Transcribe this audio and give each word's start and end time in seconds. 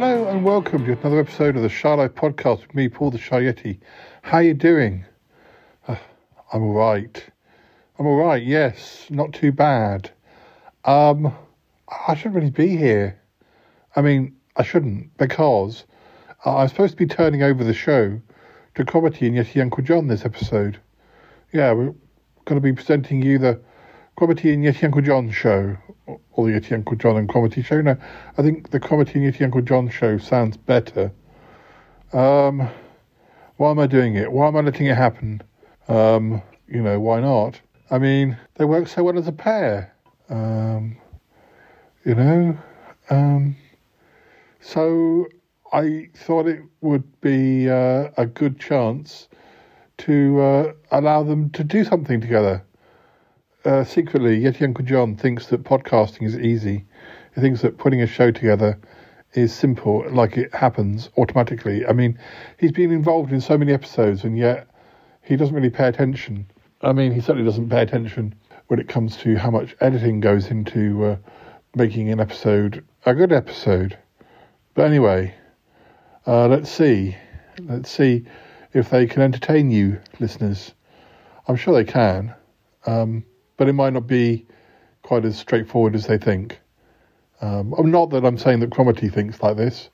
Hello 0.01 0.29
and 0.29 0.45
welcome 0.45 0.85
to 0.85 0.93
another 0.93 1.19
episode 1.19 1.57
of 1.57 1.61
the 1.61 1.89
Life 1.97 2.15
Podcast 2.15 2.61
with 2.61 2.73
me, 2.73 2.87
Paul 2.87 3.11
the 3.11 3.17
Shy 3.17 3.41
Yeti. 3.41 3.79
How 4.21 4.37
you 4.37 4.53
doing? 4.53 5.03
Uh, 5.89 5.97
I'm 6.53 6.63
all 6.63 6.73
right. 6.73 7.21
I'm 7.97 8.07
all 8.07 8.15
right, 8.15 8.41
yes. 8.41 9.07
Not 9.09 9.33
too 9.33 9.51
bad. 9.51 10.09
Um, 10.85 11.35
I 12.07 12.15
shouldn't 12.15 12.35
really 12.35 12.49
be 12.49 12.77
here. 12.77 13.19
I 13.93 14.01
mean, 14.01 14.37
I 14.55 14.63
shouldn't 14.63 15.17
because 15.17 15.83
I'm 16.45 16.69
supposed 16.69 16.91
to 16.91 16.97
be 16.97 17.05
turning 17.05 17.43
over 17.43 17.65
the 17.65 17.73
show 17.73 18.21
to 18.75 18.85
Cromitty 18.85 19.27
and 19.27 19.35
Yeti 19.35 19.61
Uncle 19.61 19.83
John 19.83 20.07
this 20.07 20.23
episode. 20.23 20.79
Yeah, 21.51 21.73
we're 21.73 21.93
going 22.45 22.55
to 22.55 22.61
be 22.61 22.71
presenting 22.71 23.21
you 23.21 23.37
the 23.37 23.59
Cromitty 24.17 24.53
and 24.53 24.63
Yeti 24.63 24.85
Uncle 24.85 25.01
John 25.01 25.29
show, 25.29 25.75
or 26.31 26.47
the 26.47 26.59
Yeti 26.59 26.73
Uncle 26.73 26.95
John 26.95 27.17
and 27.17 27.27
Cromitty 27.27 27.63
show. 27.63 27.81
No, 27.81 27.97
I 28.37 28.41
think 28.41 28.71
the 28.71 28.79
Cromitty 28.79 29.15
and 29.15 29.33
Yeti 29.33 29.43
Uncle 29.43 29.61
John 29.61 29.89
show 29.89 30.17
sounds 30.17 30.57
better. 30.57 31.11
Um, 32.13 32.67
why 33.57 33.71
am 33.71 33.79
I 33.79 33.87
doing 33.87 34.15
it? 34.15 34.31
Why 34.31 34.47
am 34.47 34.55
I 34.55 34.61
letting 34.61 34.87
it 34.87 34.95
happen? 34.95 35.41
Um, 35.87 36.41
you 36.67 36.81
know, 36.81 36.99
why 36.99 37.19
not? 37.19 37.59
I 37.91 37.97
mean, 37.97 38.37
they 38.55 38.65
work 38.65 38.87
so 38.87 39.03
well 39.03 39.17
as 39.17 39.27
a 39.27 39.31
pair. 39.31 39.93
Um, 40.29 40.97
you 42.05 42.15
know, 42.15 42.57
um, 43.09 43.55
so 44.61 45.27
I 45.73 46.09
thought 46.15 46.47
it 46.47 46.61
would 46.81 47.19
be 47.21 47.69
uh, 47.69 48.09
a 48.17 48.25
good 48.25 48.59
chance 48.59 49.27
to 49.99 50.41
uh, 50.41 50.73
allow 50.91 51.23
them 51.23 51.49
to 51.51 51.63
do 51.63 51.83
something 51.83 52.21
together. 52.21 52.63
Uh, 53.69 53.83
secretly, 53.83 54.39
Yeti 54.39 54.63
Uncle 54.63 54.83
John 54.83 55.15
thinks 55.15 55.45
that 55.45 55.63
podcasting 55.63 56.23
is 56.23 56.35
easy. 56.35 56.85
He 57.35 57.41
thinks 57.41 57.61
that 57.61 57.77
putting 57.77 58.01
a 58.01 58.07
show 58.07 58.31
together 58.31 58.79
is 59.33 59.53
simple, 59.53 60.03
like 60.09 60.37
it 60.37 60.51
happens 60.55 61.11
automatically. 61.17 61.85
I 61.85 61.93
mean, 61.93 62.17
he's 62.57 62.71
been 62.71 62.91
involved 62.91 63.31
in 63.31 63.39
so 63.39 63.59
many 63.59 63.71
episodes, 63.71 64.23
and 64.23 64.35
yet 64.35 64.67
he 65.21 65.35
doesn't 65.35 65.53
really 65.53 65.69
pay 65.69 65.87
attention. 65.87 66.47
I 66.81 66.93
mean, 66.93 67.11
he 67.11 67.21
certainly 67.21 67.43
doesn't 67.43 67.69
pay 67.69 67.83
attention 67.83 68.33
when 68.69 68.79
it 68.79 68.89
comes 68.89 69.17
to 69.17 69.35
how 69.35 69.51
much 69.51 69.75
editing 69.81 70.19
goes 70.19 70.47
into 70.47 71.05
uh, 71.05 71.17
making 71.75 72.09
an 72.09 72.19
episode 72.19 72.83
a 73.05 73.13
good 73.13 73.31
episode. 73.31 73.95
But 74.73 74.87
anyway, 74.87 75.35
uh, 76.25 76.47
let's 76.47 76.71
see. 76.71 77.15
Let's 77.59 77.91
see 77.91 78.25
if 78.73 78.89
they 78.89 79.05
can 79.05 79.21
entertain 79.21 79.69
you, 79.69 80.01
listeners. 80.19 80.73
I'm 81.47 81.55
sure 81.55 81.75
they 81.75 81.91
can, 81.91 82.33
um, 82.87 83.25
but 83.59 83.67
it 83.67 83.73
might 83.73 83.91
not 83.91 84.07
be 84.07 84.47
quite 85.01 85.25
as 85.25 85.37
straightforward 85.37 85.93
as 85.93 86.07
they 86.07 86.17
think. 86.17 86.59
Um, 87.41 87.75
not 87.77 88.09
that 88.11 88.25
I'm 88.25 88.37
saying 88.37 88.61
that 88.61 88.69
Cromitty 88.69 89.13
thinks 89.13 89.43
like 89.43 89.57
this. 89.57 89.89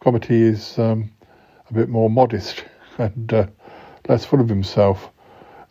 Cromitty 0.00 0.40
is 0.40 0.78
um, 0.78 1.10
a 1.68 1.74
bit 1.74 1.88
more 1.88 2.08
modest 2.08 2.64
and 2.98 3.32
uh, 3.32 3.46
less 4.08 4.24
full 4.24 4.40
of 4.40 4.48
himself, 4.48 5.10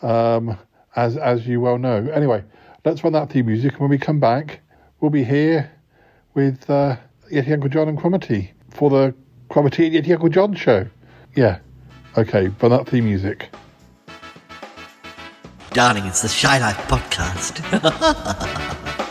um, 0.01 0.57
as 0.95 1.15
as 1.15 1.47
you 1.47 1.61
well 1.61 1.77
know. 1.77 2.05
Anyway, 2.13 2.43
let's 2.83 3.01
run 3.03 3.13
that 3.13 3.29
theme 3.31 3.45
music, 3.45 3.71
and 3.71 3.81
when 3.81 3.89
we 3.89 3.97
come 3.97 4.19
back, 4.19 4.59
we'll 4.99 5.09
be 5.11 5.23
here 5.23 5.71
with 6.33 6.69
uh, 6.69 6.97
Yeti 7.31 7.53
Uncle 7.53 7.69
John 7.69 7.87
and 7.87 7.97
Cromitty 7.97 8.51
for 8.71 8.89
the 8.89 9.15
Cromitty 9.49 9.87
and 9.87 9.95
Yeti 9.95 10.11
Uncle 10.11 10.29
John 10.29 10.53
show. 10.53 10.85
Yeah, 11.33 11.59
okay, 12.17 12.49
run 12.61 12.71
that 12.71 12.89
theme 12.89 13.05
music. 13.05 13.49
Darling, 15.71 16.05
it's 16.05 16.21
the 16.21 16.27
Shy 16.27 16.57
Life 16.59 16.77
podcast. 16.89 17.61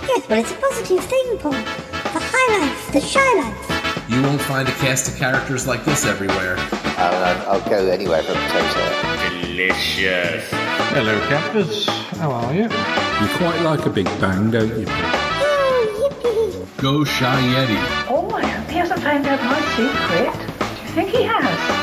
Yes, 0.06 0.26
but 0.28 0.38
it's 0.38 0.50
a 0.52 0.54
positive 0.56 1.02
thing, 1.04 1.38
Paul. 1.38 1.52
The 1.52 2.20
high 2.20 2.58
life, 2.60 2.92
the 2.92 3.00
shy 3.00 3.34
life. 3.40 4.10
You 4.10 4.20
won't 4.22 4.42
find 4.42 4.68
a 4.68 4.72
cast 4.72 5.08
of 5.08 5.16
characters 5.16 5.66
like 5.66 5.86
this 5.86 6.04
everywhere. 6.04 6.56
I'll, 6.98 7.48
I'll 7.52 7.68
go 7.70 7.86
anywhere 7.88 8.22
from 8.22 8.34
potato. 8.34 9.40
Delicious. 9.40 10.44
Hello, 10.92 11.18
campers. 11.28 11.88
How 12.18 12.30
are 12.30 12.52
you? 12.52 12.64
You 12.64 13.36
quite 13.38 13.62
like 13.62 13.86
a 13.86 13.90
big 13.90 14.04
bang, 14.20 14.50
don't 14.50 14.78
you? 14.78 14.84
Oh, 14.88 16.10
yippee. 16.12 16.82
Go 16.82 17.04
Shy 17.04 17.40
Yeti. 17.40 18.06
Oh, 18.10 18.30
I 18.34 18.44
hope 18.44 18.68
he 18.68 18.76
hasn't 18.76 19.00
found 19.00 19.26
out 19.26 19.40
my 19.42 19.60
secret. 19.76 20.34
Do 20.58 20.82
you 20.82 20.88
think 20.92 21.08
he 21.08 21.22
has? 21.22 21.79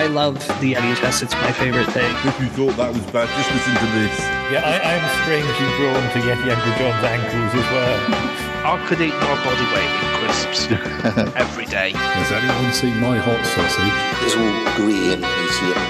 I 0.00 0.06
love 0.06 0.40
the 0.64 0.72
Yeti 0.72 0.96
test. 0.96 1.22
It's 1.22 1.34
my 1.34 1.52
favorite 1.52 1.84
thing. 1.92 2.08
If 2.24 2.40
you 2.40 2.48
thought 2.56 2.72
that 2.80 2.88
was 2.88 3.04
bad, 3.12 3.28
just 3.36 3.52
listen 3.52 3.76
to 3.84 3.88
this. 4.00 4.16
Yeah, 4.48 4.64
I, 4.64 4.96
I'm 4.96 5.04
strangely 5.20 5.68
drawn 5.76 6.00
to 6.00 6.18
Yeti 6.24 6.48
Uncle 6.48 6.72
John's 6.80 7.04
ankles 7.04 7.52
as 7.52 7.68
well. 7.68 8.00
I 8.64 8.80
could 8.88 8.96
eat 9.04 9.12
more 9.12 9.36
body 9.44 9.60
weight 9.76 9.92
in 10.00 10.08
crisps 10.16 10.72
every 11.36 11.68
day. 11.68 11.92
Has 11.92 12.32
anyone 12.32 12.72
seen 12.72 12.96
my 12.96 13.20
hot 13.20 13.44
sausage? 13.44 13.92
It's 14.24 14.40
all 14.40 14.56
gooey 14.80 15.12
and 15.12 15.20
meaty 15.20 15.68
and 15.68 15.84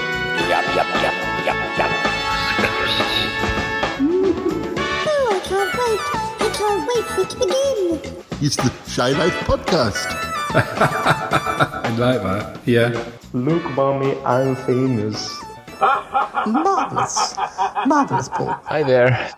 yum, 0.50 0.66
yum, 0.74 0.90
yum, 0.90 1.14
yum, 1.46 1.58
yum. 1.78 1.92
Oh, 5.06 5.22
I 5.30 5.40
can't 5.46 5.70
wait. 5.78 6.02
I 6.42 6.50
can't 6.50 6.82
wait 6.82 7.06
for 7.14 7.20
it 7.22 7.30
to 7.30 7.36
begin. 7.38 8.26
It's 8.42 8.58
the 8.58 8.74
Shy 8.90 9.10
Life 9.14 9.38
Podcast. 9.46 10.39
I 10.54 11.94
like 11.98 12.22
that. 12.22 12.60
Yeah. 12.66 13.04
Look, 13.32 13.62
mommy, 13.72 14.16
I'm 14.24 14.56
famous. 14.56 15.42
Marvellous. 15.80 17.36
Marvellous, 17.86 18.28
Paul. 18.28 18.48
Hi 18.64 18.82
there. 18.82 19.30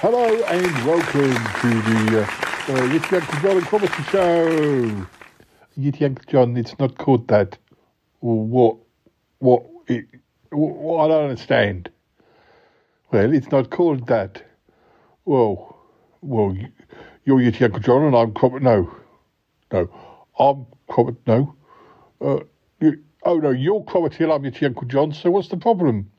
Hello 0.00 0.24
and 0.24 0.86
welcome 0.86 1.32
to 1.60 1.82
the 1.82 2.18
uh, 2.18 2.22
uh, 2.22 2.88
Yeti 2.88 3.12
Uncle 3.20 3.40
John 3.40 3.56
and 3.58 3.66
Cromitty 3.66 4.10
show. 4.10 5.06
Yeti 5.78 6.02
Uncle 6.02 6.24
John, 6.28 6.56
it's 6.56 6.76
not 6.78 6.98
called 6.98 7.28
that. 7.28 7.56
What? 8.20 8.76
What? 9.38 9.62
It, 9.86 10.06
what? 10.50 11.04
I 11.04 11.08
don't 11.08 11.30
understand. 11.30 11.88
Well, 13.12 13.32
it's 13.32 13.50
not 13.52 13.70
called 13.70 14.06
that. 14.08 14.42
Well, 15.24 15.76
well, 16.20 16.52
you- 16.54 16.72
you're 17.24 17.38
Yeti 17.38 17.62
Uncle 17.62 17.80
John 17.80 18.02
and 18.02 18.16
I'm 18.16 18.32
Cromitty. 18.32 18.62
No, 18.62 18.92
no, 19.72 19.88
I'm 20.38 20.66
Cromitty. 20.88 21.16
No. 21.26 21.54
Uh, 22.20 22.40
you, 22.80 23.02
oh 23.24 23.38
no, 23.38 23.50
you're 23.50 23.82
Cromitty 23.82 24.20
and 24.20 24.32
I'm 24.32 24.42
Yeti 24.42 24.64
Uncle 24.66 24.86
John. 24.86 25.12
So 25.12 25.30
what's 25.30 25.48
the 25.48 25.56
problem? 25.56 26.10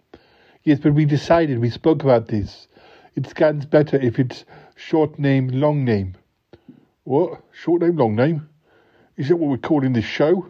Yes, 0.63 0.79
but 0.79 0.93
we 0.93 1.05
decided, 1.05 1.59
we 1.59 1.69
spoke 1.69 2.03
about 2.03 2.27
this. 2.27 2.67
It 3.15 3.27
scans 3.27 3.65
better 3.65 3.97
if 3.97 4.19
it's 4.19 4.45
short 4.75 5.19
name, 5.19 5.49
long 5.49 5.83
name. 5.83 6.15
What? 7.03 7.41
Short 7.51 7.81
name, 7.81 7.97
long 7.97 8.15
name? 8.15 8.47
Is 9.17 9.27
that 9.27 9.35
what 9.35 9.49
we're 9.49 9.57
calling 9.57 9.93
this 9.93 10.05
show? 10.05 10.47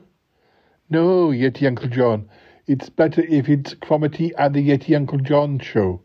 No, 0.90 1.30
Yeti 1.30 1.66
Uncle 1.66 1.90
John. 1.90 2.30
It's 2.68 2.90
better 2.90 3.22
if 3.22 3.50
it's 3.50 3.74
Cromitty 3.74 4.32
and 4.38 4.54
the 4.54 4.70
Yeti 4.70 4.96
Uncle 4.96 5.18
John 5.18 5.60
show. 5.60 6.02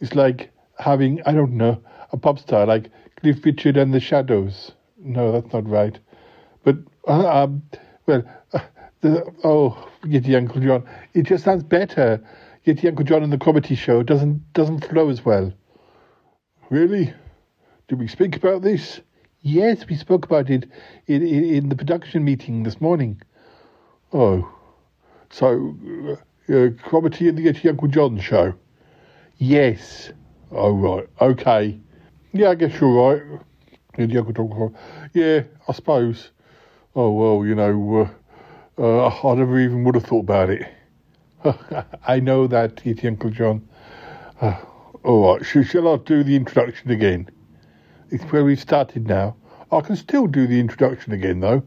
It's 0.00 0.14
like 0.14 0.50
having, 0.78 1.20
I 1.26 1.32
don't 1.32 1.52
know, 1.52 1.82
a 2.12 2.16
pop 2.16 2.38
star 2.38 2.66
like 2.66 2.90
Cliff 3.20 3.44
Richard 3.44 3.76
and 3.76 3.92
the 3.92 4.00
Shadows. 4.00 4.72
No, 4.98 5.32
that's 5.32 5.52
not 5.52 5.68
right. 5.68 5.98
Uh, 7.06 7.44
um, 7.44 7.62
well, 8.06 8.22
uh, 8.52 8.60
the, 9.00 9.24
oh, 9.44 9.88
Yeti 10.04 10.36
Uncle 10.36 10.60
John. 10.60 10.88
It 11.14 11.22
just 11.22 11.44
sounds 11.44 11.62
better. 11.62 12.22
Yeti 12.66 12.86
Uncle 12.88 13.04
John 13.04 13.22
and 13.22 13.32
the 13.32 13.38
Cromitty 13.38 13.76
show 13.76 14.02
doesn't 14.02 14.52
doesn't 14.52 14.84
flow 14.86 15.08
as 15.08 15.24
well. 15.24 15.52
Really? 16.70 17.12
Did 17.88 17.98
we 17.98 18.06
speak 18.08 18.36
about 18.36 18.62
this? 18.62 19.00
Yes, 19.42 19.86
we 19.88 19.96
spoke 19.96 20.24
about 20.26 20.50
it 20.50 20.68
in, 21.06 21.22
in, 21.26 21.44
in 21.44 21.68
the 21.70 21.76
production 21.76 22.24
meeting 22.24 22.62
this 22.62 22.80
morning. 22.80 23.20
Oh, 24.12 24.48
So, 25.30 25.76
uh, 26.08 26.12
uh, 26.12 26.68
Cromitty 26.70 27.28
at 27.28 27.36
the 27.36 27.46
Yeti 27.46 27.68
Uncle 27.70 27.88
John 27.88 28.18
show. 28.20 28.54
Yes. 29.38 30.12
Oh 30.52 30.72
right. 30.72 31.08
Okay. 31.20 31.80
Yeah, 32.32 32.50
I 32.50 32.54
guess 32.56 32.78
you're 32.80 32.92
right. 32.92 33.40
Uncle 33.98 34.48
John. 34.48 34.76
Yeah, 35.14 35.42
I 35.66 35.72
suppose. 35.72 36.30
Oh 36.96 37.12
well, 37.12 37.46
you 37.46 37.54
know, 37.54 38.10
uh, 38.76 38.82
uh, 38.82 39.28
I 39.28 39.34
never 39.36 39.60
even 39.60 39.84
would 39.84 39.94
have 39.94 40.04
thought 40.04 40.24
about 40.24 40.50
it. 40.50 40.66
I 42.06 42.18
know 42.18 42.48
that, 42.48 42.76
Yeti 42.76 43.06
Uncle 43.06 43.30
John. 43.30 43.68
Uh, 44.40 44.56
all 45.04 45.34
right. 45.36 45.46
Shall, 45.46 45.86
I 45.86 45.96
do 45.98 46.24
the 46.24 46.34
introduction 46.34 46.90
again? 46.90 47.30
It's 48.10 48.24
where 48.24 48.44
we 48.44 48.56
started 48.56 49.06
now. 49.06 49.36
I 49.70 49.82
can 49.82 49.94
still 49.94 50.26
do 50.26 50.48
the 50.48 50.58
introduction 50.58 51.12
again, 51.12 51.38
though. 51.38 51.62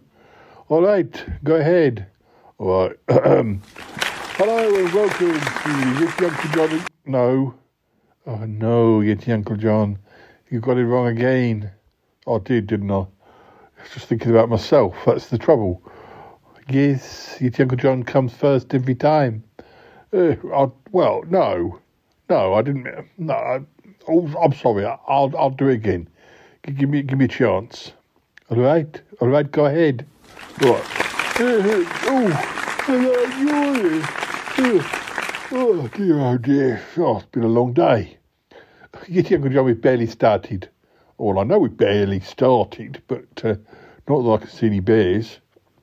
All 0.67 0.81
right, 0.81 1.25
go 1.43 1.55
ahead. 1.55 2.07
All 2.57 2.89
right. 2.89 2.97
Hello 3.07 4.75
and 4.75 4.93
welcome 4.93 5.31
to 5.31 5.39
Yeti 5.39 6.29
Uncle 6.29 6.67
John. 6.67 6.85
No. 7.05 7.53
Oh, 8.27 8.45
no, 8.45 8.99
Yeti 8.99 9.33
Uncle 9.33 9.55
John. 9.55 9.99
You 10.49 10.59
got 10.59 10.77
it 10.77 10.85
wrong 10.85 11.07
again. 11.07 11.71
I 12.27 12.39
did, 12.39 12.67
didn't 12.67 12.91
I? 12.91 13.05
I 13.83 13.85
was 13.85 13.95
just 13.95 14.07
thinking 14.07 14.31
about 14.31 14.47
myself. 14.47 14.95
That's 15.05 15.27
the 15.27 15.37
trouble. 15.37 15.83
Yes, 16.69 17.35
Yeti 17.41 17.59
Uncle 17.59 17.77
John 17.77 18.03
comes 18.03 18.33
first 18.33 18.73
every 18.73 18.95
time. 18.95 19.43
Uh, 20.13 20.35
I, 20.55 20.69
well, 20.93 21.23
no. 21.27 21.81
No, 22.29 22.53
I 22.53 22.61
didn't. 22.61 22.87
No, 23.17 23.33
I, 23.33 23.59
oh, 24.07 24.33
I'm 24.41 24.53
sorry. 24.53 24.85
I'll, 24.85 25.33
I'll 25.37 25.49
do 25.49 25.67
it 25.67 25.73
again. 25.73 26.07
Give 26.61 26.89
me, 26.89 27.01
give 27.01 27.19
me 27.19 27.25
a 27.25 27.27
chance. 27.27 27.91
All 28.49 28.55
right, 28.55 29.01
all 29.19 29.27
right, 29.27 29.51
go 29.51 29.65
ahead. 29.65 30.05
Right. 30.61 31.41
Uh, 31.41 31.43
uh, 31.43 31.85
oh, 32.05 32.27
uh, 32.87 33.03
oh, 35.51 35.89
dear, 35.93 36.19
oh 36.21 36.37
dear. 36.37 36.81
Oh, 36.95 37.17
it's 37.17 37.25
been 37.25 37.43
a 37.43 37.47
long 37.47 37.73
day. 37.73 38.17
Yeti 39.09 39.35
Uncle 39.35 39.49
John, 39.49 39.65
we've 39.65 39.81
barely 39.81 40.07
started. 40.07 40.69
Well, 41.17 41.39
I 41.39 41.43
know 41.43 41.59
we 41.59 41.69
barely 41.69 42.19
started, 42.19 43.01
but 43.07 43.25
uh, 43.43 43.55
not 44.07 44.23
that 44.23 44.29
I 44.29 44.37
can 44.37 44.49
see 44.49 44.67
any 44.67 44.79
bears. 44.79 45.39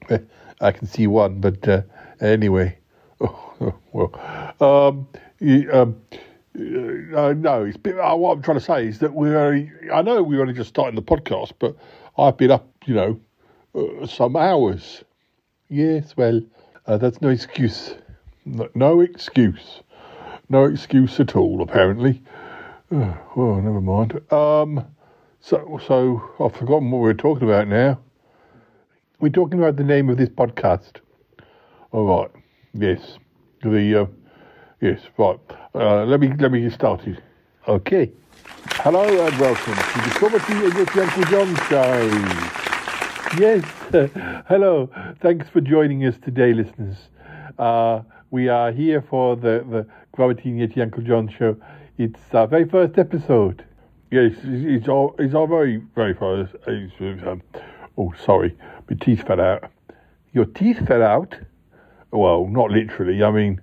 I 0.60 0.72
can 0.72 0.86
see 0.86 1.06
one, 1.06 1.40
but 1.40 1.66
uh, 1.66 1.82
anyway. 2.20 2.78
Oh, 3.20 3.54
oh, 3.60 3.74
well, 3.92 4.88
um, 4.88 5.08
you, 5.38 5.70
um, 5.72 6.00
uh, 6.56 7.32
no, 7.32 7.64
it's 7.64 7.76
been, 7.76 7.98
uh, 7.98 8.14
what 8.16 8.32
I'm 8.32 8.42
trying 8.42 8.58
to 8.58 8.64
say 8.64 8.86
is 8.86 8.98
that 8.98 9.14
we're 9.14 9.90
I 9.92 10.02
know 10.02 10.22
we're 10.22 10.40
only 10.40 10.52
just 10.52 10.68
starting 10.70 10.96
the 10.96 11.02
podcast, 11.02 11.52
but 11.58 11.76
I've 12.18 12.36
been 12.36 12.50
up, 12.50 12.66
you 12.86 12.94
know, 12.94 13.20
uh, 13.74 14.06
some 14.06 14.36
hours. 14.36 15.04
Yes, 15.68 16.16
well, 16.16 16.42
uh, 16.86 16.98
that's 16.98 17.20
no 17.22 17.28
excuse. 17.28 17.94
No, 18.44 18.68
no, 18.74 19.00
excuse. 19.00 19.80
No 20.48 20.64
excuse 20.64 21.20
at 21.20 21.36
all, 21.36 21.62
apparently. 21.62 22.22
Oh, 22.92 23.16
well, 23.36 23.60
never 23.60 23.80
mind. 23.80 24.20
Um, 24.32 24.84
so, 25.40 25.80
so 25.86 26.22
I've 26.38 26.54
forgotten 26.54 26.90
what 26.90 26.98
we 26.98 27.04
we're 27.04 27.14
talking 27.14 27.48
about 27.48 27.66
now. 27.66 27.98
We're 29.20 29.30
talking 29.30 29.58
about 29.58 29.76
the 29.76 29.84
name 29.84 30.08
of 30.08 30.16
this 30.16 30.28
podcast. 30.28 31.00
All 31.92 32.06
right. 32.06 32.30
Yes. 32.74 33.18
The 33.62 34.02
uh, 34.02 34.06
yes. 34.80 35.00
Right. 35.16 35.40
Uh, 35.74 36.04
let 36.04 36.20
me 36.20 36.32
let 36.38 36.52
me 36.52 36.60
get 36.62 36.72
started. 36.72 37.22
Okay. 37.66 38.12
Hello 38.76 39.02
and 39.02 39.38
welcome 39.38 39.74
to 39.74 39.80
the 39.80 40.14
Cromitty 40.18 40.64
and 40.64 40.94
your 40.94 41.04
Uncle 41.04 41.24
John 41.24 41.56
show. 41.68 42.00
Yes. 43.38 43.64
hello. 44.48 44.90
Thanks 45.20 45.48
for 45.48 45.60
joining 45.60 46.04
us 46.06 46.16
today, 46.22 46.52
listeners. 46.52 46.96
Uh, 47.58 48.02
we 48.30 48.48
are 48.48 48.72
here 48.72 49.02
for 49.02 49.36
the 49.36 49.64
the 49.70 49.86
Cromitty 50.16 50.46
and 50.46 50.60
Yeti 50.60 50.82
Uncle 50.82 51.02
John 51.02 51.28
show. 51.28 51.56
It's 51.98 52.20
our 52.32 52.46
very 52.46 52.68
first 52.68 52.98
episode. 52.98 53.64
Yes, 54.10 54.32
he's 54.42 54.88
all 54.88 55.14
it's 55.18 55.34
our 55.34 55.46
very 55.46 55.82
very 55.94 56.14
first. 56.14 56.54
Um, 56.66 57.42
oh, 57.96 58.12
sorry, 58.24 58.56
my 58.88 58.96
teeth 59.00 59.26
fell 59.26 59.40
out. 59.40 59.70
Your 60.32 60.46
teeth 60.46 60.86
fell 60.86 61.02
out? 61.02 61.36
Well, 62.10 62.46
not 62.46 62.70
literally. 62.70 63.22
I 63.22 63.30
mean, 63.30 63.60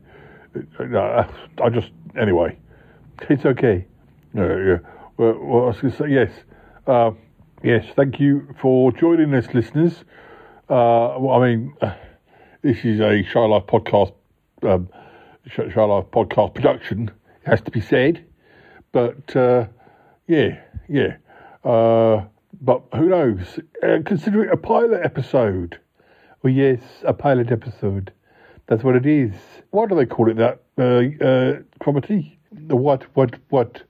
uh, 0.79 1.23
I 1.61 1.69
just 1.69 1.91
anyway. 2.17 2.57
It's 3.29 3.45
okay. 3.45 3.85
Uh, 4.38 4.55
yeah. 4.57 4.77
Well, 5.17 5.38
well, 5.41 5.63
I 5.63 5.67
was 5.67 5.81
going 5.81 5.91
to 5.91 5.97
say 5.97 6.09
yes. 6.09 6.31
Uh, 6.85 7.11
yes, 7.63 7.85
thank 7.95 8.19
you 8.19 8.53
for 8.61 8.91
joining 8.91 9.33
us, 9.33 9.47
listeners. 9.53 10.03
Uh, 10.69 11.17
well, 11.17 11.41
I 11.41 11.47
mean, 11.47 11.73
uh, 11.81 11.95
this 12.61 12.85
is 12.85 12.99
a 12.99 13.23
Shy 13.23 13.39
Life 13.39 13.63
podcast, 13.65 14.13
um, 14.63 14.89
Shy 15.47 15.63
Life 15.63 16.05
podcast 16.11 16.53
production. 16.53 17.11
It 17.41 17.49
has 17.49 17.61
to 17.61 17.71
be 17.71 17.81
said, 17.81 18.23
but 18.91 19.35
uh, 19.35 19.65
yeah, 20.27 20.59
yeah. 20.88 21.18
Uh, 21.63 22.25
but 22.62 22.83
who 22.95 23.09
knows? 23.09 23.59
Uh, 23.83 24.00
consider 24.06 24.44
it 24.44 24.51
a 24.51 24.57
pilot 24.57 25.01
episode. 25.03 25.79
Well, 26.41 26.53
yes, 26.53 26.81
a 27.03 27.13
pilot 27.13 27.51
episode. 27.51 28.12
That's 28.68 28.83
what 28.83 28.95
it 28.95 29.06
is. 29.06 29.33
Why 29.71 29.85
do 29.85 29.95
they 29.95 30.06
call 30.06 30.29
it 30.29 30.38
that? 30.38 30.59
Uh, 30.77 31.25
uh, 31.25 31.59
Cromitty? 31.81 32.38
What? 32.68 33.03
What? 33.15 33.35
What? 33.50 33.81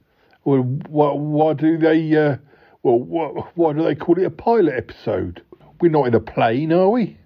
Well, 0.43 0.63
what? 0.89 1.19
Why 1.19 1.53
do 1.53 1.77
they? 1.77 2.15
Uh, 2.15 2.37
well, 2.83 2.99
what? 2.99 3.57
Why 3.57 3.73
do 3.73 3.83
they 3.83 3.95
call 3.95 4.17
it 4.17 4.25
a 4.25 4.29
pilot 4.29 4.73
episode? 4.75 5.41
We're 5.81 5.91
not 5.91 6.07
in 6.07 6.15
a 6.15 6.19
plane, 6.19 6.71
are 6.71 6.89
we? 6.89 7.17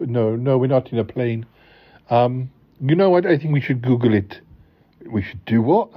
No, 0.00 0.34
no, 0.34 0.58
we're 0.58 0.66
not 0.66 0.92
in 0.92 0.98
a 0.98 1.04
plane. 1.04 1.46
Um, 2.10 2.50
you 2.80 2.94
know, 2.94 3.16
I 3.16 3.38
think 3.38 3.52
we 3.52 3.60
should 3.60 3.82
Google 3.82 4.14
it. 4.14 4.40
We 5.06 5.22
should 5.22 5.44
do 5.44 5.62
what? 5.62 5.90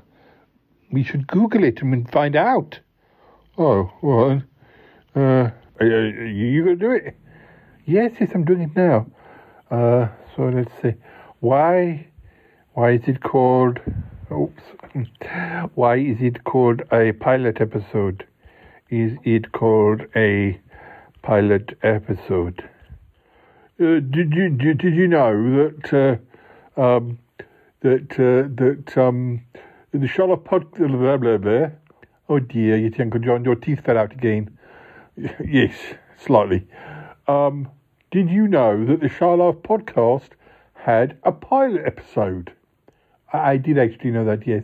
We 0.92 1.04
should 1.04 1.28
Google 1.28 1.64
it 1.64 1.82
and 1.82 2.10
find 2.12 2.36
out. 2.36 2.80
Oh, 3.58 3.92
well, 4.02 4.42
uh, 5.16 5.50
are 5.80 5.86
you 5.86 6.64
going 6.64 6.80
to 6.80 6.86
do 6.86 6.92
it? 6.92 7.16
Yes, 7.86 8.12
yes, 8.20 8.32
I'm 8.34 8.46
doing 8.46 8.62
it 8.62 8.76
now. 8.76 9.08
Uh, 9.72 10.08
so 10.36 10.44
let's 10.44 10.72
see. 10.82 10.94
Why, 11.40 12.08
why 12.74 12.92
is 12.92 13.02
it 13.08 13.22
called? 13.22 13.80
Oops. 14.32 14.64
why 15.76 15.98
is 15.98 16.18
it 16.22 16.44
called 16.44 16.82
a 16.92 17.14
pilot 17.14 17.62
episode? 17.62 18.26
Is 18.90 19.14
it 19.24 19.52
called 19.52 20.02
a 20.16 20.60
pilot 21.22 21.78
episode? 21.84 22.68
Uh, 23.80 24.00
did 24.00 24.34
you 24.34 24.50
did, 24.50 24.80
did 24.80 24.96
you 24.96 25.08
know 25.08 25.32
that 25.58 26.22
uh, 26.78 26.82
um, 26.82 27.20
that 27.82 28.12
uh, 28.14 28.48
that 28.56 28.98
um, 28.98 29.42
the 29.92 30.08
Charlotte 30.08 30.44
pod 30.44 30.72
blah 30.72 31.18
blah 31.18 31.38
blah? 31.38 31.68
Oh 32.30 32.40
dear, 32.40 32.78
your 32.78 32.92
Uncle 33.00 33.20
John, 33.20 33.46
your 33.46 33.56
teeth 33.56 33.86
fell 33.86 33.98
out 33.98 34.12
again. 34.12 34.58
yes, 35.46 35.76
slightly. 36.18 36.68
Um, 37.28 37.70
did 38.12 38.30
you 38.30 38.48
know 38.48 38.86
that 38.86 39.00
the 39.00 39.10
Shy 39.10 39.26
podcast 39.26 40.30
had 40.74 41.18
a 41.24 41.32
pilot 41.32 41.84
episode? 41.86 42.54
I, 43.32 43.52
I 43.52 43.58
did 43.58 43.78
actually 43.78 44.12
know 44.12 44.26
that, 44.26 44.46
yes. 44.46 44.64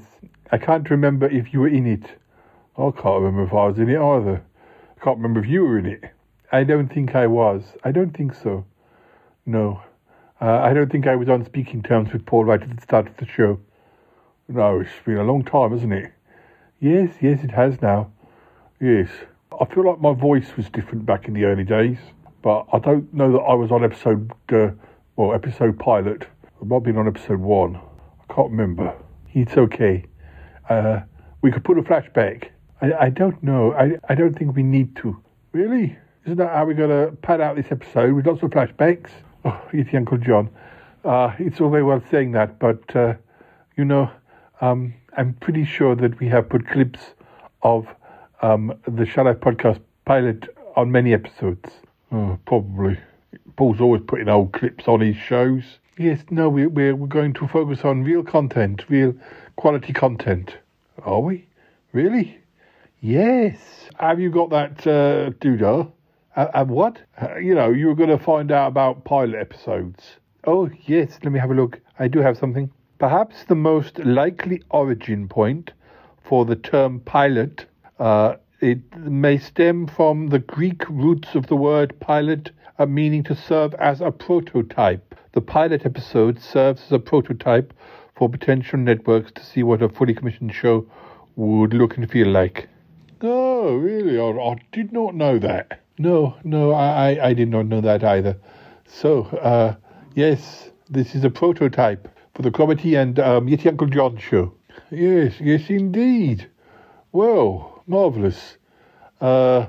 I 0.51 0.57
can't 0.57 0.89
remember 0.89 1.27
if 1.27 1.53
you 1.53 1.61
were 1.61 1.67
in 1.67 1.87
it. 1.87 2.05
I 2.77 2.91
can't 2.91 3.21
remember 3.21 3.43
if 3.43 3.53
I 3.53 3.67
was 3.67 3.79
in 3.79 3.89
it 3.89 3.99
either. 3.99 4.43
I 4.97 5.03
can't 5.03 5.17
remember 5.17 5.39
if 5.39 5.47
you 5.47 5.63
were 5.63 5.79
in 5.79 5.85
it. 5.85 6.03
I 6.51 6.63
don't 6.63 6.87
think 6.93 7.15
I 7.15 7.27
was. 7.27 7.63
I 7.83 7.91
don't 7.91 8.15
think 8.15 8.33
so. 8.33 8.65
No. 9.45 9.81
Uh, 10.41 10.59
I 10.59 10.73
don't 10.73 10.91
think 10.91 11.07
I 11.07 11.15
was 11.15 11.29
on 11.29 11.45
speaking 11.45 11.81
terms 11.81 12.11
with 12.13 12.25
Paul 12.25 12.45
right 12.45 12.61
at 12.61 12.75
the 12.75 12.81
start 12.81 13.07
of 13.07 13.17
the 13.17 13.25
show. 13.25 13.59
No, 14.53 14.81
it's 14.81 14.91
been 15.03 15.17
a 15.17 15.23
long 15.23 15.43
time, 15.43 15.71
hasn't 15.71 15.93
it? 15.93 16.13
Yes, 16.79 17.09
yes, 17.21 17.43
it 17.43 17.49
has 17.49 17.81
now. 17.81 18.11
Yes. 18.79 19.09
I 19.59 19.65
feel 19.65 19.83
like 19.83 19.99
my 19.99 20.13
voice 20.13 20.55
was 20.55 20.69
different 20.69 21.07
back 21.07 21.27
in 21.27 21.33
the 21.33 21.45
early 21.45 21.63
days, 21.63 21.97
but 22.43 22.67
I 22.71 22.77
don't 22.77 23.11
know 23.11 23.31
that 23.31 23.39
I 23.39 23.55
was 23.55 23.71
on 23.71 23.83
episode, 23.83 24.31
uh, 24.51 24.69
well, 25.15 25.33
episode 25.33 25.79
pilot. 25.79 26.27
I 26.61 26.65
might 26.65 26.75
have 26.75 26.83
been 26.83 26.97
on 26.97 27.07
episode 27.07 27.39
one. 27.39 27.77
I 27.77 28.31
can't 28.31 28.51
remember. 28.51 28.95
It's 29.33 29.57
okay. 29.57 30.05
Uh, 30.69 30.99
we 31.41 31.51
could 31.51 31.63
put 31.63 31.79
a 31.79 31.81
flashback. 31.81 32.49
I, 32.79 32.93
I 32.93 33.09
don't 33.09 33.41
know. 33.41 33.73
I, 33.73 33.97
I 34.07 34.13
don't 34.13 34.37
think 34.37 34.55
we 34.55 34.61
need 34.61 34.95
to. 34.97 35.19
Really? 35.51 35.97
Isn't 36.25 36.37
that 36.37 36.49
how 36.49 36.63
we're 36.65 36.75
going 36.75 36.91
to 36.91 37.15
pad 37.23 37.41
out 37.41 37.55
this 37.55 37.71
episode 37.71 38.13
with 38.13 38.27
lots 38.27 38.43
of 38.43 38.51
flashbacks? 38.51 39.09
Oh, 39.45 39.59
it's 39.73 39.91
Uncle 39.95 40.19
John. 40.19 40.51
Uh, 41.03 41.33
it's 41.39 41.59
all 41.59 41.71
very 41.71 41.83
well 41.83 42.03
saying 42.11 42.33
that, 42.33 42.59
but, 42.59 42.95
uh, 42.95 43.15
you 43.75 43.83
know, 43.83 44.11
um, 44.63 44.93
I'm 45.17 45.33
pretty 45.33 45.65
sure 45.65 45.93
that 45.95 46.19
we 46.21 46.29
have 46.29 46.47
put 46.47 46.67
clips 46.67 46.99
of 47.63 47.85
um, 48.41 48.73
the 48.87 49.05
Shy 49.05 49.21
Life 49.21 49.39
podcast 49.41 49.81
pilot 50.05 50.47
on 50.77 50.89
many 50.89 51.13
episodes. 51.13 51.69
Oh, 52.13 52.39
probably. 52.45 52.97
Paul's 53.57 53.81
always 53.81 54.03
putting 54.07 54.29
old 54.29 54.53
clips 54.53 54.87
on 54.87 55.01
his 55.01 55.17
shows. 55.17 55.63
Yes, 55.97 56.21
no, 56.29 56.47
we, 56.47 56.67
we're, 56.67 56.95
we're 56.95 57.07
going 57.07 57.33
to 57.33 57.47
focus 57.47 57.81
on 57.83 58.05
real 58.05 58.23
content, 58.23 58.85
real 58.87 59.13
quality 59.57 59.91
content. 59.91 60.55
Are 61.03 61.19
we? 61.19 61.45
Really? 61.91 62.39
Yes. 63.01 63.59
Have 63.99 64.21
you 64.21 64.31
got 64.31 64.49
that 64.51 64.87
uh, 64.87 65.31
doodah? 65.41 65.91
Uh, 66.37 66.47
and 66.53 66.69
what? 66.69 66.99
Uh, 67.21 67.35
you 67.35 67.53
know, 67.53 67.69
you 67.69 67.87
were 67.87 67.95
going 67.95 68.17
to 68.17 68.17
find 68.17 68.49
out 68.49 68.67
about 68.67 69.03
pilot 69.03 69.35
episodes. 69.35 70.03
Oh, 70.47 70.69
yes, 70.85 71.19
let 71.21 71.33
me 71.33 71.39
have 71.39 71.51
a 71.51 71.53
look. 71.53 71.81
I 71.99 72.07
do 72.07 72.19
have 72.19 72.37
something. 72.37 72.71
Perhaps 72.99 73.45
the 73.45 73.55
most 73.55 73.99
likely 73.99 74.61
origin 74.69 75.27
point 75.27 75.71
for 76.23 76.45
the 76.45 76.55
term 76.55 76.99
pilot, 77.01 77.65
uh, 77.99 78.35
it 78.61 78.79
may 78.97 79.37
stem 79.37 79.87
from 79.87 80.27
the 80.27 80.39
Greek 80.39 80.87
roots 80.89 81.35
of 81.35 81.47
the 81.47 81.55
word 81.55 81.99
pilot, 81.99 82.51
uh, 82.79 82.85
meaning 82.85 83.23
to 83.23 83.35
serve 83.35 83.73
as 83.75 83.99
a 83.99 84.11
prototype. 84.11 85.15
The 85.33 85.41
pilot 85.41 85.85
episode 85.85 86.39
serves 86.39 86.83
as 86.83 86.91
a 86.91 86.99
prototype 86.99 87.73
for 88.15 88.29
potential 88.29 88.79
networks 88.79 89.31
to 89.33 89.43
see 89.43 89.63
what 89.63 89.81
a 89.81 89.89
fully 89.89 90.13
commissioned 90.13 90.53
show 90.53 90.85
would 91.35 91.73
look 91.73 91.97
and 91.97 92.09
feel 92.09 92.27
like. 92.27 92.69
Oh, 93.21 93.75
really? 93.75 94.19
I, 94.19 94.51
I 94.51 94.55
did 94.71 94.93
not 94.93 95.15
know 95.15 95.39
that. 95.39 95.81
No, 95.97 96.35
no, 96.43 96.71
I, 96.71 97.11
I, 97.13 97.27
I 97.29 97.33
did 97.33 97.49
not 97.49 97.65
know 97.65 97.81
that 97.81 98.03
either. 98.03 98.37
So, 98.85 99.23
uh, 99.23 99.75
yes, 100.13 100.69
this 100.89 101.15
is 101.15 101.23
a 101.23 101.29
prototype 101.29 102.07
for 102.33 102.41
the 102.41 102.51
Cromitty 102.51 102.99
and 102.99 103.19
um, 103.19 103.47
Yeti 103.47 103.67
Uncle 103.67 103.87
John 103.87 104.17
show. 104.17 104.53
Yes, 104.89 105.39
yes, 105.39 105.69
indeed. 105.69 106.49
Well, 107.11 107.83
marvellous. 107.85 108.57
Uh, 109.21 109.67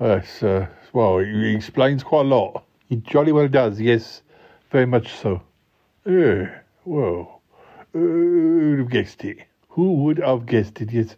yes, 0.00 0.42
uh, 0.42 0.66
well, 0.92 1.18
he 1.18 1.54
explains 1.54 2.02
quite 2.02 2.26
a 2.26 2.28
lot. 2.28 2.64
He 2.88 2.96
jolly 2.96 3.32
well 3.32 3.48
does, 3.48 3.80
yes, 3.80 4.22
very 4.70 4.86
much 4.86 5.12
so. 5.12 5.42
Yeah, 6.06 6.60
well, 6.84 7.42
uh, 7.94 7.98
who 7.98 8.70
would 8.70 8.78
have 8.78 8.90
guessed 8.90 9.24
it? 9.24 9.38
Who 9.68 9.94
would 10.04 10.18
have 10.18 10.46
guessed 10.46 10.80
it, 10.80 10.92
yes. 10.92 11.16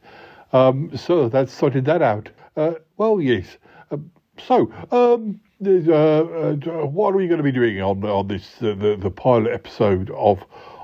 Um, 0.53 0.97
so 0.97 1.29
that's 1.29 1.53
sorted 1.53 1.85
that 1.85 2.03
out. 2.03 2.29
Uh, 2.57 2.73
well, 2.97 3.21
yes. 3.21 3.59
Uh, 3.91 3.99
so, 4.39 4.73
um, 4.91 5.41
uh, 5.65 5.71
uh, 5.71 6.87
what 6.87 7.15
are 7.15 7.19
we 7.19 7.29
going 7.29 7.39
to 7.39 7.45
be 7.45 7.53
doing 7.53 7.81
on 7.83 8.03
on 8.05 8.27
this 8.29 8.63
uh, 8.63 8.75
the 8.75 8.97
the 8.99 9.11
pilot 9.11 9.53
episode 9.53 10.11
of 10.13 10.43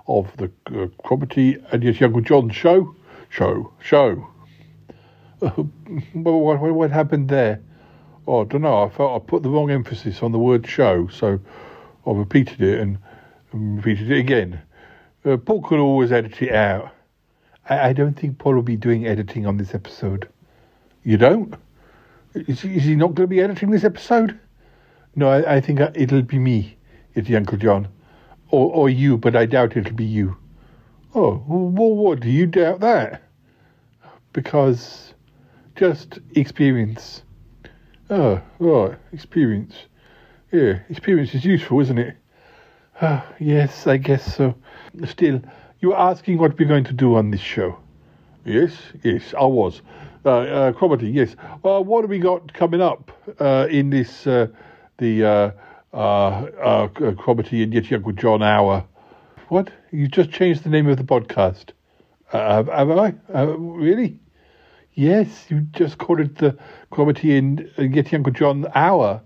of 0.09 0.35
the 0.37 0.47
uh, 0.67 0.87
Cromitty 1.05 1.63
and 1.73 1.83
Yes 1.83 2.01
Uncle 2.03 2.21
John 2.21 2.51
show? 2.51 2.95
Show, 3.29 3.73
show. 3.81 4.29
what, 5.39 5.61
what, 6.15 6.61
what 6.61 6.91
happened 6.91 7.29
there? 7.29 7.61
Oh, 8.27 8.43
I 8.43 8.45
don't 8.45 8.63
know. 8.63 8.83
I 8.83 8.89
felt 8.89 9.23
I 9.23 9.25
put 9.25 9.43
the 9.43 9.51
wrong 9.51 9.71
emphasis 9.71 10.23
on 10.23 10.33
the 10.33 10.39
word 10.39 10.67
show, 10.67 11.09
so 11.09 11.39
I 12.07 12.11
repeated 12.11 12.61
it 12.61 12.81
and, 12.81 12.99
and 13.53 13.77
repeated 13.77 14.11
it 14.11 14.19
again. 14.19 14.61
Uh, 15.25 15.37
Paul 15.37 15.63
could 15.63 15.79
always 15.79 16.13
edit 16.13 16.41
it 16.41 16.53
out. 16.53 16.93
I, 17.69 17.89
I 17.89 17.93
don't 17.93 18.15
think 18.15 18.39
Paul 18.39 18.55
will 18.55 18.63
be 18.63 18.77
doing 18.77 19.07
editing 19.07 19.47
on 19.47 19.57
this 19.57 19.75
episode. 19.75 20.29
You 21.03 21.17
don't? 21.17 21.55
Is, 22.35 22.65
is 22.65 22.85
he 22.85 22.97
not 22.97 23.15
going 23.15 23.29
to 23.29 23.35
be 23.35 23.41
editing 23.41 23.71
this 23.71 23.85
episode? 23.85 24.39
No, 25.15 25.29
I, 25.29 25.57
I 25.57 25.61
think 25.61 25.81
it'll 25.95 26.23
be 26.23 26.39
me, 26.39 26.77
it's 27.15 27.31
Uncle 27.31 27.59
John. 27.59 27.89
Or, 28.51 28.73
or 28.73 28.89
you, 28.89 29.19
but 29.19 29.35
I 29.35 29.47
doubt 29.47 29.77
it'll 29.77 29.93
be 29.93 30.05
you. 30.05 30.37
Oh, 31.15 31.43
well, 31.49 31.95
what? 31.95 32.21
Do 32.21 32.31
you 32.31 32.47
doubt 32.47 32.81
that? 32.81 33.23
Because 34.33 35.15
just 35.75 36.19
experience. 36.35 37.23
Oh, 38.11 38.41
right, 38.59 38.97
experience. 39.13 39.75
Yeah, 40.53 40.81
experience 40.89 41.35
is 41.35 41.45
useful, 41.45 41.81
isn't 41.81 41.99
it? 41.99 42.17
Ah, 43.03 43.27
yes, 43.41 43.87
I 43.87 43.97
guess 43.97 44.37
so. 44.37 44.55
Still, 45.05 45.41
you 45.81 45.89
were 45.89 45.99
asking 45.99 46.39
what 46.39 46.59
we're 46.59 46.69
going 46.69 46.85
to 46.85 46.93
do 46.93 47.17
on 47.17 47.31
this 47.31 47.41
show. 47.41 47.79
Yes, 48.45 48.73
yes, 49.03 49.35
I 49.39 49.45
was. 49.45 49.83
Uh, 50.25 50.73
uh, 50.81 50.97
yes. 51.01 51.37
Well, 51.63 51.85
what 51.85 52.03
have 52.03 52.11
we 52.11 52.19
got 52.19 52.53
coming 52.53 52.81
up 52.81 53.11
uh, 53.41 53.67
in 53.71 53.91
this, 53.91 54.27
uh, 54.27 54.47
the 54.99 55.53
uh, 55.93 55.97
uh, 55.97 56.85
uh, 56.85 56.89
Cromitty 57.13 57.63
and 57.63 57.73
Yeti 57.73 57.95
Uncle 57.95 58.13
John 58.13 58.43
hour? 58.43 58.85
What? 59.49 59.71
You 59.91 60.09
just 60.09 60.31
changed 60.31 60.65
the 60.65 60.69
name 60.69 60.89
of 60.89 60.97
the 60.97 61.05
podcast. 61.05 61.71
Uh, 62.33 62.65
have, 62.65 62.91
I? 62.91 63.15
Uh, 63.33 63.47
really? 63.57 64.19
Yes, 64.93 65.47
you 65.49 65.61
just 65.61 65.99
called 65.99 66.21
it 66.21 66.37
the 66.39 66.59
Cromitty 66.91 67.39
and 67.39 67.61
uh, 67.79 67.83
Yeti 67.83 68.15
Uncle 68.15 68.33
John 68.33 68.67
hour. 68.75 69.23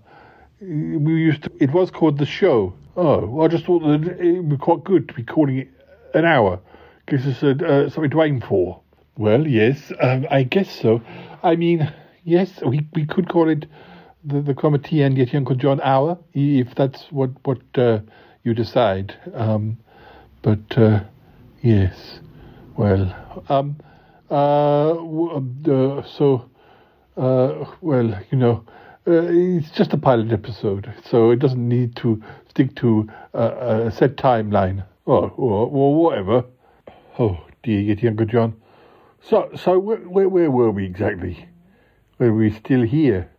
We 0.59 1.13
used 1.15 1.43
to, 1.43 1.51
it 1.59 1.71
was 1.71 1.89
called 1.89 2.19
the 2.19 2.25
show. 2.25 2.73
Oh, 2.95 3.41
I 3.41 3.47
just 3.47 3.65
thought 3.65 3.79
that 3.79 4.19
it 4.19 4.33
would 4.37 4.49
be 4.49 4.57
quite 4.57 4.83
good 4.83 5.07
to 5.07 5.13
be 5.13 5.23
calling 5.23 5.57
it 5.59 5.69
an 6.13 6.25
hour. 6.25 6.59
Gives 7.07 7.25
us 7.25 7.41
a, 7.41 7.51
uh, 7.51 7.89
something 7.89 8.11
to 8.11 8.21
aim 8.21 8.41
for. 8.41 8.81
Well, 9.17 9.47
yes, 9.47 9.91
um, 9.99 10.27
I 10.29 10.43
guess 10.43 10.69
so. 10.69 11.01
I 11.41 11.55
mean, 11.55 11.91
yes, 12.23 12.61
we 12.65 12.87
we 12.93 13.05
could 13.05 13.27
call 13.27 13.49
it 13.49 13.65
the 14.23 14.41
the 14.41 14.53
Cromitty 14.53 15.05
and 15.05 15.17
Yeti 15.17 15.35
Uncle 15.35 15.55
John 15.55 15.81
hour 15.81 16.17
if 16.33 16.75
that's 16.75 17.05
what 17.11 17.31
what 17.43 17.61
uh, 17.75 17.99
you 18.43 18.53
decide. 18.53 19.15
Um, 19.33 19.77
but 20.41 20.77
uh, 20.77 21.01
yes, 21.61 22.19
well, 22.77 23.15
um, 23.49 23.77
uh, 24.29 24.91
uh, 24.91 26.03
so 26.03 26.49
uh, 27.17 27.65
well, 27.81 28.19
you 28.31 28.37
know, 28.37 28.63
uh, 29.07 29.27
it's 29.29 29.71
just 29.71 29.93
a 29.93 29.97
pilot 29.97 30.31
episode, 30.31 30.93
so 31.09 31.31
it 31.31 31.39
doesn't 31.39 31.67
need 31.67 31.95
to 31.97 32.21
stick 32.49 32.75
to 32.77 33.09
a 33.33 33.91
set 33.95 34.15
timeline. 34.17 34.85
or, 35.05 35.33
well, 35.37 35.69
well, 35.69 35.93
whatever. 35.93 36.45
Oh 37.19 37.43
dear, 37.63 37.95
Yeti 37.95 38.07
Uncle 38.07 38.25
John. 38.25 38.55
So, 39.23 39.49
so 39.55 39.77
where, 39.77 39.97
where, 39.97 40.29
where 40.29 40.51
were 40.51 40.71
we 40.71 40.85
exactly? 40.85 41.47
Were 42.17 42.33
we 42.33 42.51
still 42.51 42.81
here? 42.81 43.30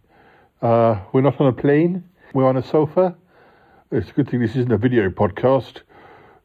Uh, 0.62 1.00
we're 1.12 1.22
not 1.22 1.40
on 1.40 1.48
a 1.48 1.52
plane. 1.52 2.04
We're 2.34 2.46
on 2.46 2.56
a 2.56 2.62
sofa. 2.62 3.16
It's 3.90 4.10
a 4.10 4.12
good 4.12 4.30
thing 4.30 4.40
this 4.40 4.54
isn't 4.54 4.70
a 4.70 4.78
video 4.78 5.10
podcast. 5.10 5.80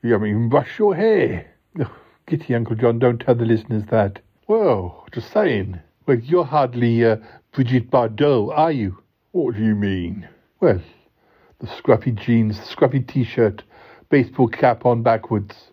You 0.02 0.14
haven't 0.14 0.30
even 0.30 0.50
brushed 0.50 0.80
your 0.80 0.96
hair. 0.96 1.54
Oh, 1.80 1.96
Gitty, 2.26 2.56
Uncle 2.56 2.76
John, 2.76 2.98
don't 2.98 3.20
tell 3.20 3.36
the 3.36 3.46
listeners 3.46 3.84
that. 3.92 4.20
Well, 4.48 5.06
just 5.14 5.32
saying. 5.32 5.80
Well, 6.08 6.18
you're 6.18 6.44
hardly 6.44 7.06
uh, 7.06 7.18
Brigitte 7.52 7.92
Bardot, 7.92 8.52
are 8.58 8.72
you? 8.72 8.98
What 9.32 9.56
do 9.56 9.64
you 9.64 9.76
mean? 9.76 10.28
Well, 10.60 10.82
the 11.60 11.68
scruffy 11.68 12.16
jeans, 12.16 12.58
the 12.60 12.66
scruffy 12.66 13.08
t-shirt, 13.08 13.64
baseball 14.10 14.48
cap 14.48 14.88
on 14.88 15.04
backwards. 15.04 15.72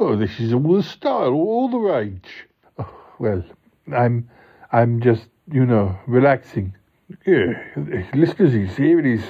Oh, 0.00 0.16
this 0.16 0.40
is 0.40 0.52
all 0.52 0.74
the 0.74 0.82
style, 0.82 1.32
all 1.32 1.68
the 1.68 1.78
rage. 1.78 2.48
Oh, 2.78 2.94
well, 3.20 3.44
I'm, 3.96 4.28
I'm 4.72 5.00
just, 5.00 5.28
you 5.52 5.64
know, 5.64 5.96
relaxing. 6.08 6.75
Yeah, 7.24 7.62
listeners, 8.14 8.52
see, 8.74 8.82
here 8.82 9.00
his 9.00 9.22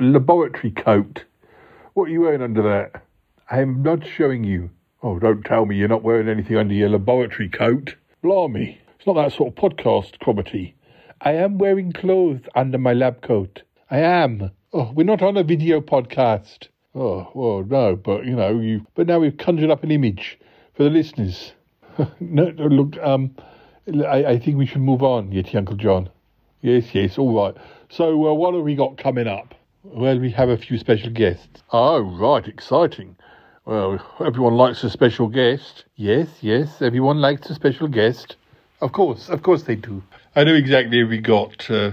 laboratory 0.00 0.72
coat. 0.72 1.24
What 1.94 2.08
are 2.08 2.12
you 2.12 2.22
wearing 2.22 2.42
under 2.42 2.62
that? 2.62 3.04
I'm 3.48 3.80
not 3.80 4.04
showing 4.04 4.42
you. 4.42 4.70
Oh, 5.04 5.20
don't 5.20 5.44
tell 5.44 5.64
me 5.64 5.76
you're 5.76 5.86
not 5.86 6.02
wearing 6.02 6.28
anything 6.28 6.56
under 6.56 6.74
your 6.74 6.88
laboratory 6.88 7.48
coat. 7.48 7.94
Blimey, 8.22 8.78
it's 8.96 9.06
not 9.06 9.14
that 9.14 9.32
sort 9.32 9.50
of 9.50 9.54
podcast, 9.54 10.18
Cromitty. 10.18 10.74
I 11.20 11.34
am 11.34 11.58
wearing 11.58 11.92
clothes 11.92 12.40
under 12.56 12.78
my 12.78 12.92
lab 12.92 13.22
coat. 13.22 13.62
I 13.88 13.98
am. 13.98 14.50
Oh, 14.72 14.90
we're 14.92 15.04
not 15.04 15.22
on 15.22 15.36
a 15.36 15.44
video 15.44 15.80
podcast. 15.80 16.68
Oh, 16.92 17.30
well, 17.34 17.62
no, 17.62 17.94
but 17.94 18.24
you 18.24 18.34
know, 18.34 18.58
you. 18.58 18.84
But 18.96 19.06
now 19.06 19.20
we've 19.20 19.36
conjured 19.36 19.70
up 19.70 19.84
an 19.84 19.92
image 19.92 20.40
for 20.74 20.82
the 20.82 20.90
listeners. 20.90 21.52
no, 22.18 22.50
no, 22.50 22.66
look, 22.66 22.98
um, 23.00 23.36
I, 24.04 24.24
I 24.24 24.38
think 24.40 24.56
we 24.56 24.66
should 24.66 24.80
move 24.80 25.04
on, 25.04 25.30
Yeti 25.30 25.54
Uncle 25.54 25.76
John. 25.76 26.08
Yes, 26.62 26.94
yes, 26.94 27.18
all 27.18 27.34
right. 27.34 27.56
So, 27.90 28.28
uh, 28.28 28.32
what 28.34 28.54
have 28.54 28.62
we 28.62 28.76
got 28.76 28.96
coming 28.96 29.26
up? 29.26 29.54
Well, 29.82 30.18
we 30.18 30.30
have 30.30 30.48
a 30.48 30.56
few 30.56 30.78
special 30.78 31.10
guests. 31.10 31.62
Oh, 31.72 31.98
right, 31.98 32.46
exciting. 32.46 33.16
Well, 33.64 34.00
everyone 34.24 34.54
likes 34.54 34.84
a 34.84 34.90
special 34.90 35.26
guest. 35.26 35.84
Yes, 35.96 36.28
yes, 36.40 36.80
everyone 36.80 37.20
likes 37.20 37.50
a 37.50 37.54
special 37.54 37.88
guest. 37.88 38.36
Of 38.80 38.92
course, 38.92 39.28
of 39.28 39.42
course 39.42 39.64
they 39.64 39.74
do. 39.74 40.02
I 40.36 40.44
know 40.44 40.54
exactly 40.54 41.00
who 41.00 41.08
we 41.08 41.18
got 41.18 41.68
uh, 41.68 41.92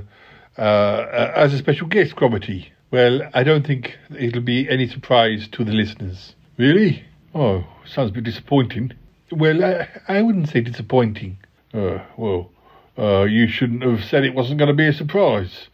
uh, 0.57 1.31
as 1.35 1.53
a 1.53 1.57
special 1.57 1.87
guest, 1.87 2.15
Cromitty. 2.15 2.67
Well, 2.91 3.21
I 3.33 3.43
don't 3.43 3.65
think 3.65 3.97
it'll 4.17 4.41
be 4.41 4.69
any 4.69 4.87
surprise 4.87 5.47
to 5.53 5.63
the 5.63 5.73
listeners. 5.73 6.35
Really? 6.57 7.03
Oh, 7.33 7.63
sounds 7.85 8.11
a 8.11 8.13
bit 8.13 8.23
disappointing. 8.23 8.93
Well, 9.31 9.63
I, 9.63 9.87
I 10.07 10.21
wouldn't 10.21 10.49
say 10.49 10.61
disappointing. 10.61 11.37
Uh, 11.73 11.99
well, 12.17 12.51
uh, 12.99 13.23
you 13.23 13.47
shouldn't 13.47 13.83
have 13.83 14.03
said 14.03 14.23
it 14.23 14.35
wasn't 14.35 14.59
going 14.59 14.67
to 14.67 14.73
be 14.73 14.87
a 14.87 14.93
surprise. 14.93 15.67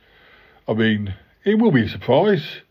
I 0.68 0.74
mean, 0.74 1.16
it 1.44 1.56
will 1.56 1.72
be 1.72 1.86
a 1.86 1.90
surprise. 1.90 2.62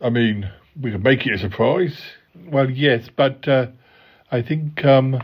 I 0.00 0.10
mean, 0.10 0.50
we 0.80 0.90
can 0.90 1.02
make 1.02 1.26
it 1.26 1.34
a 1.34 1.38
surprise. 1.38 2.00
Well, 2.34 2.70
yes, 2.70 3.08
but 3.14 3.46
uh, 3.46 3.68
I 4.30 4.42
think 4.42 4.84
um, 4.84 5.22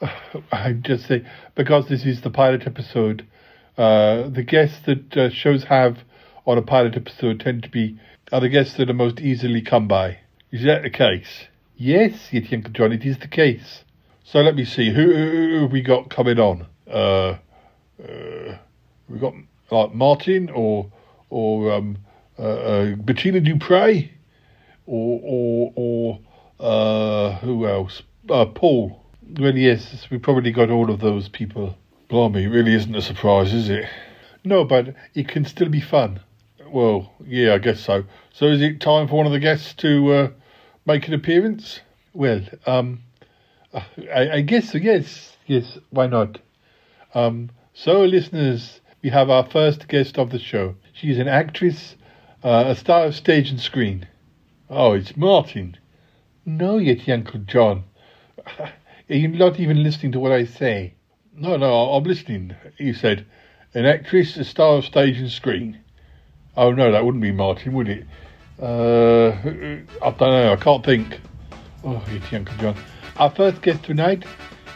I 0.52 0.72
just 0.72 1.06
say 1.06 1.26
because 1.54 1.88
this 1.88 2.04
is 2.06 2.22
the 2.22 2.30
pilot 2.30 2.66
episode, 2.66 3.26
uh, 3.76 4.28
the 4.28 4.42
guests 4.42 4.80
that 4.86 5.16
uh, 5.16 5.30
shows 5.30 5.64
have 5.64 5.98
on 6.46 6.58
a 6.58 6.62
pilot 6.62 6.96
episode 6.96 7.40
tend 7.40 7.62
to 7.64 7.68
be 7.68 7.98
are 8.32 8.40
the 8.40 8.48
guests 8.48 8.76
that 8.76 8.88
are 8.88 8.94
most 8.94 9.20
easily 9.20 9.60
come 9.60 9.88
by. 9.88 10.18
Is 10.50 10.64
that 10.64 10.82
the 10.82 10.90
case? 10.90 11.46
Yes, 11.76 12.28
Yeti 12.30 12.52
Uncle 12.52 12.72
John, 12.72 12.92
it 12.92 13.04
is 13.04 13.18
the 13.18 13.28
case. 13.28 13.84
So 14.24 14.40
let 14.40 14.54
me 14.54 14.64
see 14.64 14.92
who, 14.92 15.14
who 15.14 15.62
have 15.62 15.72
we 15.72 15.82
got 15.82 16.10
coming 16.10 16.38
on. 16.38 16.66
Uh, 16.88 17.38
uh, 18.02 18.56
we 19.08 19.18
got 19.18 19.34
like 19.70 19.94
Martin 19.94 20.50
or 20.50 20.90
or 21.28 21.72
um, 21.72 21.98
uh, 22.38 22.42
uh, 22.42 22.94
Bettina 22.96 23.40
Dupre 23.40 24.10
or 24.86 25.20
or 25.22 25.72
or 25.76 26.20
uh, 26.60 27.36
who 27.38 27.66
else? 27.66 28.02
Uh, 28.28 28.46
Paul. 28.46 29.04
Really, 29.34 29.66
yes, 29.66 30.08
we 30.10 30.18
probably 30.18 30.50
got 30.50 30.70
all 30.70 30.90
of 30.90 31.00
those 31.00 31.28
people. 31.28 31.76
Blimey, 32.08 32.48
really 32.48 32.74
isn't 32.74 32.96
a 32.96 33.00
surprise, 33.00 33.52
is 33.54 33.68
it? 33.68 33.84
No, 34.42 34.64
but 34.64 34.94
it 35.14 35.28
can 35.28 35.44
still 35.44 35.68
be 35.68 35.80
fun. 35.80 36.18
Well, 36.66 37.12
yeah, 37.24 37.54
I 37.54 37.58
guess 37.58 37.80
so. 37.80 38.04
So 38.32 38.46
is 38.46 38.60
it 38.60 38.80
time 38.80 39.06
for 39.06 39.14
one 39.14 39.26
of 39.26 39.32
the 39.32 39.38
guests 39.38 39.74
to 39.74 40.12
uh, 40.12 40.30
make 40.84 41.06
an 41.06 41.14
appearance? 41.14 41.80
Well, 42.12 42.40
um, 42.66 43.02
I, 43.72 44.30
I 44.32 44.40
guess 44.40 44.72
so, 44.72 44.78
yes. 44.78 45.36
Yes, 45.46 45.78
why 45.90 46.08
not? 46.08 46.40
Um, 47.14 47.50
so, 47.72 48.04
listeners, 48.04 48.80
we 49.02 49.10
have 49.10 49.30
our 49.30 49.44
first 49.44 49.88
guest 49.88 50.18
of 50.18 50.30
the 50.30 50.38
show. 50.38 50.74
She 50.92 51.10
is 51.10 51.18
an 51.18 51.28
actress, 51.28 51.96
uh, 52.42 52.64
a 52.66 52.74
star 52.74 53.06
of 53.06 53.14
stage 53.14 53.50
and 53.50 53.60
screen. 53.60 54.06
Oh, 54.68 54.92
it's 54.92 55.16
Martin. 55.16 55.76
No, 56.44 56.78
yet, 56.78 57.08
Uncle 57.08 57.40
John. 57.40 57.84
You're 59.08 59.30
not 59.30 59.58
even 59.58 59.82
listening 59.82 60.12
to 60.12 60.20
what 60.20 60.32
I 60.32 60.44
say. 60.44 60.94
No, 61.34 61.56
no, 61.56 61.92
I'm 61.92 62.04
listening. 62.04 62.54
You 62.78 62.92
said 62.92 63.24
an 63.74 63.86
actress, 63.86 64.36
a 64.36 64.44
star 64.44 64.76
of 64.76 64.84
stage 64.84 65.18
and 65.18 65.30
screen. 65.30 65.80
Oh 66.56 66.72
no, 66.72 66.92
that 66.92 67.04
wouldn't 67.04 67.22
be 67.22 67.32
Martin, 67.32 67.72
would 67.72 67.88
it? 67.88 68.04
Uh, 68.60 69.30
I 70.04 70.10
don't 70.10 70.20
know. 70.20 70.52
I 70.52 70.56
can't 70.56 70.84
think. 70.84 71.20
Oh, 71.84 72.02
it's 72.08 72.32
Uncle 72.32 72.56
John. 72.58 72.76
Our 73.16 73.30
first 73.30 73.62
guest 73.62 73.84
tonight 73.84 74.24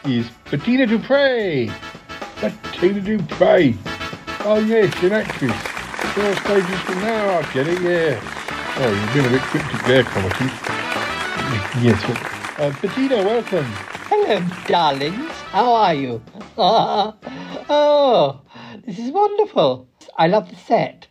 is 0.05 0.29
Bettina 0.49 0.87
Dupre. 0.87 1.69
Bettina 2.49 3.01
Dupre. 3.01 3.73
Oh 4.45 4.59
yes, 4.59 4.93
an 5.03 5.13
actress. 5.13 5.55
Star 6.11 6.29
of 6.29 6.37
stage 6.39 6.63
and 6.63 6.79
screen. 6.79 6.99
Now 6.99 7.39
I 7.39 7.53
get 7.53 7.67
it. 7.67 7.81
Yeah. 7.81 8.21
Oh, 8.77 8.91
you've 8.91 9.13
been 9.13 9.25
a 9.25 9.29
bit 9.29 9.41
cryptic 9.41 9.81
there, 9.87 10.03
Cromitty. 10.03 10.49
Yes. 11.81 12.03
Uh, 12.59 12.73
Bettina, 12.81 13.17
welcome. 13.23 13.65
Hello, 14.09 14.41
darlings. 14.67 15.31
How 15.49 15.73
are 15.73 15.93
you? 15.93 16.21
oh, 16.57 18.41
this 18.85 18.99
is 18.99 19.11
wonderful. 19.11 19.87
I 20.17 20.27
love 20.27 20.49
the 20.49 20.55
set. 20.55 21.07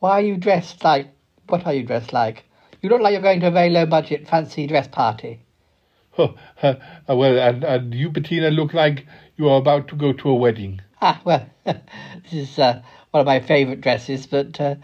Why 0.00 0.10
are 0.12 0.20
you 0.20 0.36
dressed 0.36 0.84
like. 0.84 1.08
What 1.48 1.66
are 1.66 1.72
you 1.72 1.84
dressed 1.84 2.12
like? 2.12 2.44
You 2.82 2.90
look 2.90 3.00
like 3.00 3.12
you're 3.12 3.22
going 3.22 3.40
to 3.40 3.48
a 3.48 3.50
very 3.50 3.70
low 3.70 3.86
budget 3.86 4.28
fancy 4.28 4.66
dress 4.66 4.88
party. 4.88 5.40
Oh, 6.18 6.34
uh, 6.62 6.74
well, 7.08 7.38
and, 7.38 7.64
and 7.64 7.94
you, 7.94 8.10
Bettina, 8.10 8.50
look 8.50 8.74
like 8.74 9.06
you 9.40 9.48
are 9.48 9.56
about 9.56 9.88
to 9.88 9.96
go 9.96 10.12
to 10.12 10.28
a 10.28 10.34
wedding. 10.34 10.82
Ah, 11.00 11.18
well, 11.24 11.46
this 11.64 12.32
is 12.32 12.58
uh, 12.58 12.82
one 13.10 13.22
of 13.22 13.26
my 13.26 13.40
favourite 13.40 13.80
dresses, 13.80 14.26
but, 14.26 14.60
uh, 14.60 14.74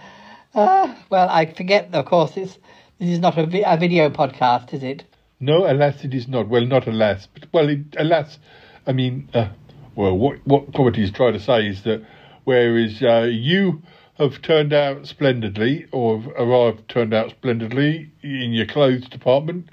uh, 0.55 0.95
well, 1.11 1.29
I 1.29 1.45
forget, 1.45 1.91
of 1.93 2.07
course, 2.07 2.33
this, 2.33 2.59
this 2.99 3.11
is 3.11 3.19
not 3.19 3.37
a, 3.37 3.45
vi- 3.45 3.65
a 3.67 3.77
video 3.77 4.09
podcast, 4.09 4.73
is 4.73 4.83
it? 4.83 5.05
No, 5.41 5.71
alas, 5.71 6.03
it 6.05 6.15
is 6.15 6.27
not. 6.27 6.49
Well, 6.49 6.65
not 6.65 6.87
alas, 6.87 7.29
but, 7.35 7.45
well, 7.53 7.69
it, 7.69 7.81
alas, 7.99 8.39
I 8.87 8.93
mean, 8.93 9.29
uh, 9.35 9.49
well, 9.95 10.17
what, 10.17 10.39
what 10.47 10.73
Cromitty 10.73 11.01
is 11.01 11.11
trying 11.11 11.35
to 11.35 11.41
say 11.41 11.67
is 11.67 11.83
that 11.83 12.03
whereas 12.45 13.03
uh, 13.03 13.29
you 13.31 13.83
have 14.15 14.41
turned 14.41 14.73
out 14.73 15.07
splendidly, 15.07 15.87
or 15.93 16.19
have 16.19 16.33
arrived 16.39 16.89
turned 16.89 17.13
out 17.13 17.29
splendidly 17.29 18.11
in 18.23 18.55
your 18.55 18.65
clothes 18.65 19.07
department, 19.07 19.69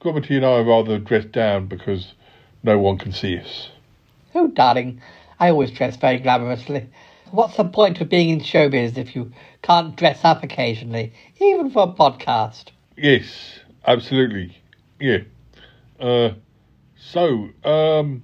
Cromitty 0.00 0.32
and 0.34 0.44
I 0.44 0.54
are 0.54 0.64
rather 0.64 0.98
dressed 0.98 1.30
down 1.30 1.68
because 1.68 2.14
no 2.64 2.80
one 2.80 2.98
can 2.98 3.12
see 3.12 3.38
us. 3.38 3.68
Oh, 4.34 4.48
darling, 4.48 5.00
I 5.38 5.50
always 5.50 5.70
dress 5.70 5.96
very 5.96 6.18
glamorously. 6.18 6.88
What's 7.30 7.56
the 7.56 7.64
point 7.64 8.00
of 8.00 8.08
being 8.08 8.30
in 8.30 8.40
showbiz 8.40 8.98
if 8.98 9.14
you 9.14 9.32
can't 9.62 9.96
dress 9.96 10.24
up 10.24 10.42
occasionally, 10.42 11.12
even 11.40 11.70
for 11.70 11.84
a 11.84 11.92
podcast? 11.92 12.66
Yes, 12.96 13.60
absolutely. 13.86 14.60
Yeah. 15.00 15.18
Uh, 16.00 16.30
so, 16.96 17.48
um, 17.64 18.22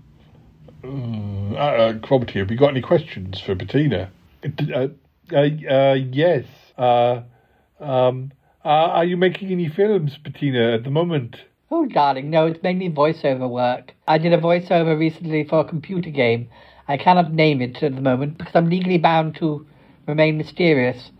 uh, 0.82 1.56
uh, 1.56 1.92
Cromitty, 1.94 2.34
have 2.34 2.50
you 2.50 2.56
got 2.56 2.70
any 2.70 2.80
questions 2.80 3.40
for 3.40 3.54
Bettina? 3.54 4.10
Uh, 4.44 4.88
uh, 5.32 5.48
uh, 5.68 5.94
yes. 5.94 6.44
Uh, 6.76 7.22
um, 7.78 8.32
are 8.64 9.04
you 9.04 9.16
making 9.16 9.50
any 9.50 9.68
films, 9.68 10.18
Bettina, 10.18 10.74
at 10.74 10.84
the 10.84 10.90
moment? 10.90 11.36
Oh, 11.72 11.86
darling, 11.86 12.30
no, 12.30 12.46
it's 12.46 12.64
mainly 12.64 12.90
voiceover 12.90 13.48
work. 13.48 13.94
I 14.08 14.18
did 14.18 14.32
a 14.32 14.38
voiceover 14.38 14.98
recently 14.98 15.44
for 15.44 15.60
a 15.60 15.64
computer 15.64 16.10
game. 16.10 16.48
I 16.88 16.96
cannot 16.96 17.32
name 17.32 17.62
it 17.62 17.80
at 17.80 17.94
the 17.94 18.00
moment 18.00 18.38
because 18.38 18.56
I'm 18.56 18.68
legally 18.68 18.98
bound 18.98 19.36
to 19.36 19.64
remain 20.04 20.36
mysterious. 20.36 21.12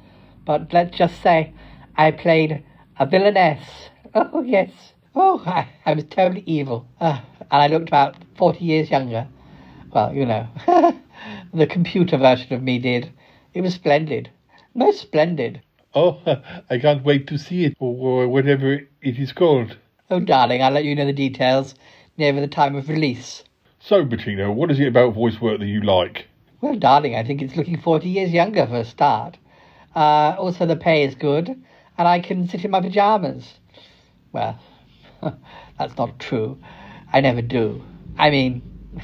But 0.44 0.72
let's 0.72 0.98
just 0.98 1.22
say 1.22 1.52
I 1.96 2.10
played 2.10 2.64
a 2.98 3.06
villainess. 3.06 3.62
Oh, 4.12 4.42
yes. 4.42 4.70
Oh, 5.14 5.40
I, 5.46 5.68
I 5.86 5.94
was 5.94 6.02
terribly 6.02 6.42
evil. 6.44 6.84
Uh, 7.00 7.20
and 7.42 7.62
I 7.62 7.68
looked 7.68 7.86
about 7.86 8.16
40 8.36 8.64
years 8.64 8.90
younger. 8.90 9.28
Well, 9.94 10.12
you 10.12 10.26
know, 10.26 10.48
the 11.54 11.68
computer 11.68 12.16
version 12.16 12.52
of 12.54 12.60
me 12.60 12.80
did. 12.80 13.12
It 13.54 13.60
was 13.60 13.74
splendid. 13.74 14.30
Most 14.74 15.00
splendid. 15.00 15.62
Oh, 15.94 16.20
I 16.70 16.78
can't 16.78 17.04
wait 17.04 17.28
to 17.28 17.38
see 17.38 17.66
it, 17.66 17.76
or, 17.78 18.24
or 18.24 18.28
whatever 18.28 18.72
it 18.72 19.16
is 19.16 19.32
called. 19.32 19.76
Oh, 20.12 20.18
darling, 20.18 20.60
I'll 20.60 20.72
let 20.72 20.82
you 20.84 20.96
know 20.96 21.06
the 21.06 21.12
details 21.12 21.76
nearer 22.16 22.40
the 22.40 22.48
time 22.48 22.74
of 22.74 22.88
release. 22.88 23.44
So, 23.78 24.04
Bettina, 24.04 24.50
what 24.50 24.68
is 24.72 24.80
it 24.80 24.88
about 24.88 25.14
voice 25.14 25.40
work 25.40 25.60
that 25.60 25.66
you 25.66 25.82
like? 25.82 26.26
Well, 26.60 26.74
darling, 26.74 27.14
I 27.14 27.22
think 27.22 27.40
it's 27.40 27.54
looking 27.54 27.80
40 27.80 28.08
years 28.08 28.32
younger 28.32 28.66
for 28.66 28.78
a 28.78 28.84
start. 28.84 29.38
Uh, 29.94 30.34
also, 30.36 30.66
the 30.66 30.74
pay 30.74 31.04
is 31.04 31.14
good, 31.14 31.48
and 31.96 32.08
I 32.08 32.18
can 32.18 32.48
sit 32.48 32.64
in 32.64 32.72
my 32.72 32.80
pyjamas. 32.80 33.60
Well, 34.32 34.58
that's 35.78 35.96
not 35.96 36.18
true. 36.18 36.58
I 37.12 37.20
never 37.20 37.40
do. 37.40 37.80
I 38.18 38.30
mean, 38.30 38.62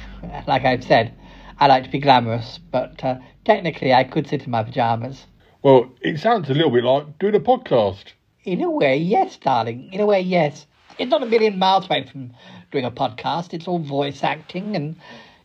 like 0.45 0.65
I've 0.65 0.83
said, 0.83 1.13
I 1.57 1.67
like 1.67 1.85
to 1.85 1.89
be 1.89 1.99
glamorous, 1.99 2.59
but 2.69 3.01
uh, 3.01 3.19
technically 3.45 3.93
I 3.93 4.03
could 4.03 4.27
sit 4.27 4.43
in 4.43 4.51
my 4.51 4.63
pyjamas. 4.63 5.25
Well, 5.61 5.89
it 6.01 6.19
sounds 6.19 6.49
a 6.49 6.53
little 6.53 6.71
bit 6.71 6.83
like 6.83 7.17
doing 7.17 7.35
a 7.35 7.39
podcast. 7.39 8.11
In 8.43 8.61
a 8.61 8.69
way, 8.69 8.97
yes, 8.97 9.37
darling. 9.37 9.89
In 9.93 10.01
a 10.01 10.05
way, 10.05 10.19
yes. 10.19 10.67
It's 10.97 11.11
not 11.11 11.21
a 11.21 11.27
million 11.27 11.59
miles 11.59 11.85
away 11.85 12.05
from 12.05 12.33
doing 12.71 12.85
a 12.85 12.91
podcast. 12.91 13.53
It's 13.53 13.67
all 13.67 13.79
voice 13.79 14.23
acting, 14.23 14.75
and 14.75 14.95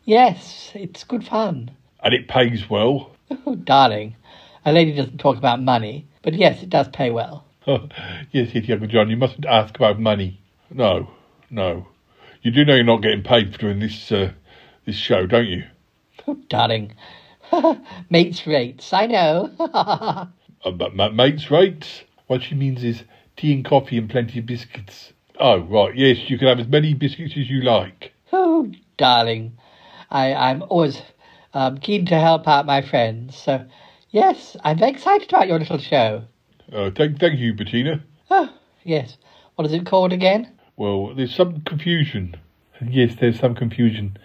yes, 0.03 0.71
it's 0.73 1.03
good 1.03 1.25
fun. 1.25 1.71
And 2.03 2.13
it 2.13 2.27
pays 2.27 2.69
well. 2.69 3.11
Oh, 3.45 3.55
darling, 3.55 4.15
a 4.65 4.71
lady 4.71 4.93
doesn't 4.95 5.19
talk 5.19 5.37
about 5.37 5.61
money, 5.61 6.07
but 6.23 6.33
yes, 6.33 6.63
it 6.63 6.69
does 6.69 6.87
pay 6.89 7.11
well. 7.11 7.45
yes, 7.67 7.87
yes, 8.31 8.69
Uncle 8.69 8.87
John, 8.87 9.09
you 9.09 9.17
mustn't 9.17 9.45
ask 9.45 9.75
about 9.75 9.99
money. 9.99 10.41
No, 10.71 11.09
no. 11.49 11.87
You 12.41 12.51
do 12.51 12.65
know 12.65 12.75
you're 12.75 12.83
not 12.83 13.01
getting 13.01 13.23
paid 13.23 13.53
for 13.53 13.59
doing 13.59 13.79
this 13.79 14.11
uh, 14.11 14.33
this 14.85 14.95
show, 14.95 15.25
don't 15.27 15.47
you? 15.47 15.63
Oh, 16.27 16.35
darling. 16.49 16.93
mates 18.09 18.45
rates, 18.47 18.91
I 18.91 19.05
know. 19.05 19.51
uh, 19.59 20.25
but 20.71 20.95
ma- 20.95 21.09
mates 21.09 21.51
rates? 21.51 22.03
What 22.27 22.41
she 22.41 22.55
means 22.55 22.83
is 22.83 23.03
tea 23.37 23.53
and 23.53 23.63
coffee 23.63 23.97
and 23.97 24.09
plenty 24.09 24.39
of 24.39 24.45
biscuits. 24.45 25.12
Oh, 25.39 25.59
right, 25.59 25.95
yes, 25.95 26.29
you 26.29 26.37
can 26.37 26.47
have 26.47 26.59
as 26.59 26.67
many 26.67 26.93
biscuits 26.93 27.33
as 27.37 27.49
you 27.49 27.61
like. 27.61 28.13
Oh, 28.31 28.71
darling. 28.97 29.57
I, 30.11 30.33
I'm 30.33 30.63
always 30.69 31.01
um, 31.53 31.77
keen 31.79 32.05
to 32.07 32.19
help 32.19 32.47
out 32.47 32.65
my 32.65 32.81
friends, 32.81 33.35
so 33.35 33.65
yes, 34.11 34.55
I'm 34.63 34.77
very 34.77 34.91
excited 34.91 35.29
about 35.29 35.47
your 35.47 35.59
little 35.59 35.79
show. 35.79 36.23
Uh, 36.71 36.91
thank, 36.95 37.19
thank 37.19 37.39
you, 37.39 37.53
Bettina. 37.53 38.03
Oh, 38.29 38.53
yes. 38.83 39.17
What 39.55 39.65
is 39.65 39.73
it 39.73 39.85
called 39.85 40.13
again? 40.13 40.51
Well, 40.77 41.13
there's 41.15 41.35
some 41.35 41.61
confusion. 41.61 42.35
Yes, 42.81 43.15
there's 43.19 43.39
some 43.39 43.55
confusion. 43.55 44.17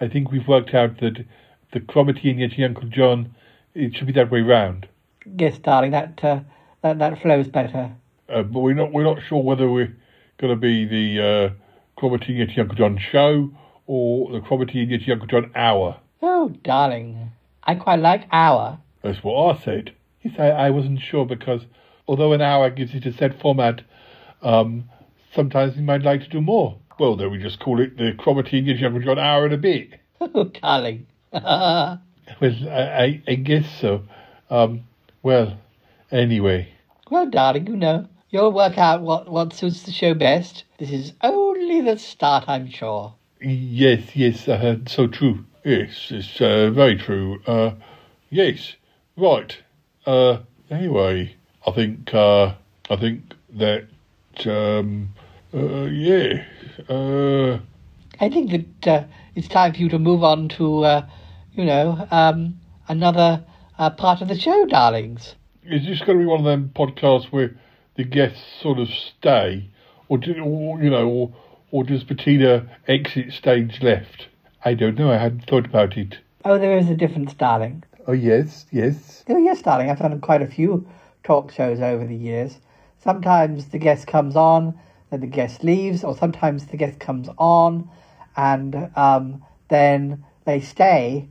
I 0.00 0.08
think 0.08 0.30
we've 0.30 0.46
worked 0.46 0.74
out 0.74 0.98
that 1.00 1.24
the 1.72 1.80
Cromitty 1.80 2.30
and 2.30 2.40
Yeti 2.40 2.64
Uncle 2.64 2.88
John, 2.88 3.34
it 3.74 3.94
should 3.94 4.06
be 4.06 4.12
that 4.14 4.30
way 4.30 4.40
round. 4.40 4.86
Yes, 5.24 5.58
darling, 5.58 5.92
that 5.92 6.22
uh, 6.22 6.40
that 6.82 6.98
that 6.98 7.20
flows 7.20 7.48
better. 7.48 7.92
Uh, 8.28 8.42
but 8.42 8.60
we're 8.60 8.74
not 8.74 8.92
we're 8.92 9.04
not 9.04 9.22
sure 9.26 9.42
whether 9.42 9.68
we're 9.70 9.96
going 10.38 10.52
to 10.52 10.60
be 10.60 10.84
the 10.84 11.22
uh, 11.22 12.00
Cromitty 12.00 12.40
and 12.40 12.50
Yeti 12.50 12.58
Uncle 12.58 12.76
John 12.76 12.98
show 12.98 13.50
or 13.86 14.32
the 14.32 14.40
Cromitty 14.40 14.82
and 14.82 14.90
Yeti 14.90 15.10
Uncle 15.10 15.26
John 15.26 15.50
hour. 15.54 16.00
Oh, 16.22 16.48
darling, 16.62 17.30
I 17.62 17.74
quite 17.74 18.00
like 18.00 18.26
hour. 18.32 18.78
That's 19.02 19.22
what 19.22 19.56
I 19.56 19.64
said. 19.64 19.94
Yes, 20.22 20.34
I, 20.38 20.48
I 20.48 20.70
wasn't 20.70 21.00
sure 21.00 21.26
because 21.26 21.62
although 22.08 22.32
an 22.32 22.40
hour 22.40 22.70
gives 22.70 22.94
it 22.94 23.06
a 23.06 23.12
set 23.12 23.40
format, 23.40 23.82
um, 24.42 24.88
sometimes 25.34 25.76
we 25.76 25.82
might 25.82 26.02
like 26.02 26.22
to 26.22 26.28
do 26.28 26.40
more. 26.40 26.78
Well, 26.98 27.16
then 27.16 27.30
we 27.30 27.38
just 27.38 27.60
call 27.60 27.80
it 27.80 27.96
the 27.96 28.12
Cromitty 28.12 28.58
and 28.58 28.66
Yeti 28.66 28.84
Uncle 28.84 29.02
John 29.02 29.18
hour 29.18 29.44
and 29.44 29.54
a 29.54 29.58
bit. 29.58 29.90
Oh, 30.20 30.44
darling. 30.44 31.06
well, 31.32 32.00
I, 32.40 32.46
I, 32.70 33.22
I 33.28 33.34
guess 33.34 33.66
so. 33.78 34.04
Um, 34.48 34.84
well, 35.22 35.58
anyway. 36.10 36.72
Well, 37.10 37.28
darling, 37.28 37.66
you 37.66 37.76
know, 37.76 38.08
you'll 38.34 38.50
work 38.50 38.76
out 38.76 39.00
what, 39.00 39.30
what 39.30 39.52
suits 39.52 39.84
the 39.84 39.92
show 39.92 40.12
best. 40.12 40.64
This 40.78 40.90
is 40.90 41.12
only 41.22 41.80
the 41.80 41.96
start, 41.96 42.44
I'm 42.48 42.68
sure. 42.68 43.14
Yes, 43.40 44.16
yes, 44.16 44.48
uh, 44.48 44.78
so 44.86 45.06
true. 45.06 45.44
Yes, 45.64 46.08
it's 46.10 46.40
uh, 46.40 46.70
very 46.70 46.96
true. 46.96 47.40
Uh, 47.46 47.70
yes, 48.30 48.74
right. 49.16 49.56
Uh, 50.04 50.38
anyway, 50.68 51.36
I 51.64 51.70
think 51.70 52.12
uh, 52.12 52.54
I 52.90 52.96
think 52.96 53.34
that 53.50 53.86
um, 54.46 55.14
uh, 55.54 55.84
yeah, 55.84 56.44
uh, 56.88 57.60
I 58.20 58.28
think 58.28 58.50
that 58.50 58.88
uh, 58.88 59.04
it's 59.36 59.48
time 59.48 59.74
for 59.74 59.78
you 59.78 59.88
to 59.90 59.98
move 59.98 60.24
on 60.24 60.48
to, 60.50 60.84
uh, 60.84 61.06
you 61.52 61.64
know, 61.64 62.06
um, 62.10 62.58
another 62.88 63.44
uh, 63.78 63.90
part 63.90 64.20
of 64.22 64.28
the 64.28 64.38
show, 64.38 64.66
darlings. 64.66 65.36
is 65.62 65.86
this 65.86 66.00
going 66.00 66.18
to 66.18 66.24
be 66.24 66.28
one 66.28 66.40
of 66.40 66.44
them 66.44 66.72
podcasts 66.74 67.26
where 67.26 67.56
the 67.96 68.04
guests 68.04 68.42
sort 68.60 68.78
of 68.78 68.88
stay, 68.88 69.70
or, 70.08 70.18
do, 70.18 70.34
or 70.42 70.82
you 70.82 70.90
know, 70.90 71.08
or, 71.08 71.34
or 71.70 71.84
does 71.84 72.04
Bettina 72.04 72.68
exit 72.88 73.32
stage 73.32 73.80
left? 73.82 74.28
I 74.64 74.74
don't 74.74 74.98
know. 74.98 75.10
I 75.10 75.18
hadn't 75.18 75.46
thought 75.46 75.66
about 75.66 75.96
it. 75.96 76.18
Oh, 76.44 76.58
there 76.58 76.76
is 76.76 76.88
a 76.88 76.96
difference, 76.96 77.34
darling. 77.34 77.84
Oh 78.06 78.12
yes, 78.12 78.66
yes. 78.70 79.24
Oh, 79.28 79.38
yes, 79.38 79.62
darling. 79.62 79.90
I've 79.90 79.98
done 79.98 80.20
quite 80.20 80.42
a 80.42 80.46
few 80.46 80.86
talk 81.22 81.52
shows 81.52 81.80
over 81.80 82.06
the 82.06 82.16
years. 82.16 82.58
Sometimes 82.98 83.66
the 83.68 83.78
guest 83.78 84.06
comes 84.06 84.36
on, 84.36 84.78
then 85.10 85.20
the 85.20 85.26
guest 85.26 85.64
leaves, 85.64 86.04
or 86.04 86.16
sometimes 86.16 86.66
the 86.66 86.76
guest 86.76 86.98
comes 86.98 87.28
on, 87.38 87.88
and 88.36 88.90
um, 88.96 89.42
then 89.68 90.24
they 90.44 90.60
stay 90.60 91.28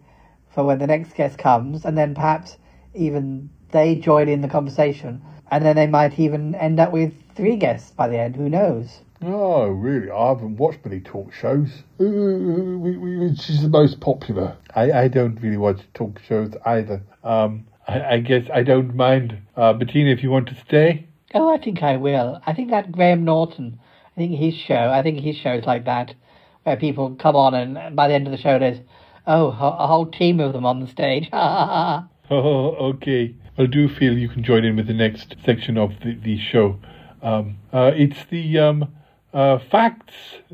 for 0.49 0.63
when 0.63 0.79
the 0.79 0.87
next 0.87 1.15
guest 1.15 1.37
comes, 1.37 1.85
and 1.85 1.97
then 1.97 2.15
perhaps 2.15 2.57
even 2.93 3.49
they 3.71 3.95
join 3.95 4.29
in 4.29 4.41
the 4.41 4.47
conversation, 4.47 5.21
and 5.53 5.63
then 5.63 5.75
they 5.75 5.85
might 5.85 6.17
even 6.17 6.55
end 6.55 6.79
up 6.79 6.91
with 6.91 7.13
three 7.35 7.55
guests 7.57 7.91
by 7.91 8.07
the 8.07 8.17
end. 8.17 8.35
Who 8.35 8.49
knows? 8.49 9.01
Oh, 9.21 9.67
really? 9.67 10.09
I 10.09 10.29
haven't 10.29 10.57
watched 10.57 10.83
many 10.83 10.99
talk 10.99 11.31
shows. 11.31 11.83
Wh- 11.97 12.01
wh- 12.01 13.21
Which 13.21 13.49
is 13.51 13.61
the 13.61 13.69
most 13.69 13.99
popular? 13.99 14.57
I, 14.75 14.91
I 14.91 15.07
don't 15.07 15.39
really 15.41 15.57
watch 15.57 15.81
talk 15.93 16.19
shows 16.27 16.53
either. 16.65 17.03
Um, 17.23 17.67
I, 17.87 18.01
I 18.15 18.19
guess 18.19 18.47
I 18.51 18.63
don't 18.63 18.95
mind. 18.95 19.37
Uh, 19.55 19.73
Bettina, 19.73 20.09
if 20.09 20.23
you 20.23 20.31
want 20.31 20.47
to 20.49 20.55
stay. 20.67 21.05
Oh, 21.35 21.53
I 21.53 21.59
think 21.59 21.83
I 21.83 21.97
will. 21.97 22.41
I 22.47 22.53
think 22.53 22.71
that 22.71 22.91
Graham 22.91 23.23
Norton, 23.23 23.79
I 24.17 24.19
think 24.19 24.35
his 24.35 24.55
show, 24.55 24.89
I 24.89 25.03
think 25.03 25.19
his 25.19 25.35
show 25.35 25.53
is 25.53 25.65
like 25.65 25.85
that, 25.85 26.15
where 26.63 26.77
people 26.77 27.15
come 27.15 27.35
on 27.35 27.53
and 27.53 27.95
by 27.95 28.07
the 28.07 28.15
end 28.15 28.25
of 28.25 28.31
the 28.31 28.37
show 28.37 28.57
there's, 28.57 28.79
oh, 29.27 29.49
a 29.51 29.83
a 29.83 29.87
whole 29.87 30.07
team 30.07 30.39
of 30.39 30.53
them 30.53 30.65
on 30.65 30.79
the 30.79 30.87
stage. 30.87 31.29
Ha 31.31 31.37
ha 31.39 31.65
ha 31.67 32.07
Oh, 32.31 32.89
okay. 32.93 33.35
I 33.57 33.67
do 33.67 33.87
feel 33.87 34.17
you 34.17 34.29
can 34.29 34.43
join 34.43 34.65
in 34.65 34.75
with 34.75 34.87
the 34.87 34.93
next 34.93 35.35
section 35.45 35.77
of 35.77 35.99
the, 36.03 36.15
the 36.15 36.39
show. 36.39 36.79
Um, 37.21 37.57
uh, 37.71 37.91
it's 37.95 38.25
the 38.29 38.57
um, 38.57 38.93
uh, 39.33 39.59
facts 39.59 40.13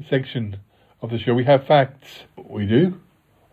section 0.10 0.58
of 1.02 1.10
the 1.10 1.18
show. 1.18 1.34
We 1.34 1.46
have 1.46 1.66
facts. 1.66 2.24
We 2.38 2.66
do? 2.66 3.00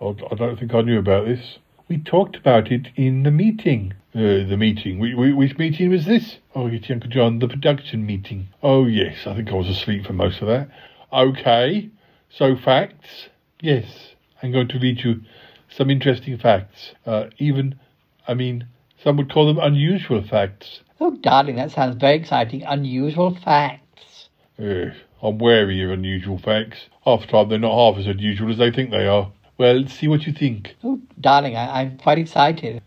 Oh, 0.01 0.17
I 0.31 0.35
don't 0.35 0.59
think 0.59 0.75
I 0.75 0.81
knew 0.83 0.99
about 0.99 1.27
this. 1.27 1.59
We 1.89 1.99
talked 1.99 2.35
about 2.35 2.73
it 2.73 2.89
in 2.97 3.23
the 3.23 3.31
meeting. 3.31 3.95
Uh, 4.15 4.43
the 4.49 4.57
meeting. 4.57 4.99
Wh- 4.99 5.15
wh- 5.15 5.37
which 5.37 5.57
meeting 5.57 5.91
was 5.91 6.07
this? 6.07 6.39
Oh, 6.55 6.67
it's 6.67 6.91
Uncle 6.91 7.09
John, 7.09 7.39
the 7.39 7.47
production 7.47 8.05
meeting. 8.05 8.49
Oh, 8.63 8.87
yes. 8.87 9.27
I 9.27 9.35
think 9.37 9.51
I 9.51 9.55
was 9.55 9.69
asleep 9.69 10.07
for 10.07 10.13
most 10.13 10.43
of 10.43 10.49
that. 10.49 10.69
Okay. 11.13 11.89
So, 12.31 12.57
facts. 12.57 13.29
Yes. 13.61 14.15
I'm 14.43 14.51
going 14.51 14.69
to 14.69 14.79
read 14.81 15.05
you 15.05 15.23
some 15.69 15.89
interesting 15.89 16.37
facts. 16.37 16.93
Uh, 17.07 17.27
even, 17.39 17.79
I 18.27 18.35
mean, 18.35 18.67
some 19.07 19.16
would 19.16 19.33
call 19.33 19.47
them 19.47 19.59
unusual 19.62 20.21
facts. 20.21 20.81
oh, 21.01 21.12
darling, 21.21 21.55
that 21.55 21.71
sounds 21.71 21.95
very 21.95 22.16
exciting. 22.16 22.64
Unusual 22.64 23.37
facts. 23.45 24.29
Eh, 24.59 24.87
I'm 25.23 25.38
wary 25.38 25.81
of 25.85 25.92
unusual 25.92 26.38
facts. 26.38 26.87
Half 27.05 27.21
the 27.21 27.27
time 27.29 27.49
they're 27.49 27.61
not 27.61 27.73
half 27.73 28.01
as 28.01 28.09
unusual 28.09 28.51
as 28.51 28.59
they 28.59 28.73
think 28.73 28.90
they 28.90 29.07
are. 29.07 29.31
Well, 29.59 29.87
see 29.87 30.09
what 30.09 30.27
you 30.27 30.33
think. 30.33 30.75
Oh, 30.83 31.01
darling, 31.21 31.55
I, 31.55 31.83
I'm 31.83 31.99
quite 31.99 32.19
excited. 32.19 32.83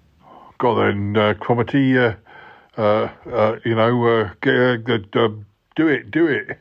Got 0.58 0.76
then, 0.76 1.16
uh, 1.16 1.36
Cromitty, 1.36 1.96
uh, 1.96 2.82
uh, 2.82 3.10
uh, 3.32 3.60
you 3.64 3.76
know, 3.76 4.06
uh, 4.06 4.34
get, 4.42 4.56
uh, 4.56 4.78
g- 4.78 5.10
uh, 5.16 5.30
do 5.78 5.88
it, 5.88 6.12
do 6.12 6.28
it. 6.28 6.60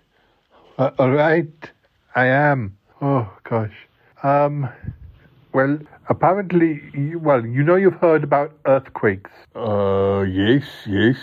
Uh, 0.79 0.93
all 1.01 1.11
right, 1.11 1.51
I 2.15 2.27
am. 2.27 2.77
Oh, 3.03 3.29
gosh. 3.43 3.75
Um, 4.23 4.69
well, 5.59 5.77
apparently, 6.09 6.81
you, 6.95 7.19
well, 7.19 7.45
you 7.45 7.65
know 7.65 7.75
you've 7.75 8.01
heard 8.01 8.23
about 8.23 8.53
earthquakes. 8.65 9.33
Uh, 9.57 10.21
yes, 10.21 10.63
yes. 10.87 11.17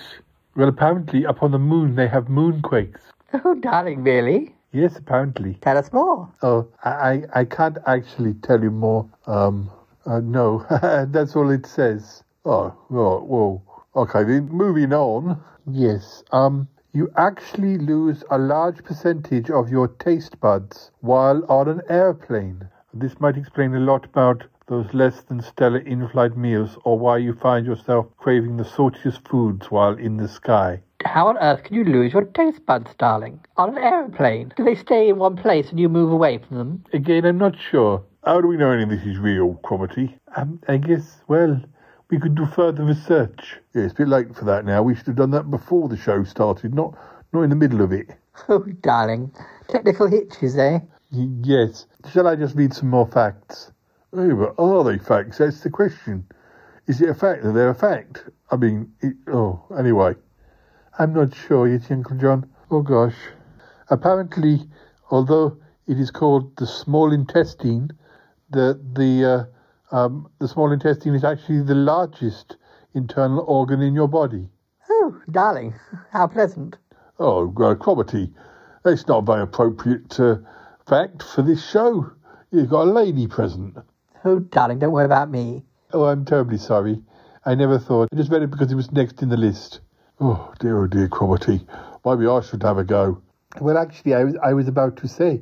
Well, 0.57 0.67
apparently 0.67 1.25
up 1.25 1.41
on 1.41 1.51
the 1.51 1.57
moon 1.57 1.95
they 1.95 2.09
have 2.09 2.25
moonquakes. 2.25 2.99
Oh, 3.45 3.55
darling, 3.55 4.03
really? 4.03 4.53
Yes, 4.73 4.97
apparently. 4.97 5.53
Tell 5.61 5.77
us 5.77 5.93
more. 5.93 6.29
Oh, 6.41 6.67
I, 6.83 6.91
I 6.91 7.23
I 7.41 7.45
can't 7.45 7.77
actually 7.87 8.33
tell 8.33 8.61
you 8.61 8.71
more. 8.71 9.09
Um, 9.25 9.71
uh, 10.05 10.19
no, 10.19 10.65
that's 11.11 11.35
all 11.37 11.49
it 11.49 11.65
says. 11.65 12.21
Oh, 12.43 12.75
right, 12.89 13.23
well, 13.23 13.63
okay, 13.95 14.23
then 14.25 14.49
moving 14.49 14.91
on. 14.91 15.41
Yes, 15.65 16.23
um, 16.33 16.67
you 16.91 17.09
actually 17.15 17.77
lose 17.77 18.25
a 18.29 18.37
large 18.37 18.83
percentage 18.83 19.49
of 19.49 19.69
your 19.69 19.87
taste 19.87 20.39
buds 20.41 20.91
while 20.99 21.43
on 21.49 21.69
an 21.69 21.81
airplane. 21.89 22.69
This 22.97 23.19
might 23.19 23.35
explain 23.35 23.75
a 23.75 23.79
lot 23.81 24.05
about 24.05 24.45
those 24.67 24.93
less 24.93 25.21
than 25.23 25.41
stellar 25.41 25.79
in-flight 25.79 26.37
meals 26.37 26.77
or 26.85 26.97
why 26.97 27.17
you 27.17 27.33
find 27.33 27.65
yourself 27.65 28.07
craving 28.17 28.55
the 28.55 28.63
saltiest 28.63 29.27
foods 29.27 29.69
while 29.69 29.95
in 29.95 30.15
the 30.15 30.29
sky. 30.29 30.81
How 31.03 31.27
on 31.27 31.37
earth 31.39 31.63
can 31.63 31.75
you 31.75 31.83
lose 31.83 32.13
your 32.13 32.23
taste 32.23 32.65
buds, 32.65 32.89
darling? 32.97 33.41
On 33.57 33.69
an 33.69 33.77
aeroplane? 33.77 34.53
Do 34.55 34.63
they 34.63 34.75
stay 34.75 35.09
in 35.09 35.17
one 35.17 35.35
place 35.35 35.69
and 35.71 35.79
you 35.79 35.89
move 35.89 36.09
away 36.09 36.37
from 36.37 36.57
them? 36.57 36.85
Again, 36.93 37.25
I'm 37.25 37.37
not 37.37 37.57
sure. 37.59 38.01
How 38.23 38.39
do 38.39 38.47
we 38.47 38.55
know 38.55 38.71
any 38.71 38.83
of 38.83 38.89
this 38.89 39.03
is 39.03 39.17
real, 39.17 39.55
Cromitty? 39.61 40.17
Um, 40.37 40.61
I 40.69 40.77
guess, 40.77 41.17
well, 41.27 41.61
we 42.09 42.17
could 42.17 42.33
do 42.33 42.45
further 42.45 42.85
research. 42.85 43.57
Yeah, 43.73 43.83
it's 43.83 43.93
a 43.93 43.97
bit 43.97 44.07
late 44.07 44.33
for 44.33 44.45
that 44.45 44.63
now. 44.63 44.81
We 44.81 44.95
should 44.95 45.07
have 45.07 45.17
done 45.17 45.31
that 45.31 45.51
before 45.51 45.89
the 45.89 45.97
show 45.97 46.23
started, 46.23 46.73
not 46.73 46.97
not 47.33 47.41
in 47.41 47.49
the 47.49 47.55
middle 47.57 47.81
of 47.81 47.91
it. 47.91 48.07
Oh, 48.49 48.59
darling. 48.81 49.31
Technical 49.69 50.07
hitches, 50.07 50.57
eh? 50.57 50.79
Y- 51.11 51.29
yes. 51.43 51.85
Shall 52.11 52.27
I 52.27 52.35
just 52.35 52.55
read 52.55 52.73
some 52.73 52.89
more 52.89 53.07
facts? 53.07 53.71
Oh, 54.13 54.35
but 54.35 54.61
are 54.61 54.83
they 54.83 54.97
facts? 54.97 55.39
That's 55.39 55.61
the 55.61 55.69
question. 55.69 56.27
Is 56.87 57.01
it 57.01 57.09
a 57.09 57.15
fact 57.15 57.43
that 57.43 57.53
they're 57.53 57.69
a 57.69 57.75
fact? 57.75 58.25
I 58.51 58.57
mean, 58.57 58.93
it, 59.01 59.15
oh, 59.27 59.63
anyway. 59.77 60.15
I'm 60.99 61.13
not 61.13 61.35
sure 61.35 61.67
yet, 61.67 61.89
Uncle 61.91 62.17
John. 62.17 62.49
Oh, 62.69 62.81
gosh. 62.81 63.15
Apparently, 63.89 64.69
although 65.09 65.57
it 65.87 65.99
is 65.99 66.11
called 66.11 66.55
the 66.57 66.67
small 66.67 67.11
intestine, 67.11 67.91
the 68.49 68.79
the 68.93 69.49
uh, 69.91 69.95
um, 69.95 70.29
the 70.39 70.47
small 70.47 70.71
intestine 70.71 71.15
is 71.15 71.23
actually 71.23 71.61
the 71.61 71.75
largest 71.75 72.57
internal 72.93 73.43
organ 73.47 73.81
in 73.81 73.93
your 73.93 74.07
body. 74.07 74.47
Oh, 74.89 75.19
darling. 75.29 75.73
How 76.11 76.27
pleasant. 76.27 76.77
Oh, 77.19 77.47
uh, 77.47 77.75
Cromitty, 77.75 78.33
that's 78.83 79.07
not 79.07 79.25
very 79.25 79.41
appropriate 79.41 80.19
uh, 80.19 80.37
fact 80.87 81.23
for 81.23 81.41
this 81.41 81.67
show. 81.67 82.11
You've 82.51 82.69
got 82.69 82.87
a 82.87 82.91
lady 82.91 83.27
present. 83.27 83.77
Oh, 84.23 84.39
darling, 84.39 84.79
don't 84.79 84.91
worry 84.91 85.05
about 85.05 85.29
me. 85.29 85.63
Oh, 85.93 86.05
I'm 86.05 86.25
terribly 86.25 86.57
sorry. 86.57 87.01
I 87.45 87.55
never 87.55 87.79
thought. 87.79 88.09
I 88.11 88.15
just 88.15 88.31
read 88.31 88.43
it 88.43 88.51
because 88.51 88.71
it 88.71 88.75
was 88.75 88.91
next 88.91 89.21
in 89.21 89.29
the 89.29 89.37
list. 89.37 89.81
Oh, 90.19 90.53
dear, 90.59 90.83
oh, 90.83 90.87
dear, 90.87 91.07
Cromitty. 91.07 91.65
Maybe 92.05 92.27
I 92.27 92.39
should 92.41 92.63
have 92.63 92.77
a 92.77 92.83
go. 92.83 93.21
Well, 93.59 93.77
actually, 93.77 94.13
I 94.13 94.23
was, 94.23 94.35
I 94.43 94.53
was 94.53 94.67
about 94.67 94.97
to 94.97 95.07
say, 95.07 95.41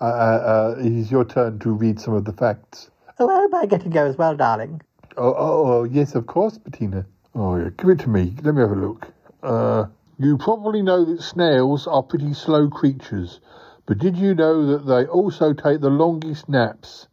uh, 0.00 0.04
uh, 0.04 0.06
uh, 0.06 0.80
it 0.80 0.92
is 0.92 1.10
your 1.10 1.24
turn 1.24 1.58
to 1.60 1.70
read 1.70 2.00
some 2.00 2.14
of 2.14 2.24
the 2.24 2.32
facts. 2.32 2.90
Oh, 3.18 3.28
I 3.28 3.40
hope 3.40 3.54
I 3.54 3.66
get 3.66 3.82
to 3.82 3.88
go 3.88 4.06
as 4.06 4.16
well, 4.16 4.36
darling. 4.36 4.80
Oh, 5.16 5.34
oh, 5.36 5.72
oh, 5.72 5.84
yes, 5.84 6.14
of 6.14 6.26
course, 6.26 6.58
Bettina. 6.58 7.06
Oh, 7.34 7.56
yeah, 7.56 7.70
give 7.76 7.90
it 7.90 8.00
to 8.00 8.08
me. 8.08 8.34
Let 8.42 8.54
me 8.54 8.60
have 8.60 8.70
a 8.70 8.76
look. 8.76 9.06
Uh, 9.42 9.86
you 10.18 10.38
probably 10.38 10.82
know 10.82 11.04
that 11.04 11.22
snails 11.22 11.86
are 11.86 12.02
pretty 12.02 12.34
slow 12.34 12.68
creatures, 12.68 13.40
but 13.86 13.98
did 13.98 14.16
you 14.16 14.34
know 14.34 14.66
that 14.66 14.86
they 14.86 15.06
also 15.06 15.52
take 15.52 15.80
the 15.80 15.90
longest 15.90 16.48
naps? 16.48 17.06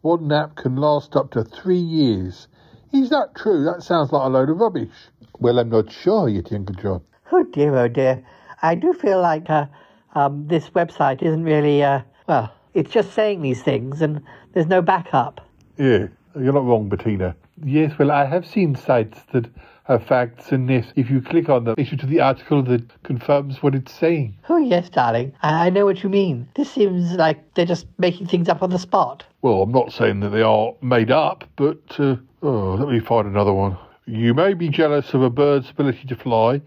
One 0.00 0.28
nap 0.28 0.56
can 0.56 0.76
last 0.76 1.16
up 1.16 1.30
to 1.32 1.44
three 1.44 1.78
years. 1.78 2.48
Is 2.92 3.10
that 3.10 3.34
true? 3.34 3.64
That 3.64 3.82
sounds 3.82 4.12
like 4.12 4.24
a 4.24 4.28
load 4.28 4.50
of 4.50 4.58
rubbish. 4.58 5.10
Well, 5.38 5.58
I'm 5.58 5.68
not 5.68 5.90
sure 5.90 6.28
yet, 6.28 6.52
Uncle 6.52 6.76
John. 6.76 7.02
Oh, 7.32 7.42
dear, 7.42 7.76
oh, 7.76 7.88
dear. 7.88 8.24
I 8.62 8.74
do 8.74 8.92
feel 8.92 9.20
like 9.20 9.50
uh, 9.50 9.66
um, 10.14 10.46
this 10.46 10.70
website 10.70 11.22
isn't 11.22 11.44
really, 11.44 11.82
uh, 11.82 12.00
well, 12.26 12.54
it's 12.72 12.90
just 12.90 13.12
saying 13.12 13.42
these 13.42 13.62
things 13.62 14.00
and 14.00 14.22
there's 14.52 14.66
no 14.66 14.80
backup. 14.80 15.46
Yeah, 15.76 16.06
you're 16.34 16.52
not 16.52 16.64
wrong, 16.64 16.88
Bettina. 16.88 17.36
Yes, 17.62 17.98
well, 17.98 18.10
I 18.10 18.24
have 18.24 18.46
seen 18.46 18.74
sites 18.74 19.20
that 19.32 19.46
have 19.84 20.06
facts, 20.06 20.50
and 20.50 20.68
this, 20.68 20.86
if 20.96 21.10
you 21.10 21.20
click 21.20 21.48
on 21.48 21.64
them, 21.64 21.74
issue 21.76 21.96
to 21.96 22.06
the 22.06 22.20
article 22.20 22.62
that 22.62 23.02
confirms 23.02 23.62
what 23.62 23.74
it's 23.74 23.92
saying. 23.92 24.36
Oh, 24.48 24.56
yes, 24.56 24.88
darling. 24.88 25.34
I, 25.42 25.66
I 25.66 25.70
know 25.70 25.84
what 25.84 26.02
you 26.02 26.08
mean. 26.08 26.48
This 26.56 26.70
seems 26.70 27.12
like 27.12 27.54
they're 27.54 27.66
just 27.66 27.86
making 27.98 28.26
things 28.26 28.48
up 28.48 28.62
on 28.62 28.70
the 28.70 28.78
spot. 28.78 29.24
Well, 29.42 29.62
I'm 29.62 29.72
not 29.72 29.92
saying 29.92 30.20
that 30.20 30.30
they 30.30 30.42
are 30.42 30.72
made 30.80 31.10
up, 31.10 31.44
but 31.56 31.78
uh, 31.98 32.16
oh, 32.42 32.74
let 32.74 32.88
me 32.88 33.00
find 33.00 33.28
another 33.28 33.52
one. 33.52 33.76
You 34.06 34.34
may 34.34 34.54
be 34.54 34.68
jealous 34.68 35.12
of 35.14 35.22
a 35.22 35.30
bird's 35.30 35.70
ability 35.70 36.06
to 36.08 36.16
fly, 36.16 36.62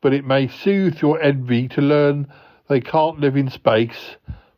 but 0.00 0.12
it 0.12 0.24
may 0.24 0.48
soothe 0.48 1.00
your 1.00 1.20
envy 1.20 1.68
to 1.68 1.80
learn 1.80 2.26
they 2.68 2.80
can't 2.80 3.20
live 3.20 3.36
in 3.36 3.50
space 3.50 4.16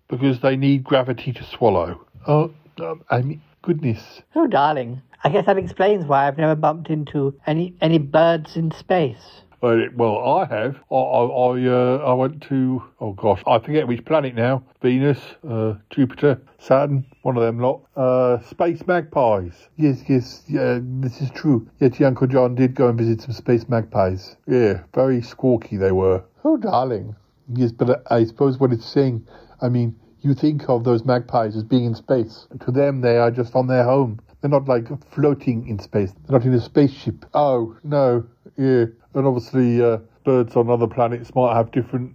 because 0.09 0.41
they 0.41 0.57
need 0.57 0.85
gravity 0.85 1.33
to 1.33 1.45
swallow. 1.45 2.07
Oh, 2.27 2.53
um, 2.81 3.05
I 3.11 3.23
mean, 3.23 3.43
goodness. 3.67 4.23
Oh, 4.37 4.47
darling. 4.47 5.03
I 5.25 5.29
guess 5.29 5.47
that 5.47 5.59
explains 5.59 6.05
why 6.05 6.29
I've 6.29 6.39
never 6.39 6.55
bumped 6.55 6.89
into 6.89 7.35
any 7.49 7.75
any 7.81 7.99
birds 7.99 8.57
in 8.57 8.71
space. 8.71 9.43
Uh, 9.61 9.87
well, 9.97 10.19
I 10.19 10.45
have. 10.45 10.77
I 10.89 10.95
I 10.95 11.25
I, 11.25 11.67
uh, 11.67 11.97
I 12.07 12.13
went 12.13 12.43
to 12.43 12.81
oh 13.01 13.13
gosh, 13.15 13.43
I 13.45 13.59
forget 13.59 13.89
which 13.89 14.05
planet 14.05 14.37
now. 14.37 14.63
Venus, 14.81 15.19
uh, 15.49 15.75
Jupiter, 15.91 16.41
Saturn, 16.61 17.05
one 17.23 17.37
of 17.37 17.43
them 17.43 17.59
lot. 17.59 17.83
Uh, 17.97 18.39
space 18.43 18.87
magpies. 18.87 19.69
Yes, 19.77 20.05
yes, 20.09 20.45
yeah, 20.47 20.79
this 20.81 21.21
is 21.21 21.31
true. 21.31 21.69
Yet 21.81 21.99
your 21.99 22.07
Uncle 22.07 22.29
John 22.29 22.55
did 22.55 22.77
go 22.77 22.89
and 22.89 22.97
visit 22.97 23.21
some 23.23 23.33
space 23.33 23.69
magpies. 23.69 24.37
Yeah, 24.47 24.85
very 24.95 25.23
squawky 25.23 25.77
they 25.77 25.91
were. 25.91 26.23
Oh, 26.45 26.57
darling. 26.57 27.17
Yes, 27.53 27.73
but 27.73 28.05
I 28.13 28.25
suppose 28.27 28.59
what 28.59 28.73
it's 28.73 28.87
saying, 28.87 29.27
I 29.61 29.69
mean, 29.71 29.99
you 30.27 30.35
think 30.35 30.69
of 30.69 30.83
those 30.85 31.05
magpies 31.05 31.57
as 31.57 31.63
being 31.63 31.85
in 31.85 31.95
space. 31.95 32.49
To 32.65 32.73
them, 32.73 33.01
they 33.01 33.17
are 33.17 33.31
just 33.31 33.55
on 33.55 33.69
their 33.69 33.85
home. 33.85 34.19
They're 34.41 34.51
not 34.51 34.67
like 34.67 34.87
floating 35.13 35.69
in 35.69 35.79
space. 35.79 36.13
They're 36.27 36.39
not 36.39 36.47
in 36.47 36.53
a 36.53 36.61
spaceship. 36.61 37.25
Oh, 37.33 37.77
no, 37.85 38.27
yeah. 38.57 38.87
And 39.15 39.27
obviously, 39.27 39.81
uh, 39.83 39.99
birds 40.25 40.57
on 40.57 40.69
other 40.69 40.89
planets 40.89 41.35
might 41.35 41.55
have 41.55 41.71
different 41.71 42.15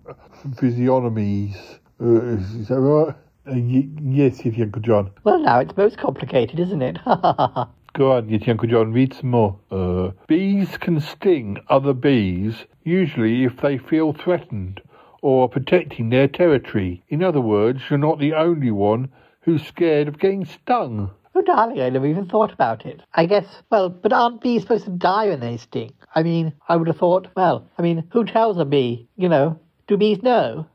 physiognomies. 0.57 1.55
Uh, 2.01 2.35
is 2.37 2.67
that 2.67 2.79
right? 2.79 3.15
Uh, 3.47 3.53
y- 3.55 3.87
yes, 4.03 4.43
yes, 4.45 4.55
Uncle 4.59 4.81
John. 4.81 5.11
Well, 5.23 5.39
now 5.39 5.59
it's 5.59 5.75
most 5.77 5.97
complicated, 5.97 6.59
isn't 6.59 6.81
it? 6.81 6.97
Go 7.93 8.13
on, 8.13 8.29
yes, 8.29 8.43
Uncle 8.47 8.67
John, 8.69 8.93
read 8.93 9.13
some 9.13 9.31
more. 9.31 9.57
Uh, 9.71 10.11
bees 10.27 10.77
can 10.77 10.99
sting 10.99 11.57
other 11.69 11.93
bees, 11.93 12.65
usually 12.83 13.43
if 13.45 13.57
they 13.61 13.77
feel 13.77 14.13
threatened 14.13 14.81
or 15.21 15.47
protecting 15.47 16.09
their 16.09 16.27
territory. 16.27 17.03
In 17.09 17.23
other 17.23 17.41
words, 17.41 17.81
you're 17.89 17.99
not 17.99 18.19
the 18.19 18.33
only 18.33 18.71
one 18.71 19.09
who's 19.41 19.65
scared 19.65 20.07
of 20.07 20.19
getting 20.19 20.45
stung. 20.45 21.11
Oh, 21.33 21.41
darling, 21.41 21.79
I 21.79 21.89
never 21.89 22.07
even 22.07 22.27
thought 22.27 22.51
about 22.51 22.85
it. 22.85 23.01
I 23.13 23.25
guess, 23.25 23.45
well, 23.69 23.89
but 23.89 24.11
aren't 24.11 24.41
bees 24.41 24.63
supposed 24.63 24.85
to 24.85 24.91
die 24.91 25.29
when 25.29 25.39
they 25.39 25.57
sting? 25.57 25.93
I 26.13 26.23
mean, 26.23 26.53
I 26.67 26.75
would 26.75 26.87
have 26.87 26.97
thought, 26.97 27.29
well, 27.35 27.67
I 27.77 27.81
mean, 27.81 28.03
who 28.11 28.25
tells 28.25 28.57
a 28.57 28.65
bee? 28.65 29.07
You 29.15 29.29
know, 29.29 29.59
do 29.87 29.97
bees 29.97 30.21
know? 30.21 30.65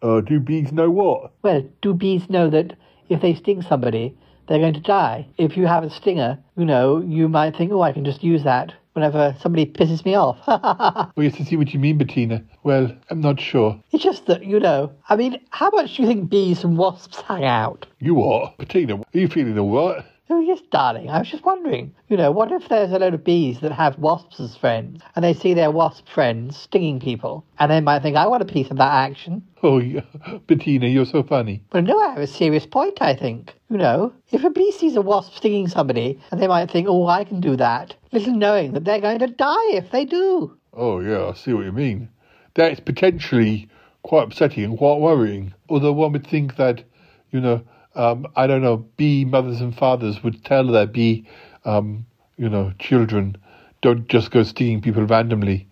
Uh, 0.00 0.20
do 0.20 0.38
bees 0.38 0.70
know 0.70 0.90
what? 0.90 1.32
Well, 1.42 1.64
do 1.82 1.94
bees 1.94 2.30
know 2.30 2.48
that 2.50 2.76
if 3.08 3.20
they 3.20 3.34
sting 3.34 3.62
somebody, 3.62 4.16
they're 4.48 4.58
going 4.58 4.74
to 4.74 4.80
die? 4.80 5.26
If 5.36 5.56
you 5.56 5.66
have 5.66 5.84
a 5.84 5.90
stinger, 5.90 6.38
you 6.56 6.64
know, 6.64 7.00
you 7.00 7.28
might 7.28 7.56
think, 7.56 7.72
oh, 7.72 7.82
I 7.82 7.92
can 7.92 8.04
just 8.04 8.24
use 8.24 8.44
that 8.44 8.72
whenever 8.94 9.36
somebody 9.40 9.64
pisses 9.64 10.04
me 10.04 10.16
off. 10.16 10.38
Oh, 10.48 11.22
yes, 11.22 11.36
I 11.38 11.44
see 11.44 11.56
what 11.56 11.72
you 11.72 11.78
mean, 11.78 11.98
Bettina. 11.98 12.42
Well, 12.64 12.90
I'm 13.10 13.20
not 13.20 13.40
sure. 13.40 13.80
It's 13.92 14.02
just 14.02 14.26
that, 14.26 14.44
you 14.44 14.58
know, 14.58 14.92
I 15.08 15.14
mean, 15.16 15.40
how 15.50 15.70
much 15.70 15.96
do 15.96 16.02
you 16.02 16.08
think 16.08 16.28
bees 16.28 16.64
and 16.64 16.76
wasps 16.76 17.20
hang 17.20 17.44
out? 17.44 17.86
You 18.00 18.22
are? 18.22 18.52
Bettina, 18.58 18.96
are 18.96 19.04
you 19.12 19.28
feeling 19.28 19.58
all 19.58 19.94
right? 19.94 20.04
Oh, 20.30 20.40
yes, 20.40 20.60
darling. 20.70 21.08
I 21.08 21.18
was 21.20 21.30
just 21.30 21.44
wondering, 21.44 21.94
you 22.08 22.16
know, 22.16 22.30
what 22.30 22.52
if 22.52 22.68
there's 22.68 22.92
a 22.92 22.98
load 22.98 23.14
of 23.14 23.24
bees 23.24 23.60
that 23.60 23.72
have 23.72 23.98
wasps 23.98 24.38
as 24.40 24.56
friends 24.56 25.00
and 25.16 25.24
they 25.24 25.32
see 25.32 25.54
their 25.54 25.70
wasp 25.70 26.06
friends 26.06 26.56
stinging 26.56 27.00
people 27.00 27.46
and 27.58 27.70
they 27.70 27.80
might 27.80 28.02
think, 28.02 28.16
I 28.16 28.26
want 28.26 28.42
a 28.42 28.46
piece 28.46 28.70
of 28.70 28.76
that 28.76 28.92
action? 28.92 29.42
Oh, 29.62 29.78
yeah. 29.78 30.02
Bettina, 30.46 30.86
you're 30.86 31.06
so 31.06 31.22
funny. 31.22 31.62
Well, 31.72 31.82
no, 31.82 31.98
I 31.98 32.10
have 32.10 32.18
a 32.18 32.26
serious 32.26 32.66
point, 32.66 33.00
I 33.00 33.14
think. 33.14 33.54
You 33.70 33.78
know, 33.78 34.12
if 34.30 34.44
a 34.44 34.50
bee 34.50 34.70
sees 34.72 34.96
a 34.96 35.02
wasp 35.02 35.34
stinging 35.34 35.66
somebody 35.66 36.20
and 36.30 36.40
they 36.40 36.46
might 36.46 36.70
think, 36.70 36.88
oh, 36.88 37.06
I 37.06 37.24
can 37.24 37.40
do 37.40 37.56
that, 37.56 37.94
little 38.12 38.34
knowing 38.34 38.72
that 38.72 38.84
they're 38.84 39.00
going 39.00 39.20
to 39.20 39.28
die 39.28 39.72
if 39.72 39.90
they 39.90 40.04
do. 40.04 40.58
Oh, 40.74 41.00
yeah, 41.00 41.28
I 41.28 41.32
see 41.32 41.54
what 41.54 41.64
you 41.64 41.72
mean. 41.72 42.10
That's 42.54 42.80
potentially 42.80 43.68
quite 44.02 44.24
upsetting 44.24 44.64
and 44.64 44.76
quite 44.78 45.00
worrying. 45.00 45.54
Although 45.70 45.92
one 45.92 46.12
would 46.12 46.26
think 46.26 46.56
that, 46.56 46.84
you 47.30 47.40
know, 47.40 47.62
um, 47.98 48.26
I 48.36 48.46
don't 48.46 48.62
know, 48.62 48.78
be 48.96 49.24
mothers 49.24 49.60
and 49.60 49.76
fathers 49.76 50.22
would 50.22 50.44
tell 50.44 50.66
their 50.68 50.86
be, 50.86 51.26
um, 51.64 52.06
you 52.36 52.48
know, 52.48 52.72
children, 52.78 53.36
don't 53.82 54.08
just 54.08 54.30
go 54.30 54.44
stinging 54.44 54.80
people 54.80 55.04
randomly 55.04 55.68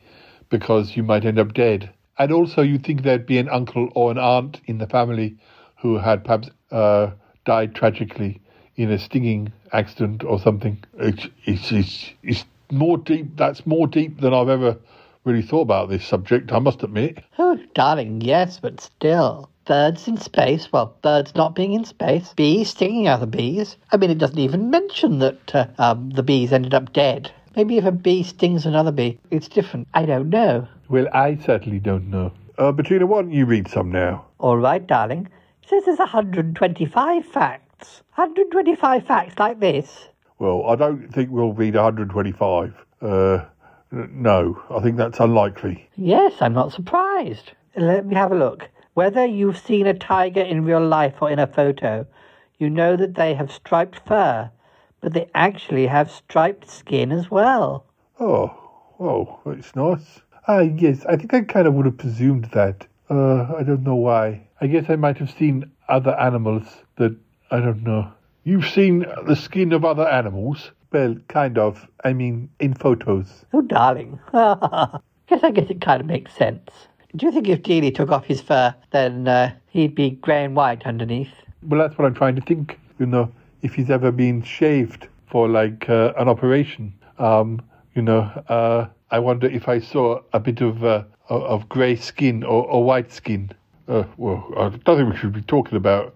because 0.50 0.96
you 0.96 1.04
might 1.04 1.24
end 1.24 1.38
up 1.38 1.54
dead. 1.54 1.90
And 2.18 2.32
also, 2.32 2.62
you'd 2.62 2.84
think 2.84 3.02
there'd 3.02 3.26
be 3.26 3.38
an 3.38 3.48
uncle 3.48 3.90
or 3.94 4.10
an 4.10 4.18
aunt 4.18 4.60
in 4.66 4.78
the 4.78 4.86
family 4.88 5.36
who 5.78 5.98
had 5.98 6.24
perhaps 6.24 6.50
uh, 6.72 7.10
died 7.44 7.74
tragically 7.74 8.40
in 8.74 8.90
a 8.90 8.98
stinging 8.98 9.52
accident 9.72 10.24
or 10.24 10.40
something. 10.40 10.82
It's, 10.98 11.28
it's, 11.44 11.70
it's, 11.70 12.12
it's 12.22 12.44
more 12.72 12.98
deep. 12.98 13.36
That's 13.36 13.66
more 13.66 13.86
deep 13.86 14.20
than 14.20 14.34
I've 14.34 14.48
ever 14.48 14.76
really 15.24 15.42
thought 15.42 15.62
about 15.62 15.90
this 15.90 16.04
subject, 16.04 16.52
I 16.52 16.58
must 16.58 16.82
admit. 16.82 17.22
Oh, 17.38 17.58
darling, 17.74 18.20
yes, 18.20 18.58
but 18.60 18.80
still. 18.80 19.50
Birds 19.66 20.06
in 20.06 20.16
space, 20.16 20.72
well, 20.72 20.94
birds 21.02 21.34
not 21.34 21.56
being 21.56 21.72
in 21.72 21.84
space, 21.84 22.32
bees 22.34 22.70
stinging 22.70 23.08
other 23.08 23.26
bees. 23.26 23.76
I 23.90 23.96
mean, 23.96 24.10
it 24.10 24.18
doesn't 24.18 24.38
even 24.38 24.70
mention 24.70 25.18
that 25.18 25.54
uh, 25.54 25.66
um, 25.78 26.10
the 26.10 26.22
bees 26.22 26.52
ended 26.52 26.72
up 26.72 26.92
dead. 26.92 27.32
Maybe 27.56 27.76
if 27.76 27.84
a 27.84 27.90
bee 27.90 28.22
stings 28.22 28.64
another 28.64 28.92
bee, 28.92 29.18
it's 29.32 29.48
different. 29.48 29.88
I 29.92 30.06
don't 30.06 30.28
know. 30.30 30.68
Well, 30.88 31.08
I 31.12 31.36
certainly 31.36 31.80
don't 31.80 32.08
know. 32.08 32.32
Uh, 32.56 32.70
Bettina, 32.70 33.06
why 33.06 33.22
don't 33.22 33.32
you 33.32 33.44
read 33.44 33.66
some 33.66 33.90
now? 33.90 34.26
All 34.38 34.56
right, 34.56 34.86
darling. 34.86 35.28
It 35.64 35.68
says 35.68 35.84
there's 35.84 35.98
125 35.98 37.26
facts. 37.26 38.02
125 38.14 39.04
facts 39.04 39.34
like 39.38 39.58
this. 39.58 40.08
Well, 40.38 40.64
I 40.68 40.76
don't 40.76 41.08
think 41.12 41.30
we'll 41.30 41.52
read 41.52 41.74
125. 41.74 42.74
Uh, 43.02 43.44
no, 43.90 44.62
I 44.70 44.80
think 44.80 44.96
that's 44.96 45.18
unlikely. 45.18 45.88
Yes, 45.96 46.34
I'm 46.40 46.52
not 46.52 46.72
surprised. 46.72 47.50
Let 47.74 48.06
me 48.06 48.14
have 48.14 48.30
a 48.30 48.36
look. 48.36 48.68
Whether 48.96 49.26
you've 49.26 49.58
seen 49.58 49.86
a 49.86 49.92
tiger 49.92 50.40
in 50.40 50.64
real 50.64 50.80
life 50.80 51.16
or 51.20 51.30
in 51.30 51.38
a 51.38 51.46
photo, 51.46 52.06
you 52.58 52.70
know 52.70 52.96
that 52.96 53.14
they 53.14 53.34
have 53.34 53.52
striped 53.52 54.00
fur, 54.08 54.50
but 55.02 55.12
they 55.12 55.28
actually 55.34 55.86
have 55.88 56.10
striped 56.10 56.70
skin 56.70 57.12
as 57.12 57.30
well. 57.30 57.84
Oh, 58.18 58.56
oh, 58.98 59.38
that's 59.44 59.76
nice. 59.76 60.22
Ah, 60.48 60.60
yes, 60.60 61.04
I 61.04 61.16
think 61.16 61.34
I 61.34 61.42
kind 61.42 61.66
of 61.66 61.74
would 61.74 61.84
have 61.84 61.98
presumed 61.98 62.46
that. 62.54 62.86
Uh, 63.10 63.54
I 63.54 63.64
don't 63.64 63.82
know 63.82 63.96
why. 63.96 64.48
I 64.62 64.66
guess 64.66 64.86
I 64.88 64.96
might 64.96 65.18
have 65.18 65.30
seen 65.30 65.70
other 65.90 66.18
animals 66.18 66.64
that 66.96 67.14
I 67.50 67.60
don't 67.60 67.82
know. 67.82 68.10
You've 68.44 68.66
seen 68.66 69.04
the 69.26 69.36
skin 69.36 69.74
of 69.74 69.84
other 69.84 70.08
animals? 70.08 70.70
Well, 70.90 71.16
kind 71.28 71.58
of. 71.58 71.86
I 72.02 72.14
mean, 72.14 72.48
in 72.60 72.72
photos. 72.72 73.44
Oh, 73.52 73.60
darling. 73.60 74.18
guess 74.32 75.42
I 75.42 75.50
guess 75.50 75.68
it 75.68 75.82
kind 75.82 76.00
of 76.00 76.06
makes 76.06 76.32
sense. 76.32 76.70
Do 77.16 77.24
you 77.24 77.32
think 77.32 77.48
if 77.48 77.62
Dealey 77.62 77.94
took 77.94 78.10
off 78.10 78.26
his 78.26 78.42
fur, 78.42 78.74
then 78.90 79.26
uh, 79.26 79.54
he'd 79.68 79.94
be 79.94 80.10
grey 80.10 80.44
and 80.44 80.54
white 80.54 80.84
underneath? 80.84 81.32
Well, 81.62 81.80
that's 81.80 81.96
what 81.96 82.04
I'm 82.04 82.14
trying 82.14 82.36
to 82.36 82.42
think. 82.42 82.78
You 82.98 83.06
know, 83.06 83.32
if 83.62 83.74
he's 83.74 83.88
ever 83.88 84.12
been 84.12 84.42
shaved 84.42 85.08
for 85.26 85.48
like 85.48 85.88
uh, 85.88 86.12
an 86.18 86.28
operation. 86.28 86.92
Um, 87.18 87.62
you 87.94 88.02
know, 88.02 88.20
uh, 88.48 88.88
I 89.10 89.18
wonder 89.18 89.46
if 89.46 89.66
I 89.66 89.80
saw 89.80 90.20
a 90.34 90.40
bit 90.40 90.60
of 90.60 90.84
uh, 90.84 91.04
of 91.28 91.68
grey 91.68 91.96
skin 91.96 92.44
or, 92.44 92.66
or 92.66 92.84
white 92.84 93.10
skin. 93.10 93.50
Uh, 93.88 94.04
well, 94.18 94.46
I 94.56 94.68
don't 94.68 94.98
think 94.98 95.10
we 95.10 95.16
should 95.16 95.32
be 95.32 95.42
talking 95.42 95.76
about 95.76 96.14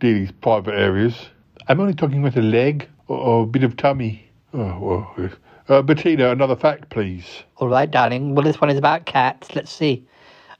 Dealey's 0.00 0.32
private 0.32 0.74
areas. 0.74 1.28
I'm 1.68 1.80
only 1.80 1.94
talking 1.94 2.20
about 2.20 2.36
a 2.36 2.42
leg 2.42 2.88
or, 3.08 3.16
or 3.16 3.42
a 3.44 3.46
bit 3.46 3.64
of 3.64 3.76
tummy. 3.76 4.28
Oh, 4.52 4.78
well. 5.16 5.30
Uh, 5.68 5.80
Bettina, 5.80 6.30
another 6.30 6.56
fact, 6.56 6.90
please. 6.90 7.44
All 7.56 7.68
right, 7.68 7.90
darling. 7.90 8.34
Well, 8.34 8.44
this 8.44 8.60
one 8.60 8.68
is 8.68 8.76
about 8.76 9.06
cats. 9.06 9.54
Let's 9.54 9.70
see. 9.70 10.04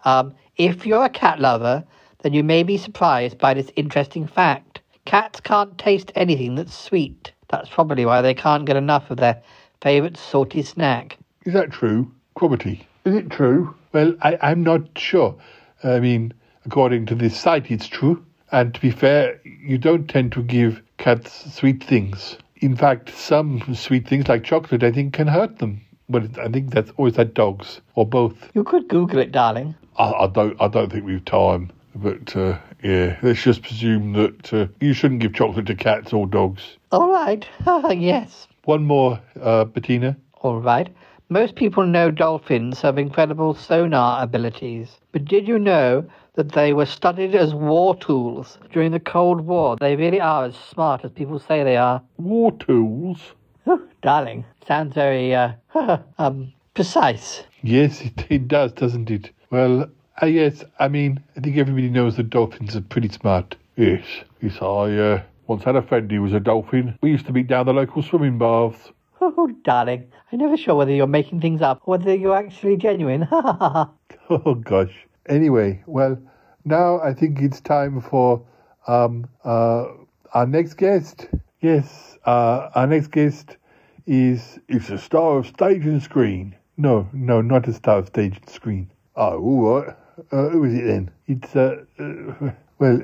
Um, 0.05 0.35
if 0.57 0.87
you're 0.87 1.05
a 1.05 1.11
cat 1.11 1.41
lover, 1.41 1.85
then 2.23 2.33
you 2.33 2.43
may 2.45 2.62
be 2.62 2.77
surprised 2.77 3.38
by 3.38 3.55
this 3.55 3.71
interesting 3.77 4.27
fact. 4.27 4.81
Cats 5.05 5.41
can't 5.41 5.77
taste 5.79 6.12
anything 6.15 6.55
that's 6.55 6.75
sweet. 6.75 7.33
That's 7.49 7.69
probably 7.69 8.07
why 8.07 8.23
they 8.23 8.35
can't 8.35 8.65
get 8.65 8.77
enough 8.77 9.11
of 9.11 9.19
their 9.19 9.43
favourite 9.81 10.17
salty 10.17 10.62
snack. 10.62 11.19
Is 11.45 11.53
that 11.55 11.73
true? 11.73 12.11
Quality. 12.35 12.87
Is 13.05 13.15
it 13.17 13.31
true? 13.31 13.75
Well, 13.93 14.15
I, 14.23 14.38
I'm 14.41 14.62
not 14.62 14.97
sure. 14.97 15.37
I 15.83 15.99
mean, 15.99 16.33
according 16.65 17.07
to 17.07 17.15
this 17.15 17.37
site, 17.38 17.71
it's 17.71 17.88
true. 17.88 18.25
And 18.53 18.75
to 18.75 18.81
be 18.81 18.91
fair, 18.91 19.41
you 19.45 19.79
don't 19.79 20.09
tend 20.09 20.33
to 20.33 20.43
give 20.43 20.81
cats 20.99 21.53
sweet 21.53 21.83
things. 21.83 22.38
In 22.57 22.77
fact, 22.77 23.15
some 23.15 23.75
sweet 23.75 24.07
things 24.07 24.29
like 24.29 24.45
chocolate, 24.45 24.85
I 24.85 24.93
think, 24.93 25.15
can 25.15 25.27
hurt 25.27 25.59
them. 25.59 25.81
But 26.09 26.38
I 26.38 26.49
think 26.49 26.71
that's 26.71 26.93
always 26.97 27.19
at 27.19 27.35
dogs 27.35 27.81
or 27.95 28.07
both. 28.07 28.51
You 28.55 28.62
could 28.62 28.87
Google 28.88 29.19
it, 29.19 29.33
darling. 29.33 29.75
I, 29.96 30.12
I 30.12 30.26
don't. 30.26 30.61
I 30.61 30.68
don't 30.68 30.90
think 30.90 31.05
we've 31.05 31.24
time. 31.24 31.70
But 31.94 32.35
uh, 32.37 32.59
yeah, 32.83 33.18
let's 33.22 33.42
just 33.42 33.62
presume 33.62 34.14
that 34.14 34.52
uh, 34.52 34.66
you 34.81 34.94
shouldn't 34.94 35.20
give 35.20 35.35
chocolate 35.35 35.66
to 35.66 35.74
cats 35.74 36.12
or 36.12 36.26
dogs. 36.26 36.62
All 36.90 37.11
right. 37.11 37.46
yes. 37.90 38.48
One 38.64 38.85
more, 38.85 39.20
uh, 39.40 39.64
Bettina. 39.64 40.16
All 40.40 40.61
right. 40.61 40.88
Most 41.28 41.55
people 41.55 41.87
know 41.87 42.11
dolphins 42.11 42.81
have 42.83 42.98
incredible 42.98 43.55
sonar 43.55 44.22
abilities. 44.22 44.98
But 45.12 45.24
did 45.24 45.48
you 45.48 45.59
know 45.59 46.05
that 46.35 46.52
they 46.52 46.72
were 46.72 46.87
studied 46.87 47.35
as 47.35 47.55
war 47.55 47.96
tools 47.96 48.59
during 48.72 48.92
the 48.92 49.00
Cold 49.00 49.40
War? 49.40 49.76
They 49.76 49.96
really 49.96 50.20
are 50.20 50.44
as 50.44 50.57
smart 50.57 51.05
as 51.05 51.11
people 51.11 51.38
say 51.38 51.62
they 51.62 51.76
are. 51.76 52.02
War 52.18 52.52
tools? 52.52 53.18
Darling, 54.02 54.44
sounds 54.66 54.94
very, 54.94 55.35
uh, 55.35 55.52
um, 56.18 56.52
precise. 56.74 57.44
Yes, 57.62 58.00
it, 58.02 58.26
it 58.28 58.48
does, 58.48 58.72
doesn't 58.72 59.11
it? 59.11 59.31
Well, 59.53 59.91
uh, 60.23 60.25
yes, 60.25 60.65
I 60.79 60.88
mean, 60.88 61.23
I 61.37 61.41
think 61.41 61.59
everybody 61.59 61.91
knows 61.91 62.17
that 62.17 62.31
dolphins 62.31 62.75
are 62.75 62.81
pretty 62.81 63.11
smart. 63.11 63.55
Yes, 63.77 64.03
yes, 64.41 64.57
I 64.62 64.97
uh, 64.97 65.23
once 65.47 65.62
had 65.65 65.77
a 65.77 65.83
friend 65.83 66.11
who 66.11 66.23
was 66.23 66.33
a 66.33 66.41
dolphin. 66.41 66.99
We 67.03 67.11
used 67.11 67.27
to 67.27 67.35
meet 67.35 67.49
down 67.49 67.67
the 67.67 67.75
local 67.75 68.03
swimming 68.03 68.38
baths. 68.38 68.93
Oh, 69.21 69.49
darling, 69.62 70.11
I'm 70.33 70.38
never 70.38 70.57
sure 70.57 70.75
whether 70.75 70.91
you're 70.91 71.07
making 71.07 71.43
things 71.43 71.61
up 71.61 71.83
or 71.85 71.99
whether 71.99 72.15
you're 72.15 72.35
actually 72.35 72.79
genuine. 72.79 73.29
Oh 74.31 74.55
gosh. 74.55 75.07
Anyway, 75.29 75.83
well, 75.87 76.17
now 76.65 76.99
I 77.01 77.12
think 77.12 77.43
it's 77.43 77.61
time 77.61 78.01
for 78.01 78.43
um 78.87 79.29
uh 79.45 79.85
our 80.33 80.47
next 80.47 80.75
guest. 80.75 81.29
Yes, 81.61 82.17
uh 82.25 82.71
our 82.75 82.87
next 82.87 83.09
guest 83.09 83.59
is 84.07 84.59
is 84.67 84.88
a 84.88 84.97
star 84.97 85.37
of 85.37 85.47
stage 85.47 85.85
and 85.85 86.03
screen. 86.03 86.57
No, 86.79 87.07
no, 87.12 87.43
not 87.43 87.69
a 87.69 87.75
star 87.75 87.99
of 87.99 88.07
stage 88.07 88.38
and 88.38 88.49
screen. 88.49 88.91
Oh, 89.16 89.38
all 89.38 89.81
right. 89.81 89.96
Uh, 90.31 90.48
who 90.48 90.64
is 90.64 90.75
it 90.75 90.85
then? 90.85 91.11
It's 91.27 91.57
uh, 91.57 91.85
uh 91.98 92.51
well, 92.79 93.01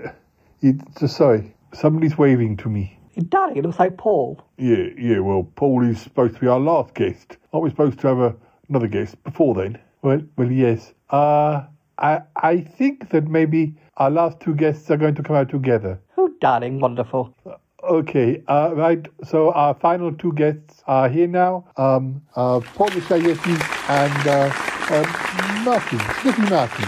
it's 0.61 1.03
uh, 1.03 1.07
sorry. 1.07 1.55
Somebody's 1.75 2.16
waving 2.16 2.57
to 2.59 2.68
me. 2.68 2.99
Darling, 3.29 3.57
it 3.57 3.64
looks 3.64 3.79
like 3.79 3.97
Paul. 3.97 4.40
Yeah, 4.59 4.87
yeah. 4.97 5.18
Well, 5.18 5.42
Paul 5.57 5.85
is 5.85 6.01
supposed 6.01 6.35
to 6.35 6.40
be 6.40 6.47
our 6.47 6.61
last 6.61 6.94
guest. 6.94 7.37
Aren't 7.53 7.64
we 7.64 7.71
supposed 7.71 7.99
to 8.01 8.09
have 8.09 8.18
a, 8.18 8.35
another 8.68 8.87
guest 8.87 9.23
before 9.25 9.55
then? 9.55 9.79
Well, 10.03 10.23
well, 10.37 10.51
yes. 10.51 10.92
Uh, 11.11 11.64
I 11.99 12.21
I 12.37 12.61
think 12.61 13.11
that 13.11 13.27
maybe 13.27 13.75
our 13.97 14.11
last 14.11 14.40
two 14.40 14.55
guests 14.55 14.90
are 14.90 14.97
going 14.97 15.16
to 15.16 15.23
come 15.23 15.37
out 15.37 15.49
together. 15.49 16.01
Oh, 16.16 16.31
darling, 16.40 16.81
wonderful. 16.81 17.35
Okay, 17.83 18.42
uh, 18.49 18.73
right. 18.75 19.07
So 19.25 19.53
our 19.53 19.75
final 19.75 20.12
two 20.12 20.33
guests 20.33 20.83
are 20.87 21.09
here 21.09 21.29
now. 21.29 21.64
Um, 21.77 22.23
uh, 22.37 22.61
Paul 22.61 22.88
Michayeti 22.88 23.57
and 23.88 24.29
uh, 24.29 24.67
uh, 24.90 25.62
Martin, 25.64 26.01
Sniffy 26.20 26.42
Martin. 26.51 26.85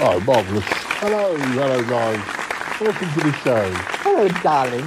Oh, 0.00 0.20
marvelous. 0.26 0.64
Hello, 1.00 1.36
hello, 1.36 1.82
guys. 1.84 2.80
Welcome 2.80 3.08
to 3.12 3.20
the 3.20 3.32
show. 3.38 3.70
Hello, 4.02 4.28
darling. 4.42 4.84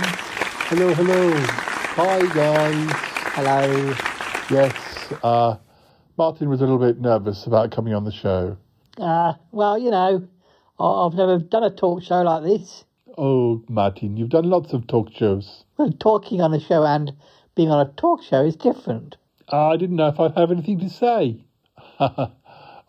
Hello, 0.69 0.93
hello. 0.93 1.31
Hi, 1.95 2.19
guys. 2.33 2.91
Hello. 3.33 3.95
Yes. 4.49 5.13
Uh, 5.23 5.55
Martin 6.17 6.49
was 6.49 6.61
a 6.61 6.63
little 6.63 6.79
bit 6.79 6.99
nervous 6.99 7.45
about 7.45 7.71
coming 7.71 7.93
on 7.93 8.03
the 8.05 8.11
show. 8.11 8.57
Uh, 8.97 9.33
well, 9.51 9.77
you 9.77 9.89
know, 9.91 10.27
I- 10.79 10.83
I've 11.05 11.13
never 11.15 11.39
done 11.39 11.63
a 11.63 11.69
talk 11.71 12.03
show 12.03 12.21
like 12.21 12.43
this. 12.43 12.83
Oh, 13.17 13.61
Martin, 13.69 14.17
you've 14.17 14.29
done 14.29 14.49
lots 14.49 14.73
of 14.73 14.87
talk 14.87 15.11
shows. 15.11 15.63
Well, 15.77 15.91
talking 15.99 16.41
on 16.41 16.53
a 16.53 16.59
show 16.59 16.83
and 16.83 17.13
being 17.55 17.69
on 17.69 17.85
a 17.85 17.89
talk 17.91 18.23
show 18.23 18.43
is 18.43 18.55
different. 18.55 19.17
Uh, 19.51 19.69
I 19.69 19.77
didn't 19.77 19.95
know 19.97 20.07
if 20.07 20.19
I'd 20.19 20.35
have 20.37 20.51
anything 20.51 20.79
to 20.79 20.89
say. 20.89 21.43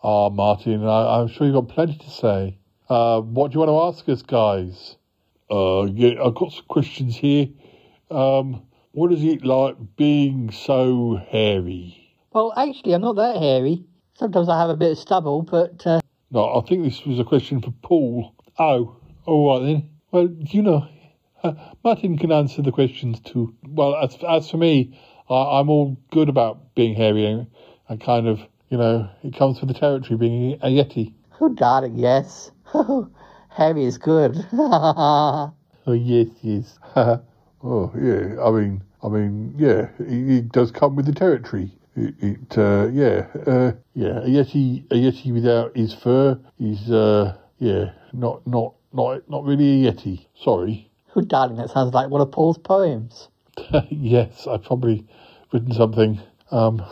Ah, 0.07 0.29
Martin, 0.29 0.85
I, 0.85 1.17
I'm 1.19 1.27
sure 1.27 1.47
you've 1.47 1.55
got 1.55 1.67
plenty 1.67 1.97
to 1.97 2.09
say. 2.11 2.59
Uh, 2.87 3.21
what 3.21 3.49
do 3.51 3.55
you 3.55 3.65
want 3.65 3.95
to 3.95 3.97
ask 3.97 4.07
us, 4.07 4.21
guys? 4.21 4.97
Uh, 5.49 5.85
yeah, 5.85 6.23
I've 6.23 6.35
got 6.35 6.51
some 6.51 6.65
questions 6.67 7.15
here. 7.15 7.47
Um, 8.11 8.67
what 8.91 9.11
is 9.11 9.23
it 9.23 9.43
like 9.43 9.75
being 9.97 10.51
so 10.51 11.19
hairy? 11.31 12.13
Well, 12.31 12.53
actually, 12.55 12.93
I'm 12.93 13.01
not 13.01 13.15
that 13.15 13.37
hairy. 13.37 13.83
Sometimes 14.13 14.47
I 14.47 14.59
have 14.59 14.69
a 14.69 14.75
bit 14.75 14.91
of 14.91 14.99
stubble, 14.99 15.41
but 15.41 15.87
uh, 15.87 16.01
No, 16.29 16.53
I 16.53 16.61
think 16.67 16.83
this 16.83 17.03
was 17.03 17.17
a 17.19 17.23
question 17.23 17.59
for 17.59 17.71
Paul. 17.81 18.35
Oh, 18.59 18.97
all 19.25 19.59
right 19.59 19.65
then. 19.65 19.89
Well, 20.11 20.29
you 20.39 20.61
know, 20.61 20.87
uh, 21.43 21.53
Martin 21.83 22.19
can 22.19 22.31
answer 22.31 22.61
the 22.61 22.71
questions 22.71 23.19
too. 23.21 23.55
Well, 23.67 23.95
as 23.95 24.15
as 24.29 24.51
for 24.51 24.57
me, 24.57 24.99
I, 25.31 25.59
I'm 25.59 25.69
all 25.71 25.97
good 26.11 26.29
about 26.29 26.75
being 26.75 26.93
hairy. 26.93 27.47
I 27.89 27.95
kind 27.97 28.27
of, 28.27 28.39
you 28.69 28.77
know, 28.77 29.09
it 29.23 29.35
comes 29.35 29.59
with 29.59 29.69
the 29.69 29.79
territory 29.79 30.17
being 30.17 30.53
a 30.61 30.67
yeti. 30.67 31.13
oh, 31.39 31.49
darling, 31.49 31.97
yes. 31.97 32.51
hairy 33.49 33.85
is 33.85 33.97
good. 33.97 34.45
Oh 35.87 35.93
yes, 35.93 36.27
yes. 36.41 36.79
oh 36.95 37.91
yeah. 37.95 38.43
I 38.43 38.49
mean, 38.49 38.81
I 39.03 39.07
mean, 39.07 39.53
yeah. 39.55 39.89
It, 39.99 40.29
it 40.29 40.51
does 40.51 40.71
come 40.71 40.95
with 40.95 41.05
the 41.05 41.13
territory. 41.13 41.71
It, 41.95 42.15
it 42.19 42.57
uh, 42.57 42.87
yeah, 42.91 43.27
uh, 43.45 43.71
yeah. 43.93 44.17
A 44.17 44.27
yeti, 44.27 44.83
a 44.91 44.95
yeti 44.95 45.31
without 45.31 45.77
his 45.77 45.93
fur 45.93 46.39
is, 46.59 46.89
uh, 46.89 47.37
yeah, 47.59 47.91
not, 48.13 48.45
not, 48.47 48.73
not, 48.93 49.29
not 49.29 49.43
really 49.43 49.85
a 49.85 49.91
yeti. 49.91 50.25
Sorry. 50.43 50.89
oh, 51.15 51.21
darling, 51.21 51.57
that 51.57 51.69
sounds 51.69 51.93
like 51.93 52.09
one 52.09 52.21
of 52.21 52.31
Paul's 52.31 52.57
poems. 52.57 53.29
yes, 53.91 54.47
I've 54.47 54.63
probably 54.63 55.05
written 55.53 55.71
something 55.71 56.19
um, 56.49 56.83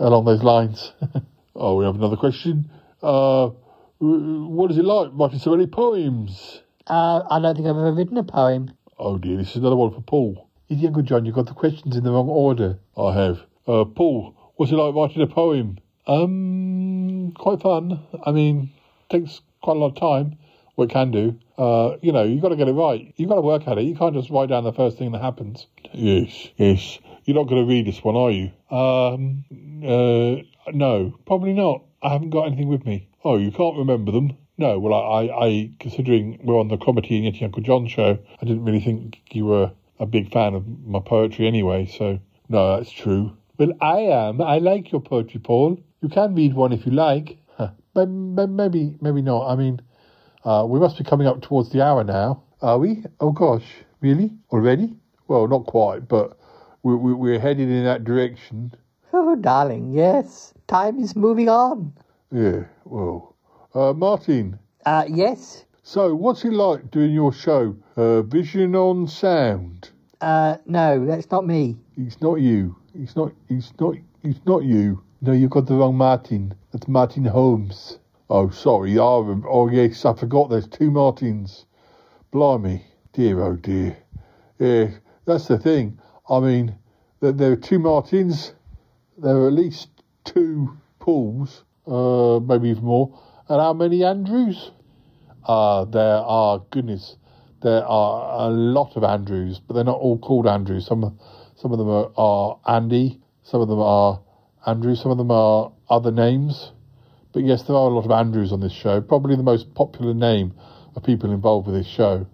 along 0.00 0.24
those 0.24 0.42
lines. 0.42 0.92
oh, 1.54 1.76
we 1.76 1.84
have 1.84 1.94
another 1.94 2.16
question. 2.16 2.70
Uh, 3.02 3.50
what 3.98 4.70
is 4.70 4.78
it 4.78 4.84
like 4.84 5.10
writing 5.12 5.38
so 5.38 5.50
many 5.50 5.66
poems? 5.66 6.62
Uh, 6.86 7.22
I 7.30 7.38
don't 7.40 7.54
think 7.54 7.66
I've 7.66 7.76
ever 7.76 7.92
written 7.92 8.16
a 8.16 8.24
poem. 8.24 8.72
Oh 8.98 9.18
dear, 9.18 9.36
this 9.36 9.50
is 9.50 9.56
another 9.56 9.76
one 9.76 9.92
for 9.92 10.00
Paul. 10.00 10.48
Is 10.68 10.84
Uncle 10.84 11.02
John, 11.02 11.24
you 11.24 11.32
got 11.32 11.46
the 11.46 11.54
questions 11.54 11.96
in 11.96 12.04
the 12.04 12.12
wrong 12.12 12.28
order. 12.28 12.78
I 12.96 13.12
have. 13.14 13.40
Uh, 13.66 13.84
Paul, 13.84 14.34
what's 14.56 14.72
it 14.72 14.76
like 14.76 14.94
writing 14.94 15.22
a 15.22 15.26
poem? 15.26 15.78
Um, 16.06 17.32
quite 17.32 17.60
fun. 17.60 18.00
I 18.24 18.32
mean, 18.32 18.70
takes 19.08 19.40
quite 19.62 19.76
a 19.76 19.80
lot 19.80 19.88
of 19.88 19.96
time. 19.96 20.38
What 20.76 20.90
it 20.90 20.92
can 20.92 21.10
do. 21.10 21.38
Uh, 21.58 21.96
you 22.00 22.12
know, 22.12 22.22
you've 22.22 22.40
got 22.40 22.50
to 22.50 22.56
get 22.56 22.68
it 22.68 22.72
right. 22.72 23.12
You've 23.16 23.28
got 23.28 23.34
to 23.34 23.42
work 23.42 23.68
at 23.68 23.76
it. 23.76 23.84
You 23.84 23.94
can't 23.94 24.14
just 24.14 24.30
write 24.30 24.48
down 24.48 24.64
the 24.64 24.72
first 24.72 24.96
thing 24.96 25.12
that 25.12 25.20
happens. 25.20 25.66
Yes, 25.92 26.48
yes. 26.56 26.98
You're 27.24 27.36
not 27.36 27.48
going 27.48 27.62
to 27.62 27.68
read 27.68 27.86
this 27.86 28.02
one, 28.02 28.16
are 28.16 28.30
you? 28.30 28.50
Um, 28.70 29.44
uh, 29.84 30.70
no, 30.72 31.18
probably 31.26 31.52
not. 31.52 31.84
I 32.02 32.10
haven't 32.12 32.30
got 32.30 32.46
anything 32.46 32.68
with 32.68 32.86
me. 32.86 33.08
Oh, 33.24 33.36
you 33.36 33.50
can't 33.50 33.76
remember 33.76 34.12
them? 34.12 34.36
No, 34.56 34.78
well, 34.78 34.94
I, 34.94 35.26
I, 35.26 35.46
I 35.46 35.70
considering 35.80 36.38
we're 36.42 36.58
on 36.58 36.68
the 36.68 36.76
Cromitty 36.76 37.26
and 37.26 37.34
Yeti 37.34 37.42
Uncle 37.42 37.62
John 37.62 37.86
show, 37.88 38.18
I 38.40 38.44
didn't 38.44 38.64
really 38.64 38.80
think 38.80 39.20
you 39.32 39.46
were 39.46 39.72
a 39.98 40.06
big 40.06 40.32
fan 40.32 40.54
of 40.54 40.66
my 40.86 41.00
poetry 41.00 41.46
anyway, 41.46 41.86
so 41.86 42.18
no, 42.48 42.76
that's 42.76 42.90
true. 42.90 43.36
Well, 43.58 43.72
I 43.80 43.98
am. 44.00 44.40
I 44.40 44.58
like 44.58 44.92
your 44.92 45.00
poetry, 45.00 45.40
Paul. 45.40 45.82
You 46.00 46.08
can 46.08 46.34
read 46.34 46.54
one 46.54 46.72
if 46.72 46.86
you 46.86 46.92
like. 46.92 47.36
Maybe, 47.94 48.94
maybe 49.00 49.22
not. 49.22 49.48
I 49.48 49.56
mean, 49.56 49.80
uh, 50.44 50.64
we 50.66 50.78
must 50.78 50.96
be 50.96 51.04
coming 51.04 51.26
up 51.26 51.42
towards 51.42 51.70
the 51.70 51.82
hour 51.84 52.04
now. 52.04 52.44
Are 52.62 52.78
we? 52.78 53.04
Oh 53.18 53.32
gosh, 53.32 53.64
really? 54.00 54.30
Already? 54.50 54.96
Well, 55.26 55.48
not 55.48 55.66
quite, 55.66 56.08
but 56.08 56.38
we're, 56.82 57.14
we're 57.14 57.38
headed 57.38 57.68
in 57.68 57.84
that 57.84 58.04
direction. 58.04 58.74
Oh, 59.12 59.36
darling, 59.36 59.92
yes. 59.92 60.54
Time 60.66 61.00
is 61.00 61.16
moving 61.16 61.48
on. 61.48 61.92
Yeah, 62.32 62.64
well. 62.84 63.34
Uh, 63.74 63.92
Martin. 63.92 64.58
Uh, 64.86 65.04
yes? 65.08 65.64
So, 65.82 66.14
what's 66.14 66.44
it 66.44 66.52
like 66.52 66.90
doing 66.90 67.12
your 67.12 67.32
show, 67.32 67.76
uh, 67.96 68.22
Vision 68.22 68.74
on 68.76 69.06
Sound? 69.06 69.90
Uh, 70.20 70.56
no, 70.66 71.04
that's 71.06 71.30
not 71.30 71.46
me. 71.46 71.76
It's 71.96 72.20
not 72.20 72.36
you. 72.36 72.76
It's 72.94 73.16
not. 73.16 73.32
It's 73.48 73.72
not. 73.80 73.96
It's 74.22 74.40
not 74.46 74.64
you. 74.64 75.02
No, 75.22 75.32
you've 75.32 75.50
got 75.50 75.66
the 75.66 75.74
wrong 75.74 75.96
Martin. 75.96 76.54
That's 76.72 76.88
Martin 76.88 77.24
Holmes. 77.24 77.98
Oh, 78.28 78.50
sorry. 78.50 78.98
Oh, 78.98 79.42
oh 79.48 79.68
yes, 79.68 80.04
I 80.04 80.14
forgot. 80.14 80.50
There's 80.50 80.68
two 80.68 80.90
Martins. 80.90 81.66
Blimey, 82.32 82.84
dear, 83.12 83.42
oh 83.42 83.56
dear. 83.56 83.96
Yeah, 84.58 84.90
that's 85.24 85.48
the 85.48 85.58
thing. 85.58 85.98
I 86.30 86.38
mean, 86.38 86.76
there, 87.20 87.52
are 87.52 87.56
two 87.56 87.80
Martins. 87.80 88.54
There 89.18 89.36
are 89.36 89.48
at 89.48 89.52
least 89.52 89.88
two 90.24 90.76
Pauls. 91.00 91.64
Uh, 91.86 92.38
maybe 92.38 92.68
even 92.68 92.84
more. 92.84 93.18
And 93.48 93.60
how 93.60 93.72
many 93.72 94.04
Andrews? 94.04 94.70
Uh, 95.44 95.84
there 95.86 96.18
are, 96.18 96.60
goodness, 96.70 97.16
there 97.62 97.84
are 97.84 98.48
a 98.48 98.50
lot 98.50 98.96
of 98.96 99.02
Andrews, 99.02 99.58
but 99.58 99.74
they're 99.74 99.84
not 99.84 99.98
all 99.98 100.18
called 100.18 100.46
Andrews. 100.46 100.86
Some, 100.86 101.18
some 101.56 101.72
of 101.72 101.78
them 101.78 101.88
are, 101.88 102.12
are 102.16 102.60
Andy, 102.68 103.20
some 103.42 103.60
of 103.60 103.68
them 103.68 103.80
are 103.80 104.20
Andrew, 104.66 104.94
some 104.94 105.10
of 105.10 105.18
them 105.18 105.32
are 105.32 105.72
other 105.88 106.12
names. 106.12 106.70
But 107.32 107.44
yes, 107.44 107.62
there 107.62 107.74
are 107.74 107.90
a 107.90 107.94
lot 107.94 108.04
of 108.04 108.10
Andrews 108.12 108.52
on 108.52 108.60
this 108.60 108.72
show. 108.72 109.00
Probably 109.00 109.34
the 109.34 109.42
most 109.42 109.74
popular 109.74 110.14
name 110.14 110.54
of 110.94 111.02
people 111.02 111.32
involved 111.32 111.66
with 111.66 111.76
this 111.76 111.88
show. 111.88 112.26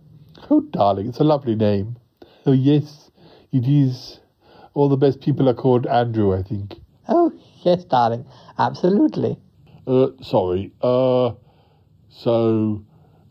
Oh, 0.51 0.61
darling, 0.61 1.09
it's 1.09 1.21
a 1.21 1.25
lovely 1.25 1.55
name. 1.55 1.97
Oh, 2.45 2.53
yes, 2.53 3.06
it 3.53 3.67
is. 3.67 4.21
All 4.75 4.89
the 4.89 4.97
best 4.97 5.21
people 5.21 5.49
are 5.49 5.55
called 5.55 5.87
Andrew, 5.87 6.37
I 6.37 6.43
think. 6.43 6.77
Oh, 7.09 7.33
yes, 7.63 7.85
darling. 7.85 8.27
Absolutely. 8.59 9.39
Uh, 9.87 10.09
sorry. 10.21 10.73
Uh, 10.83 11.33
so, 12.11 12.85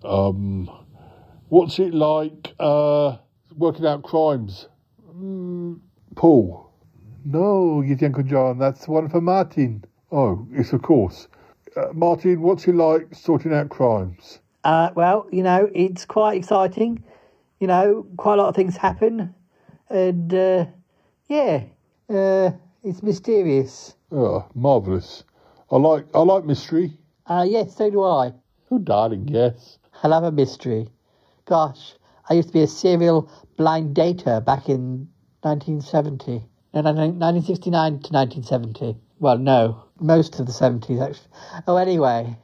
um, 0.04 0.70
what's 1.50 1.78
it 1.80 1.94
like, 1.94 2.54
uh, 2.60 3.18
working 3.58 3.86
out 3.86 4.04
crimes? 4.04 4.68
Mm, 5.16 5.80
Paul. 6.16 6.72
No, 7.26 7.82
you 7.82 7.98
Uncle 8.02 8.24
John, 8.24 8.60
that's 8.60 8.88
one 8.88 9.10
for 9.10 9.22
Martin. 9.22 9.84
Oh, 10.12 10.48
yes, 10.52 10.74
of 10.74 10.82
course. 10.82 11.28
Uh, 11.76 11.88
Martin, 11.94 12.42
what's 12.42 12.68
it 12.68 12.76
like 12.76 13.14
sorting 13.14 13.54
out 13.54 13.70
crimes? 13.70 14.40
Uh, 14.64 14.92
well, 14.96 15.28
you 15.32 15.44
know, 15.44 15.70
it's 15.74 16.06
quite 16.06 16.38
exciting. 16.38 17.04
You 17.60 17.68
know, 17.68 18.06
quite 18.18 18.36
a 18.36 18.38
lot 18.38 18.50
of 18.50 18.56
things 18.56 18.78
happen. 18.78 19.34
And, 19.90 20.34
uh, 20.34 20.66
yeah, 21.28 21.64
uh, 22.10 22.52
it's 22.84 23.04
mysterious. 23.04 23.96
Oh, 24.12 24.46
marvellous. 24.54 25.24
I 25.72 25.78
like, 25.78 26.06
I 26.14 26.20
like 26.20 26.46
mystery. 26.46 26.98
Uh, 27.28 27.46
yes, 27.48 27.76
so 27.76 27.90
do 27.90 28.04
I. 28.04 28.34
Oh, 28.72 28.80
darling, 28.80 29.28
yes. 29.28 29.80
I 30.04 30.08
love 30.08 30.24
a 30.24 30.32
mystery. 30.32 30.88
Gosh, 31.46 31.96
I 32.30 32.34
used 32.34 32.50
to 32.50 32.54
be 32.54 32.62
a 32.62 32.68
serial 32.68 33.30
blind 33.58 33.96
dater 33.96 34.44
back 34.44 34.70
in 34.70 35.08
1970. 35.42 36.44
No, 36.74 36.82
1969 36.82 37.72
to 38.02 38.14
1970. 38.14 38.98
Well, 39.20 39.38
no, 39.38 39.86
most 40.00 40.40
of 40.40 40.46
the 40.46 40.52
70s 40.52 41.02
actually. 41.02 41.28
Oh, 41.68 41.78
anyway, 41.78 42.36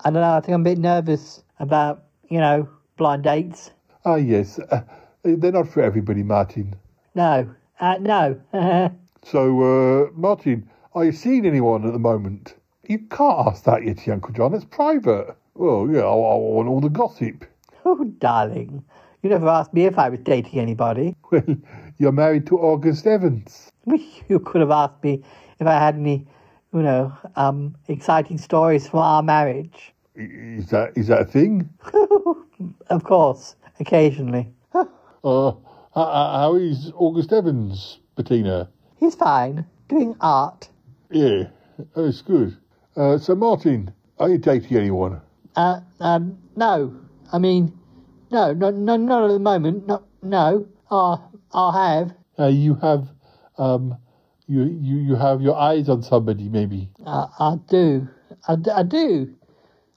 I 0.00 0.10
don't 0.10 0.22
know. 0.22 0.36
I 0.36 0.40
think 0.40 0.54
I'm 0.54 0.62
a 0.62 0.64
bit 0.64 0.78
nervous 0.78 1.42
about 1.60 2.04
you 2.28 2.40
know 2.40 2.68
blind 2.96 3.22
dates. 3.22 3.70
Ah, 4.04 4.16
yes. 4.16 4.58
Uh, 4.58 4.82
they're 5.22 5.52
not 5.52 5.68
for 5.68 5.82
everybody, 5.82 6.22
Martin. 6.22 6.74
No, 7.16 7.48
uh, 7.80 7.96
no. 7.98 8.38
so, 9.24 9.62
uh, 9.62 10.10
Martin, 10.12 10.68
are 10.94 11.06
you 11.06 11.12
seeing 11.12 11.46
anyone 11.46 11.86
at 11.86 11.94
the 11.94 11.98
moment? 11.98 12.56
You 12.86 12.98
can't 12.98 13.46
ask 13.48 13.64
that 13.64 13.86
yet, 13.86 14.06
Uncle 14.08 14.34
John. 14.34 14.52
It's 14.52 14.66
private. 14.66 15.34
Well, 15.54 15.88
yeah, 15.90 16.00
I, 16.02 16.12
I 16.12 16.34
want 16.36 16.68
all 16.68 16.80
the 16.80 16.90
gossip. 16.90 17.44
Oh, 17.88 18.02
darling, 18.18 18.84
you 19.22 19.30
never 19.30 19.46
asked 19.46 19.72
me 19.72 19.84
if 19.86 19.96
I 19.96 20.08
was 20.08 20.18
dating 20.20 20.58
anybody. 20.58 21.14
Well, 21.30 21.56
you're 21.98 22.10
married 22.12 22.44
to 22.48 22.58
August 22.58 23.06
Evans. 23.06 23.70
You 24.28 24.40
could 24.40 24.60
have 24.60 24.72
asked 24.72 25.04
me 25.04 25.22
if 25.60 25.66
I 25.68 25.74
had 25.74 25.94
any, 25.94 26.26
you 26.74 26.82
know, 26.82 27.16
um, 27.36 27.76
exciting 27.86 28.38
stories 28.38 28.88
from 28.88 28.98
our 28.98 29.22
marriage. 29.22 29.94
Is 30.16 30.68
that 30.70 30.98
is 30.98 31.06
that 31.06 31.20
a 31.20 31.24
thing? 31.24 31.70
of 32.90 33.04
course, 33.04 33.54
occasionally. 33.78 34.52
uh, 34.74 35.52
how, 35.96 36.38
how 36.38 36.54
is 36.56 36.92
August 36.94 37.32
Evans, 37.32 38.00
Bettina? 38.16 38.68
He's 38.96 39.14
fine, 39.14 39.64
doing 39.88 40.14
art. 40.20 40.68
Yeah, 41.10 41.44
that's 41.94 42.20
good. 42.20 42.56
Uh, 42.94 43.16
so, 43.16 43.34
Martin, 43.34 43.92
are 44.18 44.28
you 44.28 44.38
dating 44.38 44.76
anyone? 44.76 45.20
Uh, 45.56 45.80
um, 46.00 46.38
no. 46.54 46.94
I 47.32 47.38
mean, 47.38 47.72
no, 48.30 48.52
no, 48.52 48.70
no, 48.70 48.96
not 48.96 49.24
at 49.24 49.32
the 49.32 49.38
moment. 49.38 49.86
No, 49.86 50.02
no. 50.22 50.68
I, 50.90 51.16
I 51.54 51.88
have. 51.88 52.14
Uh, 52.38 52.48
you 52.48 52.74
have, 52.74 53.08
um, 53.56 53.96
you, 54.46 54.64
you, 54.64 54.96
you 54.98 55.14
have 55.16 55.40
your 55.40 55.56
eyes 55.56 55.88
on 55.88 56.02
somebody, 56.02 56.50
maybe. 56.50 56.90
Uh, 57.06 57.26
I 57.38 57.56
do. 57.68 58.06
I, 58.46 58.56
I 58.74 58.82
do. 58.82 59.34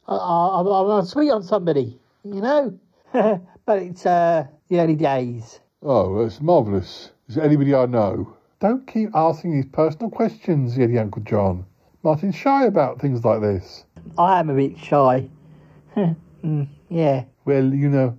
I, 0.07 0.15
I, 0.15 0.97
I'm 0.97 1.05
sweet 1.05 1.31
on 1.31 1.43
somebody, 1.43 1.99
you 2.23 2.41
know. 2.41 2.79
but 3.11 3.79
it's 3.79 4.05
uh, 4.05 4.47
the 4.69 4.79
early 4.79 4.95
days. 4.95 5.59
Oh, 5.81 6.21
that's 6.21 6.41
marvellous. 6.41 7.11
Is 7.29 7.35
there 7.35 7.45
anybody 7.45 7.73
I 7.73 7.85
know? 7.85 8.35
Don't 8.59 8.85
keep 8.85 9.11
asking 9.15 9.53
these 9.53 9.71
personal 9.71 10.09
questions, 10.09 10.75
Yeti 10.75 10.99
Uncle 10.99 11.21
John. 11.21 11.65
Martin's 12.03 12.35
shy 12.35 12.65
about 12.65 12.99
things 12.99 13.23
like 13.23 13.39
this. 13.39 13.85
I 14.17 14.41
am 14.41 14.49
a 14.49 14.55
bit 14.55 14.77
shy. 14.77 15.29
mm, 15.95 16.67
yeah. 16.89 17.23
Well, 17.45 17.73
you 17.73 17.89
know, 17.89 18.17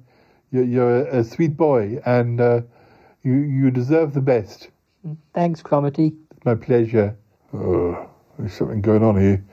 you're, 0.51 0.65
you're 0.65 1.07
a, 1.07 1.19
a 1.19 1.25
sweet 1.25 1.59
boy, 1.59 2.01
and 2.07 2.41
uh, 2.41 2.63
you 3.23 3.35
you 3.35 3.71
deserve 3.71 4.15
the 4.15 4.23
best. 4.23 4.71
Thanks, 5.35 5.63
Cromitty. 5.63 6.17
It's 6.31 6.45
my 6.47 6.55
pleasure. 6.55 7.15
Oh, 7.53 8.09
there's 8.39 8.55
something 8.55 8.81
going 8.81 9.03
on 9.03 9.21
here. 9.21 9.45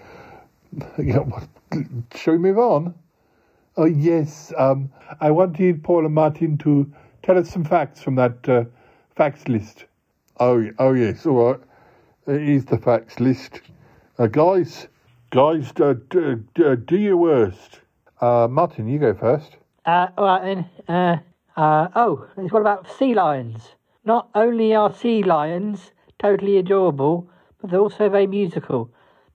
Shall 2.16 2.34
we 2.34 2.40
move 2.40 2.58
on? 2.58 2.94
Oh 3.76 3.86
yes. 3.86 4.54
Um, 4.58 4.92
I 5.20 5.32
wanted 5.32 5.84
Paul 5.84 6.06
and 6.06 6.16
Martin 6.16 6.58
to 6.60 6.90
tell 7.28 7.38
us 7.38 7.50
some 7.50 7.66
facts 7.66 8.02
from 8.02 8.16
that 8.16 8.48
uh, 8.48 8.64
facts 9.18 9.50
list. 9.50 9.84
Oh, 10.40 10.66
oh 10.80 10.94
yes. 10.94 11.26
All 11.26 11.52
right. 11.52 11.60
It 12.26 12.42
is 12.42 12.66
the 12.66 12.78
facts 12.78 13.20
list. 13.20 13.60
Uh, 14.18 14.28
guys, 14.28 14.88
guys, 15.30 15.74
uh, 15.82 15.96
do, 16.10 16.38
do 16.86 16.98
your 16.98 17.18
worst. 17.18 17.82
Uh, 18.22 18.48
Martin, 18.50 18.88
you 18.88 18.98
go 18.98 19.14
first. 19.14 19.58
Uh, 19.86 20.08
all 20.18 20.26
right 20.26 20.42
then. 20.42 20.70
Uh, 20.88 21.18
uh, 21.60 21.90
oh, 21.96 22.28
what 22.36 22.62
about 22.62 22.90
sea 22.98 23.14
lions? 23.14 23.76
Not 24.06 24.30
only 24.34 24.74
are 24.74 24.94
sea 24.94 25.22
lions 25.22 25.92
totally 26.20 26.58
adorable, 26.58 27.30
but 27.60 27.72
they're 27.72 27.80
also 27.82 28.08
very 28.08 28.28
musical. 28.28 28.90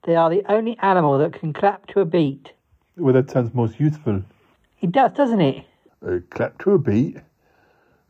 They 0.04 0.16
are 0.16 0.30
the 0.30 0.42
only 0.50 0.78
animal 0.78 1.18
that 1.18 1.34
can 1.34 1.52
clap 1.52 1.86
to 1.88 2.00
a 2.00 2.06
beat. 2.06 2.52
Well, 2.96 3.12
that 3.12 3.30
sounds 3.30 3.52
most 3.52 3.78
useful. 3.78 4.22
It 4.80 4.92
does, 4.92 5.12
doesn't 5.12 5.42
it? 5.42 5.66
Uh, 6.04 6.18
clap 6.30 6.58
to 6.60 6.72
a 6.72 6.78
beat? 6.78 7.18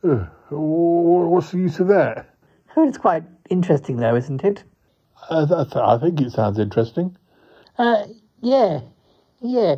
Uh, 0.03 0.27
what's 0.51 1.53
the 1.53 1.59
use 1.59 1.79
of 1.81 1.89
that? 1.89 2.29
It's 2.77 2.99
quite 2.99 3.25
interesting, 3.51 3.99
though, 3.99 4.17
isn't 4.17 4.43
it? 4.45 4.65
I, 5.31 5.45
th- 5.45 5.77
I 5.77 5.99
think 5.99 6.21
it 6.21 6.33
sounds 6.33 6.59
interesting. 6.59 7.17
Uh, 7.79 8.07
yeah, 8.41 8.81
yeah. 9.41 9.77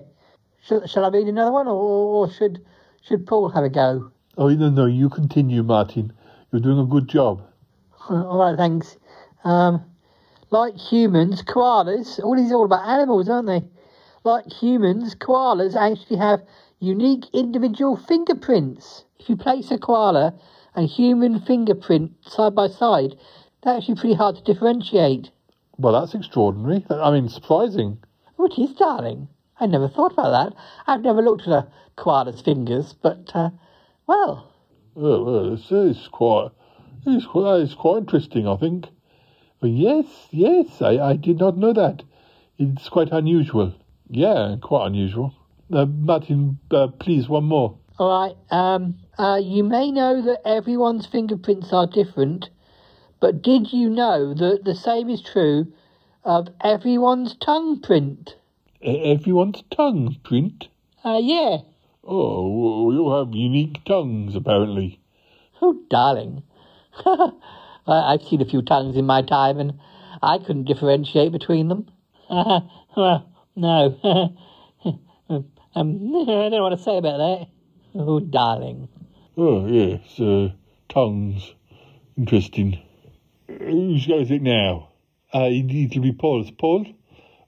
Shall, 0.62 0.86
shall 0.86 1.04
I 1.04 1.08
read 1.08 1.26
another 1.26 1.52
one, 1.52 1.66
or, 1.66 1.72
or 1.72 2.30
should 2.30 2.64
should 3.02 3.26
Paul 3.26 3.50
have 3.50 3.64
a 3.64 3.68
go? 3.68 4.10
Oh 4.38 4.48
no, 4.48 4.70
no, 4.70 4.86
you 4.86 5.10
continue, 5.10 5.62
Martin. 5.62 6.12
You're 6.50 6.62
doing 6.62 6.78
a 6.78 6.86
good 6.86 7.08
job. 7.08 7.42
All 8.08 8.38
right, 8.38 8.56
thanks. 8.56 8.96
Um, 9.44 9.84
like 10.50 10.76
humans, 10.76 11.42
koalas. 11.42 12.18
All 12.22 12.36
these 12.36 12.50
are 12.52 12.54
all 12.54 12.64
about 12.64 12.88
animals, 12.88 13.28
aren't 13.28 13.48
they? 13.48 13.62
Like 14.22 14.50
humans, 14.50 15.14
koalas 15.14 15.76
actually 15.76 16.16
have 16.16 16.42
unique 16.78 17.26
individual 17.34 17.96
fingerprints. 17.96 19.04
If 19.24 19.30
you 19.30 19.36
place 19.38 19.70
a 19.70 19.78
koala 19.78 20.34
and 20.74 20.86
human 20.86 21.40
fingerprint 21.40 22.12
side 22.28 22.54
by 22.54 22.68
side, 22.68 23.14
they're 23.62 23.74
actually 23.74 23.94
pretty 23.94 24.16
hard 24.16 24.36
to 24.36 24.42
differentiate. 24.42 25.30
Well, 25.78 25.94
that's 25.94 26.14
extraordinary. 26.14 26.84
I 26.90 27.10
mean, 27.10 27.30
surprising. 27.30 28.04
Oh, 28.38 28.44
it 28.44 28.58
is, 28.58 28.74
darling. 28.74 29.28
I 29.58 29.64
never 29.64 29.88
thought 29.88 30.12
about 30.12 30.32
that. 30.32 30.58
I've 30.86 31.00
never 31.00 31.22
looked 31.22 31.48
at 31.48 31.54
a 31.54 31.68
koala's 31.96 32.42
fingers, 32.42 32.92
but, 32.92 33.30
uh, 33.34 33.48
well. 34.06 34.52
Well, 34.94 35.24
well 35.24 35.54
it's, 35.54 35.68
it's 35.70 36.06
quite, 36.08 36.50
it's 37.06 37.24
quite, 37.24 37.60
it's 37.60 37.72
quite 37.72 38.00
interesting, 38.00 38.46
I 38.46 38.56
think. 38.56 38.88
But 39.58 39.70
yes, 39.70 40.04
yes, 40.32 40.82
I, 40.82 40.98
I 40.98 41.16
did 41.16 41.38
not 41.38 41.56
know 41.56 41.72
that. 41.72 42.02
It's 42.58 42.90
quite 42.90 43.10
unusual. 43.10 43.72
Yeah, 44.10 44.56
quite 44.60 44.88
unusual. 44.88 45.32
Uh, 45.72 45.86
Martin, 45.86 46.58
uh, 46.70 46.88
please, 46.88 47.26
one 47.26 47.44
more. 47.44 47.78
All 47.97 48.09
right. 48.09 48.36
Um, 48.51 48.97
uh, 49.18 49.40
you 49.42 49.62
may 49.62 49.92
know 49.92 50.20
that 50.22 50.40
everyone's 50.45 51.07
fingerprints 51.07 51.72
are 51.72 51.86
different, 51.86 52.51
but 53.20 53.40
did 53.40 53.72
you 53.72 53.88
know 53.88 54.34
that 54.34 54.64
the 54.64 54.74
same 54.74 55.09
is 55.09 55.22
true 55.22 55.72
of 56.24 56.49
everyone's 56.62 57.36
tongue 57.36 57.80
print? 57.80 58.36
everyone's 58.82 59.62
tongue 59.74 60.16
print? 60.24 60.68
Uh, 61.05 61.18
yeah. 61.22 61.59
Oh, 62.03 62.84
we 62.84 62.99
all 62.99 63.24
have 63.24 63.34
unique 63.34 63.82
tongues, 63.84 64.34
apparently. 64.34 65.01
Oh, 65.62 65.80
darling. 65.88 66.42
I've 67.86 68.22
seen 68.22 68.42
a 68.42 68.45
few 68.45 68.61
tongues 68.61 68.97
in 68.97 69.07
my 69.07 69.22
time, 69.22 69.59
and 69.59 69.78
I 70.20 70.38
couldn't 70.38 70.64
differentiate 70.64 71.32
between 71.32 71.68
them. 71.68 71.88
Well, 72.97 73.28
no. 73.57 73.99
um, 74.84 75.45
I 75.74 76.24
don't 76.24 76.51
know 76.53 76.62
what 76.62 76.70
to 76.70 76.78
say 76.78 76.97
about 76.97 77.18
that. 77.18 77.49
Oh, 77.97 78.18
darling. 78.18 78.88
Oh, 79.36 79.66
yes, 79.66 80.18
uh, 80.18 80.51
tongues. 80.88 81.55
Interesting. 82.16 82.80
Who's 83.47 84.07
got 84.07 84.30
it 84.30 84.42
now? 84.42 84.88
Uh, 85.32 85.49
it'll 85.51 86.03
be 86.03 86.12
Paul's. 86.12 86.51
Paul, 86.51 86.86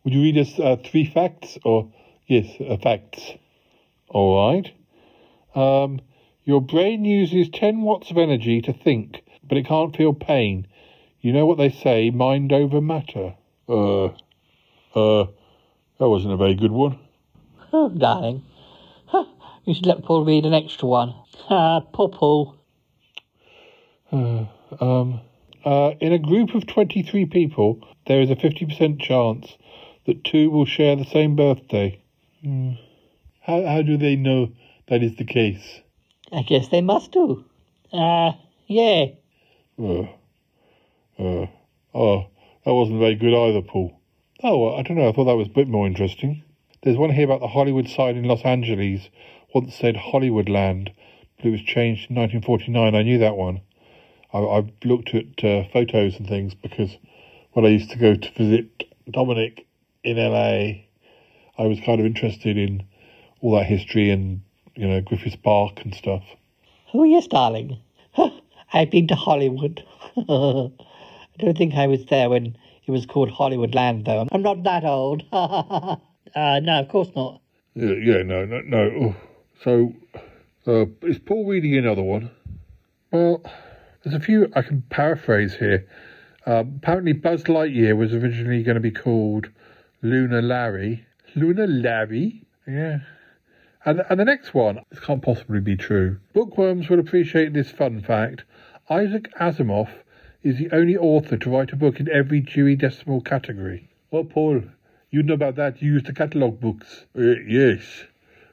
would 0.05 0.15
you 0.15 0.23
read 0.23 0.39
us 0.39 0.59
uh, 0.59 0.77
three 0.85 1.05
facts? 1.05 1.59
Or, 1.65 1.91
yes, 2.27 2.47
uh, 2.61 2.77
facts. 2.77 3.33
All 4.09 4.53
right. 4.53 4.73
Um, 5.55 6.01
your 6.45 6.61
brain 6.61 7.05
uses 7.05 7.49
10 7.49 7.83
watts 7.83 8.13
of 8.13 8.19
energy 8.19 8.61
to 8.63 8.73
think, 8.73 9.25
but 9.43 9.59
it 9.59 9.67
can't 9.67 9.97
feel 9.97 10.13
pain. 10.13 10.69
You 11.21 11.33
know 11.33 11.45
what 11.45 11.59
they 11.59 11.71
say, 11.71 12.11
mind 12.11 12.53
over 12.53 12.81
matter. 12.81 13.35
Uh, 13.69 14.07
uh, 14.95 15.27
that 15.99 16.09
wasn't 16.09 16.35
a 16.35 16.37
very 16.37 16.55
good 16.55 16.71
one. 16.71 17.01
Oh, 17.73 17.89
darling. 17.89 18.45
You 19.67 19.75
should 19.75 19.87
let 19.87 20.05
Paul 20.05 20.25
read 20.25 20.47
an 20.47 20.55
extra 20.55 20.87
one. 20.87 21.13
Ah, 21.51 21.81
poor 21.93 22.09
Paul. 22.09 22.55
Uh, 24.13 24.45
um, 24.81 25.21
uh, 25.65 25.91
in 26.01 26.13
a 26.13 26.21
group 26.21 26.55
of 26.55 26.69
23 26.69 27.27
people, 27.27 27.81
there 28.07 28.21
is 28.21 28.31
a 28.31 28.37
50% 28.37 29.01
chance 29.01 29.57
that 30.07 30.23
two 30.23 30.51
will 30.51 30.67
share 30.67 30.95
the 30.95 31.05
same 31.05 31.35
birthday. 31.35 32.01
Hmm. 32.43 32.75
How, 33.43 33.67
how 33.67 33.83
do 33.83 33.97
they 33.97 34.15
know 34.15 34.53
that 34.89 35.03
is 35.03 35.17
the 35.17 35.25
case? 35.25 35.81
I 36.33 36.43
guess 36.43 36.69
they 36.69 36.81
must 36.81 37.11
do. 37.11 37.45
Ah, 37.93 38.29
uh, 38.29 38.33
yeah. 38.69 39.07
Uh, 39.77 40.03
uh, 41.19 41.47
oh, 41.93 42.27
that 42.65 42.73
wasn't 42.73 43.01
very 43.01 43.17
good 43.17 43.35
either, 43.35 43.63
Paul. 43.63 43.99
Oh, 44.45 44.77
I 44.77 44.83
don't 44.83 44.97
know. 44.97 45.09
I 45.09 45.13
thought 45.13 45.25
that 45.25 45.37
was 45.37 45.49
a 45.49 45.51
bit 45.51 45.67
more 45.67 45.89
interesting. 45.89 46.45
There's 46.83 46.97
one 46.97 47.11
here 47.11 47.25
about 47.25 47.41
the 47.41 47.49
Hollywood 47.49 47.89
sign 47.89 48.17
in 48.17 48.25
Los 48.25 48.43
Angeles. 48.43 49.09
Once 49.55 49.75
said 49.75 49.97
Hollywoodland, 49.97 50.91
but 51.37 51.47
it 51.47 51.51
was 51.51 51.63
changed 51.63 52.11
in 52.11 52.17
1949. 52.17 52.95
I 52.95 53.03
knew 53.03 53.19
that 53.19 53.37
one. 53.37 53.61
I, 54.33 54.39
I've 54.39 54.71
looked 54.85 55.15
at 55.15 55.45
uh, 55.45 55.65
photos 55.73 56.19
and 56.19 56.29
things 56.29 56.55
because 56.55 56.97
when 57.53 57.65
I 57.65 57.69
used 57.69 57.91
to 57.91 57.99
go 57.99 58.15
to 58.15 58.33
visit 58.33 58.85
Dominic 59.11 59.67
in 60.05 60.17
LA, 60.17 60.83
I 61.59 61.67
was 61.67 61.81
kind 61.81 62.01
of 62.01 62.07
interested 62.07 62.59
in 62.59 62.85
all 63.41 63.55
that 63.57 63.67
history 63.67 64.11
and, 64.11 64.43
you 64.75 64.87
know, 64.87 65.01
Griffiths 65.01 65.37
Park 65.37 65.81
and 65.83 65.95
stuff. 65.95 66.23
Oh, 66.93 67.05
yes, 67.05 67.27
darling. 67.27 67.79
I've 68.73 68.91
been 68.91 69.09
to 69.09 69.15
Hollywood. 69.15 69.83
I 70.17 70.71
don't 71.39 71.57
think 71.57 71.75
I 71.75 71.87
was 71.87 72.05
there 72.07 72.29
when 72.29 72.57
it 72.87 72.91
was 72.91 73.07
called 73.07 73.31
Hollywood 73.31 73.75
Land, 73.75 74.05
though. 74.05 74.27
I'm 74.31 74.43
not 74.43 74.63
that 74.65 74.85
old. 74.85 75.25
uh, 75.33 75.97
no, 76.35 76.81
of 76.81 76.89
course 76.89 77.09
not. 77.15 77.41
Yeah, 77.75 77.93
yeah 77.93 78.23
no, 78.23 78.45
no, 78.45 78.61
no. 78.61 78.79
Oh. 79.01 79.17
So, 79.63 79.95
uh, 80.67 80.87
is 81.03 81.19
Paul 81.19 81.47
reading 81.47 81.77
another 81.77 82.03
one? 82.03 82.31
Well, 83.11 83.43
there's 84.03 84.15
a 84.15 84.21
few 84.21 84.51
I 84.55 84.63
can 84.63 84.83
paraphrase 84.91 85.55
here. 85.57 85.89
Um, 86.45 86.75
apparently, 86.77 87.13
Buzz 87.13 87.45
Lightyear 87.45 87.97
was 87.97 88.13
originally 88.13 88.63
going 88.63 88.77
to 88.77 88.81
be 88.81 88.91
called 88.91 89.49
Lunar 90.03 90.43
Larry. 90.43 91.07
Lunar 91.35 91.67
Larry? 91.67 92.43
Yeah. 92.67 92.99
And, 93.85 94.03
and 94.11 94.21
the 94.21 94.25
next 94.25 94.55
one, 94.55 94.81
this 94.91 95.01
can't 95.01 95.23
possibly 95.23 95.61
be 95.61 95.77
true. 95.77 96.19
Bookworms 96.35 96.89
will 96.89 97.01
appreciate 97.01 97.53
this 97.53 97.71
fun 97.71 98.03
fact. 98.03 98.45
Isaac 98.91 99.29
Asimov 99.41 99.89
is 100.43 100.59
the 100.59 100.71
only 100.73 100.97
author 100.97 101.37
to 101.37 101.51
write 101.51 101.73
a 101.73 101.77
book 101.77 101.99
in 101.99 102.09
every 102.11 102.41
Dewey 102.41 102.77
Decimal 102.77 103.21
category. 103.21 103.89
Well, 104.11 104.25
Paul, 104.25 104.63
you 105.11 105.23
know 105.23 105.35
about 105.35 105.57
that. 105.57 105.83
You 105.83 105.95
use 105.95 106.05
the 106.05 106.13
catalogue 106.13 106.61
books. 106.61 107.07
Uh, 107.17 107.41
yes. 107.47 108.05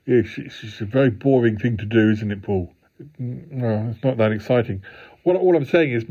Yes, 0.06 0.26
it's, 0.38 0.64
it's, 0.64 0.82
a 0.82 0.86
very 0.86 1.10
boring 1.10 1.58
thing 1.58 1.78
to 1.78 1.86
do, 1.86 2.10
isn't 2.12 2.32
it, 2.32 2.42
Paul? 2.42 2.74
No, 3.18 3.92
it's 3.94 4.04
not 4.04 4.18
that 4.18 4.32
exciting. 4.32 4.84
What 5.24 5.38
all 5.38 5.56
I'm 5.56 5.66
saying 5.66 5.92
is, 5.92 6.06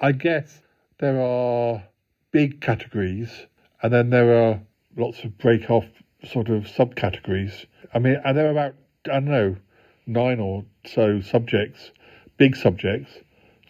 I 0.00 0.12
guess 0.12 0.60
there 0.98 1.20
are 1.20 1.82
big 2.30 2.60
categories, 2.60 3.46
and 3.82 3.92
then 3.92 4.10
there 4.10 4.36
are 4.36 4.60
lots 4.96 5.24
of 5.24 5.36
break 5.38 5.68
off 5.68 5.84
sort 6.24 6.48
of 6.48 6.64
subcategories. 6.64 7.66
I 7.92 7.98
mean, 7.98 8.20
and 8.24 8.36
there 8.36 8.46
are 8.46 8.52
about 8.52 8.74
I 9.06 9.20
don't 9.20 9.24
know 9.26 9.56
nine 10.06 10.38
or 10.38 10.64
so 10.86 11.20
subjects, 11.20 11.90
big 12.36 12.54
subjects. 12.54 13.10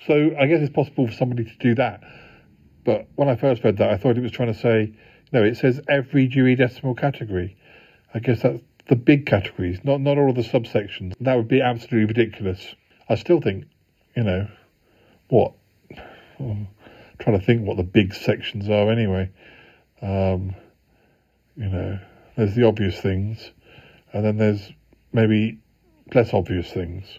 So 0.06 0.34
I 0.38 0.46
guess 0.46 0.60
it's 0.60 0.74
possible 0.74 1.06
for 1.06 1.12
somebody 1.12 1.44
to 1.44 1.56
do 1.58 1.74
that. 1.76 2.02
But 2.84 3.08
when 3.14 3.28
I 3.28 3.36
first 3.36 3.64
read 3.64 3.78
that, 3.78 3.90
I 3.90 3.96
thought 3.96 4.18
it 4.18 4.22
was 4.22 4.32
trying 4.32 4.52
to 4.52 4.58
say, 4.58 4.92
no, 5.32 5.42
it 5.42 5.56
says 5.56 5.80
every 5.88 6.26
Dewey 6.26 6.54
Decimal 6.54 6.94
category. 6.94 7.56
I 8.12 8.18
guess 8.18 8.42
that's 8.42 8.60
the 8.88 8.96
big 8.96 9.26
categories, 9.26 9.80
not 9.84 10.00
not 10.00 10.18
all 10.18 10.30
of 10.30 10.36
the 10.36 10.42
subsections. 10.42 11.14
That 11.20 11.36
would 11.36 11.48
be 11.48 11.60
absolutely 11.60 12.06
ridiculous. 12.06 12.74
I 13.08 13.14
still 13.16 13.40
think, 13.40 13.64
you 14.16 14.24
know, 14.24 14.48
what? 15.28 15.52
I'm 16.38 16.68
trying 17.18 17.38
to 17.38 17.44
think 17.44 17.66
what 17.66 17.76
the 17.76 17.82
big 17.82 18.14
sections 18.14 18.68
are 18.68 18.90
anyway. 18.90 19.30
Um, 20.02 20.54
you 21.56 21.68
know, 21.68 21.98
there's 22.36 22.54
the 22.54 22.66
obvious 22.66 23.00
things, 23.00 23.52
and 24.12 24.24
then 24.24 24.36
there's 24.36 24.72
maybe 25.12 25.58
less 26.14 26.34
obvious 26.34 26.70
things. 26.70 27.18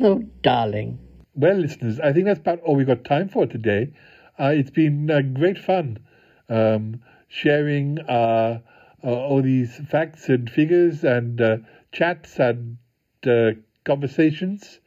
Oh, 0.00 0.24
darling. 0.42 0.98
Well, 1.34 1.56
listeners, 1.56 2.00
I 2.00 2.12
think 2.12 2.26
that's 2.26 2.40
about 2.40 2.60
all 2.60 2.76
we've 2.76 2.86
got 2.86 3.04
time 3.04 3.28
for 3.28 3.46
today. 3.46 3.92
Uh, 4.38 4.52
it's 4.54 4.70
been 4.70 5.10
uh, 5.10 5.20
great 5.20 5.58
fun 5.58 5.98
um, 6.48 7.02
sharing 7.28 7.98
uh, 8.00 8.12
uh 8.12 8.58
all 9.10 9.42
these 9.42 9.76
facts 9.88 10.28
and 10.28 10.50
figures 10.50 11.04
and 11.04 11.40
uh, 11.40 11.56
chats 11.92 12.38
and 12.38 12.78
uh, 13.26 13.52
conversations 13.84 14.80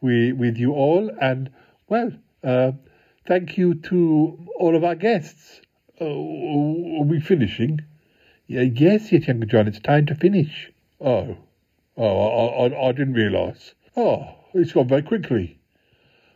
with, 0.00 0.34
with 0.36 0.56
you 0.56 0.72
all. 0.72 1.10
And, 1.20 1.50
well, 1.88 2.12
thank 3.26 3.56
you 3.56 3.74
to 3.74 4.38
all 4.58 4.74
of 4.74 4.84
our 4.84 4.94
guests. 4.94 5.60
are 6.00 7.04
we 7.04 7.20
finishing? 7.20 7.80
Yeah, 8.46 8.62
yes, 8.62 9.12
yes, 9.12 9.28
Uncle 9.28 9.48
John, 9.48 9.68
it's 9.68 9.78
time 9.78 10.06
to 10.06 10.14
finish. 10.14 10.72
Oh, 11.00 11.36
oh, 11.96 12.66
I, 12.66 12.66
I, 12.66 12.88
I 12.88 12.92
didn't 12.92 13.14
realise. 13.14 13.74
Oh, 13.96 14.34
it's 14.52 14.72
gone 14.72 14.88
very 14.88 15.02
quickly. 15.02 15.60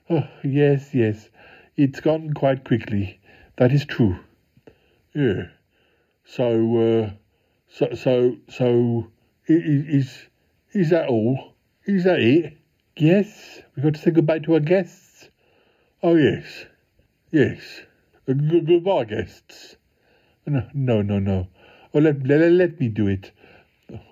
Oh, 0.09 0.29
yes, 0.45 0.95
yes, 0.95 1.31
it's 1.77 2.01
gone 2.01 2.33
quite 2.35 2.65
quickly. 2.65 3.19
That 3.57 3.73
is 3.73 3.85
true. 3.85 4.19
Yeah. 5.15 5.49
So, 6.25 6.77
uh, 6.77 7.11
so, 7.75 7.93
so, 7.95 8.37
so, 8.49 9.09
is 9.49 10.29
is 10.73 10.91
that 10.91 11.09
all? 11.09 11.55
Is 11.87 12.05
that 12.05 12.21
it? 12.21 12.57
Yes, 12.97 13.63
we've 13.75 13.83
got 13.83 13.95
to 13.95 14.01
say 14.01 14.13
goodbye 14.13 14.39
to 14.39 14.55
our 14.55 14.61
guests. 14.61 15.29
Oh 16.01 16.15
yes, 16.15 16.67
yes. 17.33 17.83
Uh, 18.29 18.35
goodbye, 18.35 19.05
guests. 19.07 19.75
No, 20.47 20.69
no, 20.73 21.03
no, 21.03 21.19
no. 21.19 21.49
Or 21.93 22.01
let, 22.01 22.25
let, 22.25 22.53
let 22.53 22.79
me 22.79 22.87
do 22.87 23.09
it. 23.09 23.33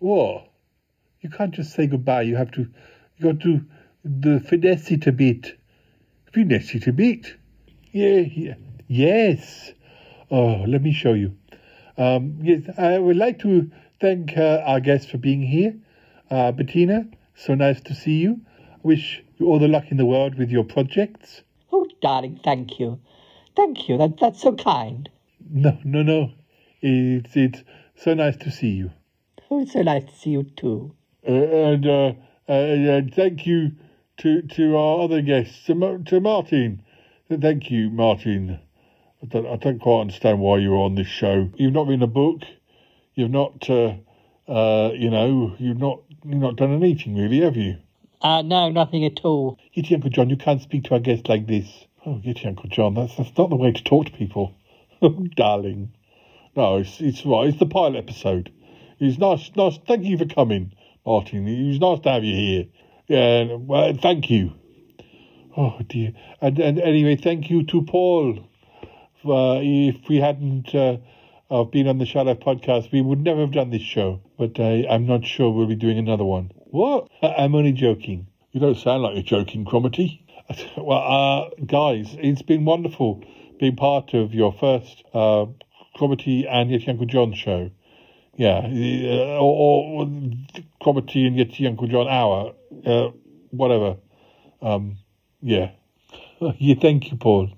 What? 0.01 0.49
You 1.21 1.31
can't 1.31 1.55
just 1.55 1.73
say 1.73 1.87
goodbye. 1.87 2.23
You 2.23 2.35
have 2.35 2.51
to, 2.53 2.63
you 3.17 3.33
got 3.33 3.41
to 3.43 3.65
the 4.05 4.41
finesse 4.41 4.91
it 4.91 5.07
a 5.07 5.13
bit. 5.13 5.57
Finesse 6.33 6.75
it 6.75 6.89
a 6.89 6.93
bit. 6.93 7.37
Yeah, 7.93 8.21
yeah. 8.21 8.55
Yes. 8.89 9.73
Oh, 10.33 10.65
let 10.67 10.83
me 10.83 10.93
show 10.93 11.13
you. 11.13 11.37
Um, 11.99 12.39
yes, 12.43 12.63
I 12.79 12.99
would 12.99 13.17
like 13.17 13.39
to 13.41 13.71
thank 14.01 14.37
uh, 14.37 14.63
our 14.65 14.81
guests 14.81 15.11
for 15.11 15.19
being 15.19 15.43
here. 15.43 15.75
Uh, 16.31 16.53
Bettina, 16.53 17.07
so 17.35 17.55
nice 17.55 17.81
to 17.83 17.95
see 17.95 18.19
you. 18.19 18.41
Wish 18.83 19.23
you 19.37 19.47
all 19.47 19.59
the 19.59 19.69
luck 19.69 19.91
in 19.91 19.97
the 19.97 20.07
world 20.07 20.37
with 20.37 20.51
your 20.51 20.65
projects. 20.65 21.43
Oh, 21.73 21.87
darling, 22.01 22.41
thank 22.43 22.81
you. 22.81 23.01
Thank 23.55 23.89
you. 23.89 23.99
That, 23.99 24.19
that's 24.19 24.41
so 24.43 24.53
kind. 24.53 25.09
No, 25.51 25.79
no, 25.85 26.03
no. 26.03 26.31
It's 26.81 27.37
it's 27.37 27.63
so 27.97 28.15
nice 28.15 28.37
to 28.39 28.51
see 28.51 28.71
you. 28.71 28.91
Oh, 29.51 29.61
it's 29.61 29.75
so 29.75 29.83
nice 29.83 30.05
to 30.05 30.17
see 30.17 30.31
you 30.31 30.45
too. 30.45 30.95
Uh, 31.27 31.33
and 31.33 31.87
uh, 31.87 32.13
uh, 32.49 33.01
thank 33.15 33.47
you 33.47 33.73
to 34.19 34.43
to 34.43 34.77
our 34.77 35.03
other 35.05 35.21
guests, 35.21 35.67
to, 35.67 36.03
to 36.07 36.21
Martin. 36.21 36.83
Thank 37.31 37.71
you, 37.71 37.91
Martin. 37.91 38.61
I 39.23 39.27
don't, 39.27 39.47
I 39.47 39.57
don't 39.57 39.79
quite 39.79 40.01
understand 40.01 40.41
why 40.41 40.59
you're 40.59 40.77
on 40.77 40.97
this 40.97 41.07
show. 41.07 41.49
You've 41.55 41.73
not 41.73 41.87
written 41.87 42.03
a 42.03 42.09
book. 42.09 42.43
You've 43.15 43.31
not, 43.31 43.69
uh, 43.71 43.95
uh, 44.49 44.91
you 44.95 45.11
know, 45.11 45.55
you've 45.59 45.79
not 45.79 46.01
you've 46.25 46.41
not 46.41 46.57
done 46.57 46.73
anything 46.73 47.17
really, 47.17 47.41
have 47.41 47.57
you? 47.57 47.77
Uh, 48.21 48.43
no, 48.43 48.71
nothing 48.71 49.05
at 49.05 49.21
all. 49.25 49.59
Yeti 49.77 49.95
Uncle 49.95 50.11
John, 50.11 50.31
you 50.31 50.37
can't 50.37 50.63
speak 50.63 50.85
to 50.85 50.95
our 50.95 51.01
guests 51.01 51.29
like 51.29 51.47
this. 51.47 51.67
Oh, 52.05 52.21
Yeti 52.25 52.47
Uncle 52.47 52.69
John, 52.69 52.95
that's 52.95 53.17
that's 53.17 53.37
not 53.39 53.51
the 53.51 53.57
way 53.57 53.71
to 53.73 53.85
talk 53.85 54.07
to 54.07 54.13
people. 54.13 54.55
Darling. 55.37 55.93
No, 56.57 56.79
it's 56.79 57.01
it's 57.01 57.25
right. 57.25 57.49
It's 57.49 57.59
the 57.59 57.67
pilot 57.67 57.97
episode. 57.97 58.53
It's 58.99 59.19
nice, 59.19 59.51
nice. 59.57 59.79
Thank 59.87 60.05
you 60.05 60.19
for 60.19 60.27
coming, 60.27 60.73
Martin. 61.07 61.47
It 61.47 61.69
was 61.69 61.81
nice 61.81 62.01
to 62.01 62.11
have 62.11 62.25
you 62.25 62.35
here. 62.35 62.65
Yeah, 63.07 63.55
well, 63.55 63.95
thank 63.95 64.31
you. 64.31 64.53
Oh 65.57 65.79
dear. 65.89 66.13
And 66.41 66.59
and 66.59 66.81
anyway, 66.81 67.17
thank 67.17 67.51
you 67.51 67.65
to 67.67 67.83
Paul. 67.83 68.49
Uh, 69.25 69.61
if 69.63 70.09
we 70.09 70.17
hadn't 70.17 70.75
uh, 70.75 70.97
uh, 71.51 71.65
been 71.65 71.87
on 71.89 71.99
the 71.99 72.07
Shadow 72.07 72.35
podcast, 72.35 72.91
we 72.93 73.01
would 73.01 73.21
never 73.21 73.41
have 73.41 73.53
done 73.53 73.71
this 73.71 73.83
show. 73.83 74.21
But 74.39 74.59
I'm 74.61 75.07
not 75.07 75.25
sure 75.25 75.51
we'll 75.51 75.67
be 75.67 75.77
doing 75.77 75.99
another 75.99 76.25
one. 76.25 76.53
What? 76.71 77.09
I'm 77.23 77.55
only 77.55 77.73
joking. 77.73 78.27
You 78.53 78.61
don't 78.61 78.77
sound 78.77 79.03
like 79.03 79.15
you're 79.15 79.23
joking, 79.23 79.65
Cromitty. 79.65 80.21
well, 80.77 81.51
guys, 81.65 82.17
it's 82.19 82.43
been 82.43 82.65
wonderful 82.65 83.23
being 83.59 83.77
part 83.77 84.15
of 84.15 84.35
your 84.35 84.53
first 84.53 85.05
uh, 85.15 85.47
Cromitty 85.97 86.47
and 86.51 86.71
Yeti 86.71 86.89
Uncle 86.89 87.07
John 87.07 87.33
show. 87.35 87.71
Yeah, 88.35 88.59
uh, 88.59 89.39
or, 89.39 90.03
or 90.03 90.07
Cromitty 90.83 91.27
and 91.27 91.37
Yeti 91.37 91.67
Uncle 91.67 91.87
John 91.87 92.09
hour, 92.09 92.55
uh, 92.85 93.09
whatever. 93.51 93.97
Um, 94.61 94.97
yeah. 95.41 95.73
yeah, 96.59 96.75
thank 96.81 97.11
you, 97.11 97.19
Paul. 97.19 97.51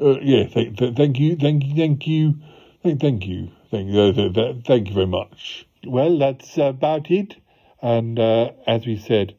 Uh, 0.00 0.18
yeah, 0.20 0.44
th- 0.46 0.76
th- 0.76 0.94
thank 0.96 1.18
you, 1.20 1.36
thank 1.36 1.64
you, 1.64 1.74
thank 1.76 2.06
you, 2.06 2.34
thank, 2.82 3.00
thank 3.00 3.26
you, 3.26 3.50
thank 3.70 3.88
you, 3.88 4.12
th- 4.12 4.32
th- 4.34 4.56
thank 4.64 4.88
you 4.88 4.94
very 4.94 5.06
much. 5.06 5.66
Well, 5.86 6.18
that's 6.18 6.56
about 6.58 7.10
it. 7.10 7.36
And 7.82 8.18
uh, 8.18 8.52
as 8.66 8.86
we 8.86 8.96
said, 8.96 9.34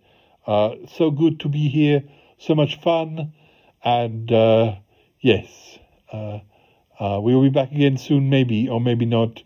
uh, 0.47 0.75
so 0.87 1.11
good 1.11 1.39
to 1.41 1.49
be 1.49 1.67
here, 1.67 2.03
so 2.37 2.55
much 2.55 2.79
fun, 2.79 3.33
and 3.83 4.31
uh, 4.31 4.75
yes, 5.19 5.79
uh, 6.13 6.39
uh, 6.99 7.19
we'll 7.21 7.41
be 7.41 7.49
back 7.49 7.71
again 7.71 7.97
soon, 7.97 8.29
maybe, 8.29 8.69
or 8.69 8.79
maybe 8.79 9.05
not. 9.05 9.43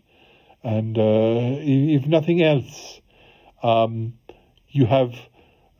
And 0.64 0.96
if 0.98 2.06
nothing 2.06 2.42
else, 2.42 3.00
um, 3.62 4.14
you 4.68 4.86
have 4.86 5.14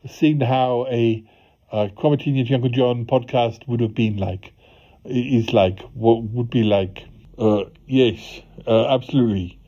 seen 0.07 0.41
how 0.41 0.87
a 0.89 1.23
uh, 1.71 1.89
Cromitinian 1.95 2.51
Uncle 2.53 2.69
John 2.69 3.05
podcast 3.05 3.67
would 3.67 3.81
have 3.81 3.95
been 3.95 4.17
like. 4.17 4.53
Is 5.07 5.53
like, 5.53 5.81
what 5.93 6.23
would 6.23 6.49
be 6.49 6.63
like. 6.63 7.05
Uh, 7.37 7.65
yes, 7.85 8.41
uh, 8.65 8.87
absolutely. 8.87 9.59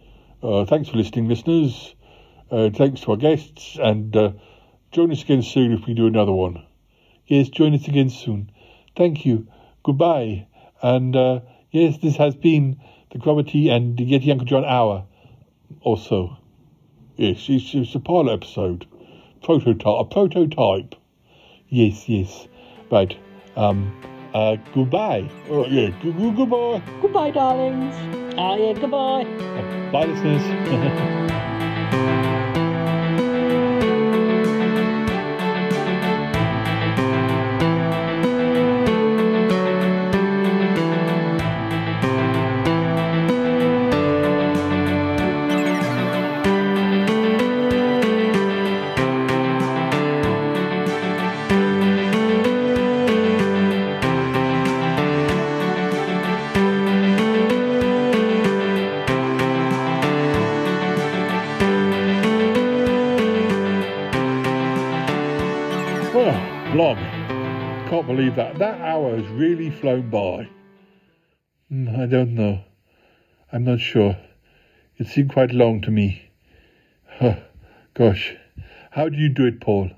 Uh, 0.43 0.65
thanks 0.65 0.89
for 0.89 0.97
listening, 0.97 1.27
listeners. 1.27 1.95
Uh, 2.51 2.69
thanks 2.69 3.01
to 3.01 3.11
our 3.11 3.17
guests, 3.17 3.77
and 3.81 4.15
uh, 4.15 4.31
join 4.91 5.11
us 5.11 5.21
again 5.21 5.41
soon 5.41 5.71
if 5.71 5.85
we 5.85 5.93
do 5.93 6.07
another 6.07 6.33
one. 6.33 6.63
Yes, 7.27 7.49
join 7.49 7.73
us 7.73 7.87
again 7.87 8.09
soon. 8.09 8.51
Thank 8.97 9.25
you. 9.25 9.47
Goodbye. 9.83 10.47
And 10.81 11.15
uh, 11.15 11.41
Yes, 11.71 11.97
this 11.99 12.15
has 12.15 12.35
been 12.35 12.81
the 13.11 13.19
Cromitty 13.19 13.69
and 13.69 13.95
the 13.95 14.03
Yeti 14.03 14.31
Uncle 14.31 14.47
John 14.47 14.65
hour, 14.65 15.05
also. 15.81 16.35
Yes, 17.15 17.45
it's, 17.47 17.75
it's 17.75 17.93
a 17.93 17.99
pilot 17.99 18.33
episode, 18.33 18.87
prototype, 19.43 19.85
a 19.85 20.03
prototype. 20.05 20.95
Yes, 21.67 22.09
yes, 22.09 22.47
right. 22.89 23.15
Um, 23.55 23.93
uh, 24.33 24.55
goodbye. 24.73 25.29
Oh, 25.49 25.65
yeah, 25.65 25.89
good, 26.01 26.17
good, 26.17 26.35
goodbye. 26.35 26.81
Goodbye, 27.01 27.31
darlings. 27.31 27.95
Ah, 28.37 28.55
yeah, 28.55 28.73
goodbye. 28.73 29.25
Bye, 29.91 30.05
listeners. 30.05 30.43
that. 68.59 68.81
Hour 68.81 69.15
has 69.15 69.27
really 69.27 69.69
flown 69.69 70.09
by. 70.09 70.49
Mm, 71.71 71.97
I 71.97 72.05
don't 72.05 72.35
know. 72.35 72.61
I'm 73.51 73.63
not 73.63 73.79
sure. 73.79 74.17
It 74.97 75.07
seemed 75.07 75.31
quite 75.31 75.51
long 75.51 75.81
to 75.81 75.91
me. 75.91 76.29
Gosh. 77.93 78.35
How 78.91 79.07
do 79.07 79.17
you 79.17 79.29
do 79.29 79.45
it, 79.45 79.61
Paul? 79.61 79.91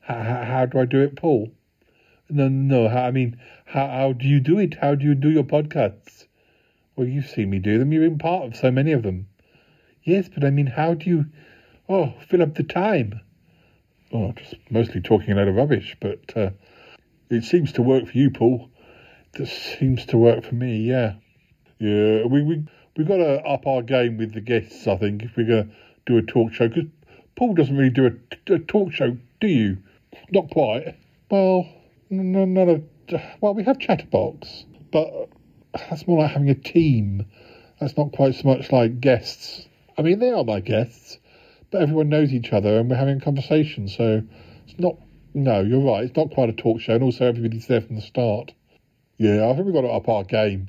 How, 0.00 0.22
how, 0.22 0.66
do 0.66 0.80
I 0.80 0.84
do 0.86 1.00
it, 1.00 1.16
Paul? 1.16 1.52
No, 2.30 2.48
no. 2.48 2.88
I 2.88 3.10
mean, 3.10 3.36
how, 3.66 3.86
how 3.86 4.12
do 4.12 4.26
you 4.26 4.40
do 4.40 4.58
it? 4.58 4.74
How 4.80 4.94
do 4.94 5.04
you 5.04 5.14
do 5.14 5.30
your 5.30 5.44
podcasts? 5.44 6.26
Well, 6.96 7.06
you've 7.06 7.28
seen 7.28 7.50
me 7.50 7.58
do 7.58 7.78
them. 7.78 7.92
You've 7.92 8.08
been 8.08 8.18
part 8.18 8.44
of 8.44 8.56
so 8.56 8.70
many 8.70 8.92
of 8.92 9.02
them. 9.02 9.28
Yes, 10.02 10.28
but 10.28 10.44
I 10.44 10.50
mean, 10.50 10.66
how 10.66 10.94
do 10.94 11.08
you, 11.08 11.26
oh, 11.88 12.14
fill 12.28 12.42
up 12.42 12.54
the 12.54 12.64
time? 12.64 13.20
Oh, 14.12 14.32
just 14.32 14.54
mostly 14.70 15.00
talking 15.00 15.32
a 15.32 15.36
lot 15.36 15.48
of 15.48 15.54
rubbish, 15.54 15.96
but 16.00 16.36
uh, 16.36 16.50
it 17.32 17.44
seems 17.44 17.72
to 17.72 17.82
work 17.82 18.06
for 18.06 18.16
you, 18.18 18.30
Paul. 18.30 18.68
It 19.34 19.46
seems 19.46 20.04
to 20.06 20.18
work 20.18 20.44
for 20.44 20.54
me, 20.54 20.76
yeah. 20.78 21.14
Yeah, 21.78 22.26
we 22.26 22.42
we 22.42 22.64
we've 22.96 23.08
got 23.08 23.16
to 23.16 23.42
up 23.42 23.66
our 23.66 23.82
game 23.82 24.18
with 24.18 24.34
the 24.34 24.40
guests. 24.40 24.86
I 24.86 24.96
think 24.96 25.22
if 25.22 25.36
we're 25.36 25.46
going 25.46 25.68
to 25.68 25.74
do 26.06 26.18
a 26.18 26.22
talk 26.22 26.52
show, 26.52 26.68
because 26.68 26.84
Paul 27.36 27.54
doesn't 27.54 27.76
really 27.76 27.90
do 27.90 28.06
a, 28.06 28.54
a, 28.54 28.58
talk 28.58 28.92
show, 28.92 29.16
do 29.40 29.46
you? 29.46 29.78
Not 30.30 30.50
quite. 30.50 30.96
Well, 31.30 31.66
no, 32.10 32.44
none 32.44 32.68
of. 32.68 32.82
Well, 33.40 33.54
we 33.54 33.64
have 33.64 33.78
Chatterbox, 33.78 34.64
but 34.92 35.28
that's 35.72 36.06
more 36.06 36.22
like 36.22 36.32
having 36.32 36.50
a 36.50 36.54
team. 36.54 37.26
That's 37.80 37.96
not 37.96 38.12
quite 38.12 38.34
so 38.34 38.48
much 38.48 38.70
like 38.70 39.00
guests. 39.00 39.66
I 39.98 40.02
mean, 40.02 40.18
they 40.18 40.30
are 40.30 40.44
my 40.44 40.60
guests, 40.60 41.18
but 41.70 41.82
everyone 41.82 42.10
knows 42.10 42.32
each 42.32 42.52
other 42.52 42.78
and 42.78 42.88
we're 42.88 42.96
having 42.96 43.18
a 43.18 43.20
conversation. 43.20 43.88
So 43.88 44.22
it's 44.68 44.78
not. 44.78 44.96
No, 45.34 45.60
you're 45.62 45.80
right. 45.80 46.04
It's 46.04 46.14
not 46.16 46.30
quite 46.30 46.50
a 46.50 46.52
talk 46.52 46.80
show, 46.80 46.94
and 46.94 47.02
also 47.02 47.24
everybody's 47.26 47.66
there 47.66 47.80
from 47.80 47.96
the 47.96 48.02
start. 48.02 48.52
Yeah, 49.16 49.48
I 49.48 49.54
think 49.54 49.64
we've 49.64 49.74
got 49.74 49.80
to 49.80 49.88
up 49.88 50.06
our 50.08 50.24
game. 50.24 50.68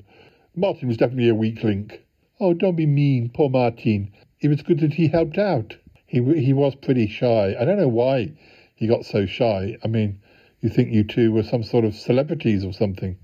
Martin 0.56 0.88
was 0.88 0.96
definitely 0.96 1.28
a 1.28 1.34
weak 1.34 1.62
link. 1.62 2.02
Oh, 2.40 2.54
don't 2.54 2.74
be 2.74 2.86
mean, 2.86 3.28
poor 3.28 3.50
Martin. 3.50 4.10
It 4.40 4.48
was 4.48 4.62
good 4.62 4.80
that 4.80 4.94
he 4.94 5.08
helped 5.08 5.36
out. 5.36 5.76
He 6.06 6.22
he 6.40 6.54
was 6.54 6.74
pretty 6.76 7.08
shy. 7.08 7.54
I 7.58 7.66
don't 7.66 7.76
know 7.76 7.88
why 7.88 8.32
he 8.74 8.86
got 8.86 9.04
so 9.04 9.26
shy. 9.26 9.76
I 9.84 9.88
mean, 9.88 10.20
you 10.62 10.70
think 10.70 10.92
you 10.92 11.04
two 11.04 11.30
were 11.30 11.42
some 11.42 11.62
sort 11.62 11.84
of 11.84 11.94
celebrities 11.94 12.64
or 12.64 12.72
something? 12.72 13.18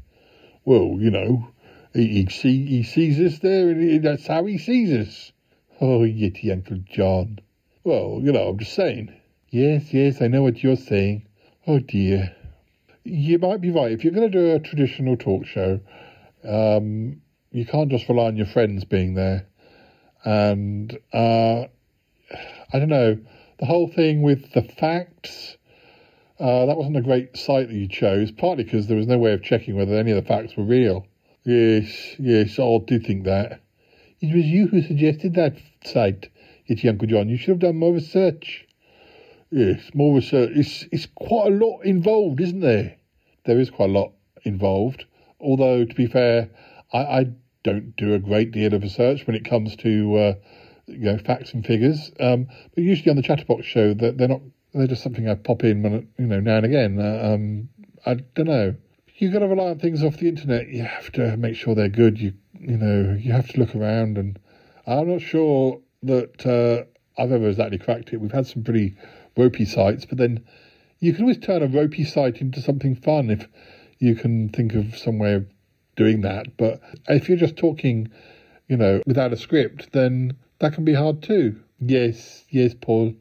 Well, 0.67 0.97
you 0.99 1.11
know, 1.11 1.49
he 1.95 2.07
he, 2.07 2.27
see, 2.27 2.67
he 2.67 2.83
sees 2.83 3.19
us 3.19 3.39
there, 3.39 3.71
and 3.71 3.81
he, 3.83 3.97
that's 3.99 4.27
how 4.27 4.45
he 4.45 4.59
sees 4.59 4.93
us. 4.93 5.33
Oh, 5.81 6.01
Yeti 6.01 6.53
Uncle 6.53 6.79
John. 6.85 7.39
Well, 7.83 8.21
you 8.23 8.31
know, 8.31 8.49
I'm 8.49 8.59
just 8.59 8.75
saying. 8.75 9.15
Yes, 9.49 9.95
yes, 9.95 10.21
I 10.21 10.27
know 10.27 10.43
what 10.43 10.63
you're 10.63 10.77
saying. 10.77 11.27
Oh 11.71 11.79
dear. 11.79 12.35
You 13.05 13.39
might 13.39 13.61
be 13.61 13.71
right. 13.71 13.93
If 13.93 14.03
you're 14.03 14.13
going 14.13 14.29
to 14.29 14.39
do 14.41 14.57
a 14.57 14.59
traditional 14.59 15.17
talk 15.17 15.47
show, 15.47 15.79
um, 16.43 17.23
you 17.53 17.65
can't 17.65 17.93
just 17.93 18.09
rely 18.09 18.25
on 18.25 18.37
your 18.37 18.47
friends 18.47 18.85
being 18.85 19.15
there. 19.15 19.47
And 20.25 20.99
uh, 21.13 21.67
I 22.73 22.79
don't 22.81 22.89
know, 22.89 23.21
the 23.61 23.67
whole 23.67 23.87
thing 23.87 24.21
with 24.23 24.51
the 24.51 24.63
facts, 24.63 25.59
uh, 26.41 26.67
that 26.67 26.77
wasn't 26.77 26.97
a 26.97 27.03
great 27.03 27.37
site 27.37 27.69
that 27.69 27.77
you 27.77 27.87
chose, 27.87 28.33
partly 28.33 28.65
because 28.65 28.89
there 28.89 28.97
was 28.97 29.07
no 29.07 29.19
way 29.19 29.33
of 29.33 29.45
checking 29.45 29.77
whether 29.77 29.95
any 29.95 30.11
of 30.11 30.17
the 30.21 30.29
facts 30.29 30.57
were 30.57 30.65
real. 30.65 31.07
Yes, 31.45 32.17
yes, 32.19 32.59
I 32.59 32.79
do 32.85 32.99
think 32.99 33.27
that. 33.27 33.61
It 34.21 34.35
was 34.35 34.45
you 34.45 34.67
who 34.67 34.83
suggested 34.83 35.35
that 35.35 35.55
site, 35.85 36.31
it's 36.67 36.85
Uncle 36.85 37.07
John. 37.07 37.29
You 37.29 37.37
should 37.37 37.51
have 37.51 37.59
done 37.61 37.77
more 37.77 37.95
research. 37.95 38.67
Yes, 39.51 39.91
more 39.95 40.15
research. 40.15 40.51
It's, 40.55 40.87
it's 40.93 41.07
quite 41.15 41.49
a 41.53 41.57
lot 41.57 41.81
involved, 41.81 42.41
isn't 42.41 42.61
there? 42.61 42.97
There 43.45 43.59
is 43.59 43.71
quite 43.71 43.91
a 43.91 43.93
lot 43.93 44.13
involved. 44.45 45.05
Although, 45.41 45.85
to 45.85 45.95
be 45.95 46.07
fair, 46.07 46.51
I, 46.93 46.99
I 46.99 47.27
don't 47.65 47.97
do 47.97 48.15
a 48.15 48.19
great 48.19 48.53
deal 48.53 48.73
of 48.75 48.83
research 48.83 49.27
when 49.27 49.35
it 49.35 49.45
comes 49.45 49.75
to 49.77 50.17
uh, 50.17 50.35
you 50.87 50.99
know 50.99 51.19
facts 51.19 51.53
and 51.53 51.67
figures. 51.67 52.13
Um, 52.21 52.47
but 52.75 52.85
usually 52.85 53.11
on 53.11 53.17
the 53.17 53.23
Chatterbox 53.23 53.67
show, 53.67 53.95
they're, 53.95 54.13
they're 54.13 54.29
not. 54.29 54.43
They're 54.73 54.87
just 54.87 55.03
something 55.03 55.29
I 55.29 55.35
pop 55.35 55.65
in 55.65 55.83
when 55.83 56.09
you 56.17 56.27
know 56.27 56.39
now 56.39 56.59
and 56.59 56.67
again. 56.67 57.01
Uh, 57.01 57.35
um, 57.35 57.69
I 58.07 58.15
don't 58.15 58.47
know. 58.47 58.75
You've 59.17 59.33
got 59.33 59.41
to 59.41 59.49
rely 59.49 59.71
on 59.71 59.81
things 59.81 60.05
off 60.05 60.19
the 60.19 60.29
internet. 60.29 60.69
You 60.69 60.85
have 60.85 61.11
to 61.13 61.37
make 61.37 61.57
sure 61.57 61.75
they're 61.75 61.89
good. 61.89 62.21
You 62.21 62.35
you 62.61 62.77
know 62.77 63.17
you 63.19 63.33
have 63.33 63.49
to 63.49 63.59
look 63.59 63.75
around, 63.75 64.17
and 64.17 64.39
I'm 64.87 65.11
not 65.11 65.23
sure 65.23 65.81
that 66.05 66.47
uh, 66.47 66.85
I've 67.21 67.33
ever 67.33 67.49
exactly 67.49 67.79
cracked 67.79 68.13
it. 68.13 68.21
We've 68.21 68.31
had 68.31 68.47
some 68.47 68.63
pretty 68.63 68.95
ropey 69.41 69.65
sites, 69.65 70.05
but 70.05 70.19
then 70.19 70.45
you 70.99 71.13
can 71.13 71.23
always 71.23 71.39
turn 71.39 71.63
a 71.63 71.67
ropey 71.67 72.05
site 72.05 72.41
into 72.41 72.61
something 72.61 72.95
fun 72.95 73.31
if 73.31 73.49
you 73.99 74.15
can 74.15 74.49
think 74.51 74.75
of 74.75 74.97
some 74.97 75.19
way 75.19 75.35
of 75.35 75.47
doing 75.97 76.21
that. 76.23 76.57
But 76.57 76.81
if 77.09 77.29
you're 77.29 77.39
just 77.39 77.57
talking, 77.57 78.11
you 78.69 78.77
know, 78.77 79.03
without 79.07 79.33
a 79.33 79.37
script, 79.37 79.93
then 79.93 80.37
that 80.59 80.75
can 80.75 80.85
be 80.85 80.95
hard 80.95 81.23
too. 81.23 81.61
Yes, 81.79 82.45
yes, 82.51 82.75
Paul. 82.79 83.15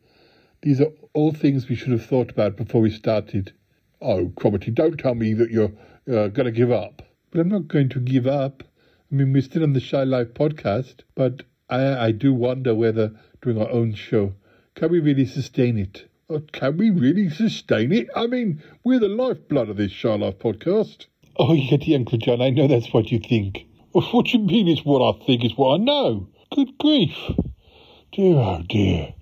These 0.61 0.81
are 0.81 0.91
all 1.13 1.31
things 1.31 1.69
we 1.69 1.75
should 1.75 1.91
have 1.91 2.05
thought 2.05 2.31
about 2.31 2.57
before 2.57 2.81
we 2.81 2.89
started. 2.89 3.53
Oh, 4.01 4.25
Cromitty, 4.35 4.73
don't 4.73 4.97
tell 4.97 5.15
me 5.15 5.33
that 5.33 5.51
you're 5.51 5.71
uh, 6.07 6.27
going 6.27 6.45
to 6.45 6.51
give 6.51 6.71
up. 6.71 7.01
But 7.31 7.39
I'm 7.41 7.49
not 7.49 7.67
going 7.67 7.89
to 7.89 7.99
give 7.99 8.27
up. 8.27 8.63
I 9.11 9.15
mean, 9.15 9.31
we're 9.31 9.41
still 9.41 9.63
on 9.63 9.73
the 9.73 9.79
Shy 9.79 10.03
Life 10.03 10.33
podcast, 10.33 11.01
but 11.15 11.43
I, 11.69 12.07
I 12.07 12.11
do 12.11 12.33
wonder 12.33 12.75
whether 12.75 13.13
doing 13.41 13.61
our 13.61 13.69
own 13.69 13.93
show, 13.93 14.33
can 14.75 14.91
we 14.91 14.99
really 14.99 15.25
sustain 15.25 15.77
it? 15.77 16.08
Can 16.51 16.77
we 16.77 16.91
really 16.91 17.27
sustain 17.27 17.91
it? 17.91 18.07
I 18.15 18.27
mean, 18.27 18.61
we're 18.83 18.99
the 18.99 19.07
lifeblood 19.07 19.67
of 19.67 19.77
this 19.77 19.91
Shy 19.91 20.09
podcast. 20.09 21.07
Oh, 21.37 21.55
Yeti 21.55 21.95
Uncle 21.95 22.19
John, 22.19 22.39
I 22.39 22.51
know 22.51 22.67
that's 22.67 22.93
what 22.93 23.11
you 23.11 23.17
think. 23.17 23.65
What 23.93 24.31
you 24.31 24.37
mean 24.37 24.67
is 24.67 24.85
what 24.85 25.01
I 25.01 25.25
think 25.25 25.43
is 25.43 25.57
what 25.57 25.73
I 25.73 25.83
know. 25.83 26.27
Good 26.53 26.77
grief. 26.77 27.17
Dear, 28.11 28.35
oh 28.35 28.63
dear. 28.69 29.15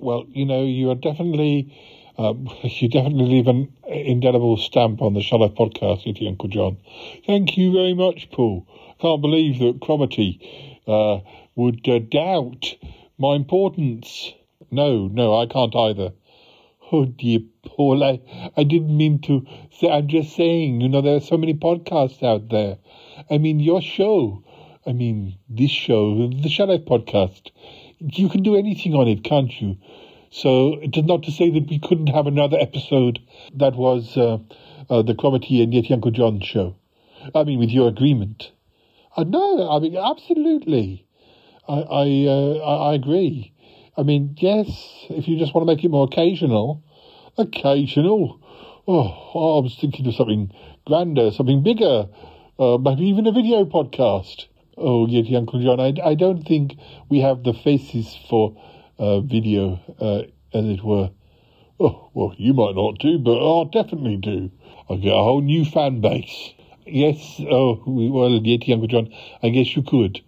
Well, 0.00 0.24
you 0.30 0.44
know, 0.44 0.64
you 0.64 0.90
are 0.90 0.96
definitely, 0.96 1.72
um, 2.18 2.48
you 2.64 2.88
definitely 2.88 3.26
leave 3.26 3.46
an 3.46 3.72
indelible 3.86 4.56
stamp 4.56 5.00
on 5.00 5.14
the 5.14 5.20
Life 5.20 5.54
podcast, 5.54 6.04
Yeti 6.04 6.26
Uncle 6.26 6.48
John. 6.48 6.78
Thank 7.28 7.56
you 7.56 7.72
very 7.72 7.94
much, 7.94 8.28
Paul. 8.32 8.66
I 8.98 9.02
can't 9.02 9.22
believe 9.22 9.60
that 9.60 9.78
Cromitty 9.78 10.40
uh, 10.88 11.20
would 11.54 11.88
uh, 11.88 12.00
doubt 12.00 12.74
my 13.18 13.36
importance. 13.36 14.32
No, 14.70 15.08
no, 15.08 15.34
I 15.36 15.46
can't 15.46 15.74
either. 15.74 16.12
Oh 16.92 17.04
dear, 17.04 17.40
Paul, 17.64 18.04
I, 18.04 18.20
I 18.56 18.62
didn't 18.62 18.96
mean 18.96 19.20
to 19.22 19.44
say, 19.72 19.90
I'm 19.90 20.08
just 20.08 20.36
saying, 20.36 20.80
you 20.80 20.88
know, 20.88 21.00
there 21.00 21.16
are 21.16 21.20
so 21.20 21.36
many 21.36 21.54
podcasts 21.54 22.22
out 22.22 22.48
there. 22.48 22.78
I 23.30 23.38
mean, 23.38 23.58
your 23.60 23.82
show, 23.82 24.44
I 24.86 24.92
mean, 24.92 25.36
this 25.48 25.70
show, 25.70 26.28
the 26.28 26.64
Life 26.66 26.84
podcast, 26.84 27.50
you 27.98 28.28
can 28.28 28.42
do 28.42 28.56
anything 28.56 28.94
on 28.94 29.08
it, 29.08 29.24
can't 29.24 29.60
you? 29.60 29.76
So 30.30 30.74
it 30.74 30.96
is 30.96 31.04
not 31.04 31.22
to 31.24 31.32
say 31.32 31.50
that 31.50 31.68
we 31.68 31.78
couldn't 31.78 32.08
have 32.08 32.26
another 32.26 32.58
episode 32.60 33.20
that 33.54 33.74
was 33.74 34.16
uh, 34.16 34.38
uh, 34.90 35.02
the 35.02 35.14
Cromitty 35.14 35.62
and 35.62 35.72
Yeti 35.72 35.92
Uncle 35.92 36.10
John 36.10 36.40
show. 36.40 36.76
I 37.34 37.44
mean, 37.44 37.58
with 37.58 37.70
your 37.70 37.88
agreement. 37.88 38.52
Uh, 39.16 39.24
no, 39.24 39.70
I 39.70 39.78
mean, 39.80 39.96
absolutely. 39.96 41.06
I, 41.68 41.80
I, 41.80 42.26
uh, 42.28 42.90
I 42.90 42.94
agree. 42.94 43.52
I 43.98 44.02
mean, 44.02 44.36
yes, 44.38 44.68
if 45.08 45.26
you 45.26 45.38
just 45.38 45.54
want 45.54 45.66
to 45.66 45.74
make 45.74 45.82
it 45.82 45.90
more 45.90 46.04
occasional, 46.04 46.84
occasional. 47.38 48.40
Oh, 48.86 49.58
I 49.58 49.62
was 49.62 49.74
thinking 49.80 50.06
of 50.06 50.14
something 50.14 50.52
grander, 50.86 51.30
something 51.30 51.62
bigger, 51.62 52.06
uh, 52.58 52.76
maybe 52.76 53.04
even 53.06 53.26
a 53.26 53.32
video 53.32 53.64
podcast. 53.64 54.46
Oh, 54.76 55.06
Yeti 55.06 55.34
Uncle 55.34 55.62
John, 55.62 55.80
I, 55.80 55.94
I 56.04 56.14
don't 56.14 56.42
think 56.42 56.76
we 57.08 57.20
have 57.20 57.42
the 57.42 57.54
faces 57.54 58.14
for 58.28 58.54
uh, 58.98 59.20
video, 59.20 59.80
uh, 59.98 60.28
as 60.56 60.66
it 60.66 60.84
were. 60.84 61.10
Oh, 61.80 62.10
well, 62.12 62.34
you 62.36 62.52
might 62.52 62.74
not 62.74 62.98
do, 62.98 63.18
but 63.18 63.38
I 63.38 63.64
definitely 63.64 64.18
do. 64.18 64.50
I 64.90 64.96
get 64.96 65.12
a 65.12 65.22
whole 65.22 65.40
new 65.40 65.64
fan 65.64 66.02
base. 66.02 66.52
Yes, 66.84 67.40
oh, 67.50 67.82
well, 67.86 68.28
Yeti 68.40 68.72
Uncle 68.74 68.88
John, 68.88 69.08
I 69.42 69.48
guess 69.48 69.74
you 69.74 69.82
could. 69.82 70.20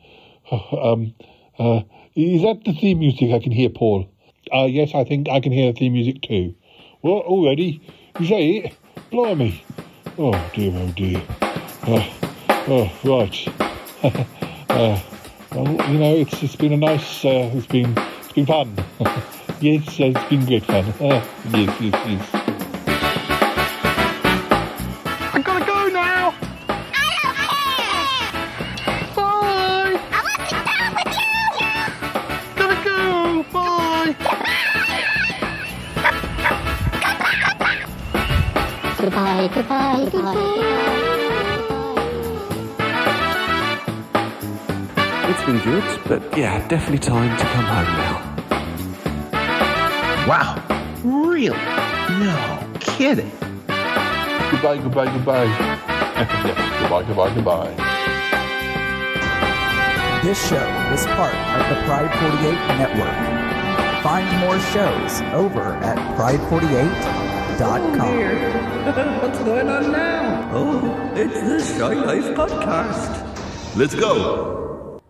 Um, 0.72 1.14
uh, 1.58 1.82
is 2.18 2.42
that 2.42 2.64
the 2.64 2.72
theme 2.72 2.98
music 2.98 3.30
I 3.32 3.38
can 3.38 3.52
hear, 3.52 3.68
Paul? 3.68 4.08
Uh, 4.52 4.64
yes, 4.64 4.90
I 4.94 5.04
think 5.04 5.28
I 5.28 5.40
can 5.40 5.52
hear 5.52 5.72
the 5.72 5.78
theme 5.78 5.92
music 5.92 6.20
too. 6.22 6.54
What, 7.00 7.26
already? 7.26 7.80
You 8.18 8.26
say 8.26 8.50
it? 8.50 8.76
Blimey. 9.10 9.62
Oh, 10.18 10.32
dear, 10.52 10.72
oh, 10.74 10.88
dear. 10.96 11.22
Uh, 11.82 12.04
oh, 12.66 12.90
right. 13.04 13.48
uh, 14.70 15.00
well, 15.52 15.90
you 15.90 15.98
know, 15.98 16.16
it's 16.16 16.42
it's 16.42 16.56
been 16.56 16.72
a 16.72 16.76
nice, 16.76 17.24
uh, 17.24 17.50
it's 17.54 17.66
been 17.68 17.96
it's 17.96 18.32
been 18.32 18.46
fun. 18.46 18.74
yes, 19.60 19.86
it's 20.00 20.28
been 20.28 20.44
great 20.44 20.64
fun. 20.64 20.86
Uh, 21.00 21.24
yes, 21.50 21.80
yes, 21.80 21.94
yes. 22.06 22.37
Goodbye, 38.98 39.48
goodbye, 39.54 40.08
goodbye. 40.10 41.48
It's 45.30 45.44
been 45.44 45.60
good, 45.60 46.00
but 46.08 46.36
yeah, 46.36 46.66
definitely 46.66 46.98
time 46.98 47.36
to 47.38 47.44
come 47.44 47.64
home 47.64 47.86
now. 47.96 48.16
Wow. 50.26 50.56
Really? 51.04 51.56
No 52.18 52.68
kidding. 52.80 53.30
Goodbye, 54.50 54.78
goodbye, 54.78 55.12
goodbye. 55.12 55.44
yes, 55.44 56.80
goodbye, 56.80 57.04
goodbye, 57.04 57.34
goodbye. 57.34 57.74
This 60.24 60.38
show 60.48 60.68
is 60.92 61.06
part 61.06 61.34
of 61.34 61.68
the 61.68 61.76
Pride 61.84 62.10
48 62.18 62.52
network. 62.78 63.38
Find 64.02 64.26
more 64.40 64.58
shows 64.72 65.22
over 65.32 65.74
at 65.84 65.98
pride48.com. 66.18 67.17
What's 67.58 69.38
going 69.40 69.68
on 69.68 69.90
now? 69.90 70.48
Oh, 70.52 71.12
it's 71.16 71.40
the 71.40 71.58
Shy 71.76 71.92
Life 71.92 72.26
Podcast. 72.36 73.76
Let's 73.76 73.96
go. 73.96 75.00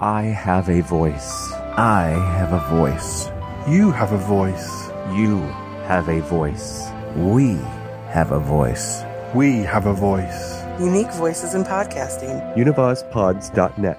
I 0.00 0.24
have 0.24 0.68
a 0.68 0.82
voice. 0.82 1.50
I 1.78 2.08
have 2.36 2.52
a 2.52 2.60
voice. 2.68 3.30
You 3.66 3.90
have 3.90 4.12
a 4.12 4.18
voice. 4.18 4.90
You 5.14 5.40
have 5.86 6.10
a 6.10 6.20
voice. 6.20 6.90
We 7.16 7.54
have 8.12 8.32
a 8.32 8.38
voice. 8.38 9.02
We 9.34 9.62
have 9.62 9.86
a 9.86 9.94
voice. 9.94 10.62
Unique 10.78 11.10
voices 11.14 11.54
in 11.54 11.64
podcasting. 11.64 12.54
UnivazPods.net. 12.54 13.98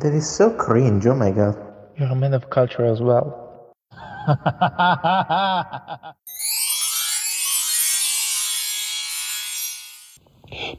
That 0.00 0.14
is 0.14 0.26
so 0.26 0.54
cringe, 0.56 1.06
oh 1.06 1.14
my 1.14 1.32
god. 1.32 1.58
You're 1.98 2.08
a 2.08 2.14
man 2.14 2.32
of 2.32 2.48
culture 2.48 2.86
as 2.86 3.02
well. 3.02 3.76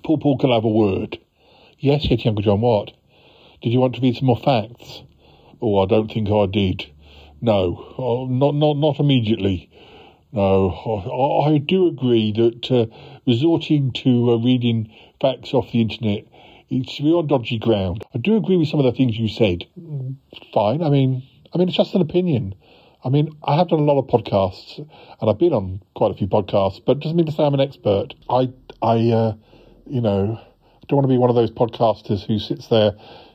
Paul 0.03 0.17
Paul 0.17 0.37
can 0.37 0.51
I 0.51 0.55
have 0.55 0.63
a 0.63 0.69
word. 0.69 1.19
Yes, 1.79 2.09
yes, 2.09 2.25
Uncle 2.25 2.43
John, 2.43 2.61
what? 2.61 2.91
Did 3.61 3.71
you 3.71 3.79
want 3.79 3.95
to 3.95 4.01
read 4.01 4.15
some 4.15 4.27
more 4.27 4.37
facts? 4.37 5.03
Oh, 5.61 5.79
I 5.79 5.85
don't 5.85 6.11
think 6.11 6.29
I 6.29 6.45
did. 6.45 6.91
No, 7.41 7.93
oh, 7.97 8.27
not 8.27 8.55
not 8.55 8.77
not 8.77 8.99
immediately. 8.99 9.69
No, 10.31 10.69
I, 10.69 11.53
I 11.53 11.57
do 11.57 11.87
agree 11.87 12.31
that 12.33 12.71
uh, 12.71 12.85
resorting 13.27 13.91
to 14.03 14.31
uh, 14.31 14.37
reading 14.37 14.93
facts 15.19 15.53
off 15.53 15.71
the 15.71 15.81
internet 15.81 16.25
it's 16.71 17.01
on 17.01 17.27
dodgy 17.27 17.59
ground. 17.59 18.05
I 18.15 18.17
do 18.17 18.37
agree 18.37 18.55
with 18.55 18.69
some 18.69 18.79
of 18.79 18.85
the 18.85 18.93
things 18.93 19.17
you 19.17 19.27
said. 19.27 19.65
Fine. 20.53 20.81
I 20.81 20.89
mean, 20.89 21.21
I 21.53 21.57
mean, 21.57 21.67
it's 21.67 21.75
just 21.75 21.93
an 21.95 22.01
opinion. 22.01 22.55
I 23.03 23.09
mean, 23.09 23.35
I 23.43 23.57
have 23.57 23.67
done 23.67 23.79
a 23.79 23.83
lot 23.83 23.99
of 23.99 24.07
podcasts, 24.07 24.77
and 24.77 25.29
I've 25.29 25.37
been 25.37 25.51
on 25.53 25.81
quite 25.95 26.11
a 26.11 26.13
few 26.13 26.27
podcasts, 26.27 26.79
but 26.85 26.93
it 26.93 26.99
doesn't 27.01 27.17
mean 27.17 27.25
to 27.25 27.31
say 27.31 27.43
I'm 27.43 27.53
an 27.53 27.59
expert. 27.59 28.13
I, 28.29 28.53
I, 28.81 29.09
uh, 29.09 29.33
you 29.91 29.99
know, 29.99 30.39
I 30.39 30.85
don't 30.87 30.97
want 30.97 31.03
to 31.03 31.13
be 31.13 31.17
one 31.17 31.29
of 31.29 31.35
those 31.35 31.51
podcasters 31.51 32.25
who 32.25 32.39
sits 32.39 32.67
there 32.67 32.93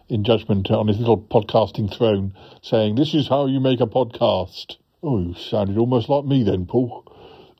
in 0.09 0.25
judgment 0.25 0.71
on 0.71 0.89
his 0.89 0.99
little 0.99 1.19
podcasting 1.19 1.95
throne, 1.95 2.33
saying, 2.63 2.95
"This 2.95 3.13
is 3.13 3.29
how 3.29 3.45
you 3.45 3.61
make 3.61 3.81
a 3.81 3.87
podcast." 3.87 4.77
Oh, 5.03 5.19
you 5.19 5.35
sounded 5.35 5.77
almost 5.77 6.09
like 6.09 6.25
me 6.25 6.43
then, 6.43 6.65
Paul. 6.65 7.05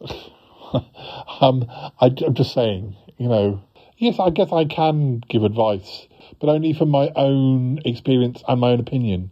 um, 1.43 1.67
I, 2.01 2.11
I'm 2.27 2.33
just 2.35 2.55
saying, 2.55 2.97
you 3.19 3.29
know, 3.29 3.63
yes, 3.99 4.19
I 4.19 4.31
guess 4.31 4.51
I 4.51 4.65
can 4.65 5.23
give 5.29 5.45
advice, 5.45 6.09
but 6.41 6.49
only 6.49 6.73
from 6.73 6.89
my 6.89 7.13
own 7.15 7.81
experience 7.85 8.43
and 8.49 8.61
my 8.61 8.71
own 8.71 8.81
opinion. 8.81 9.31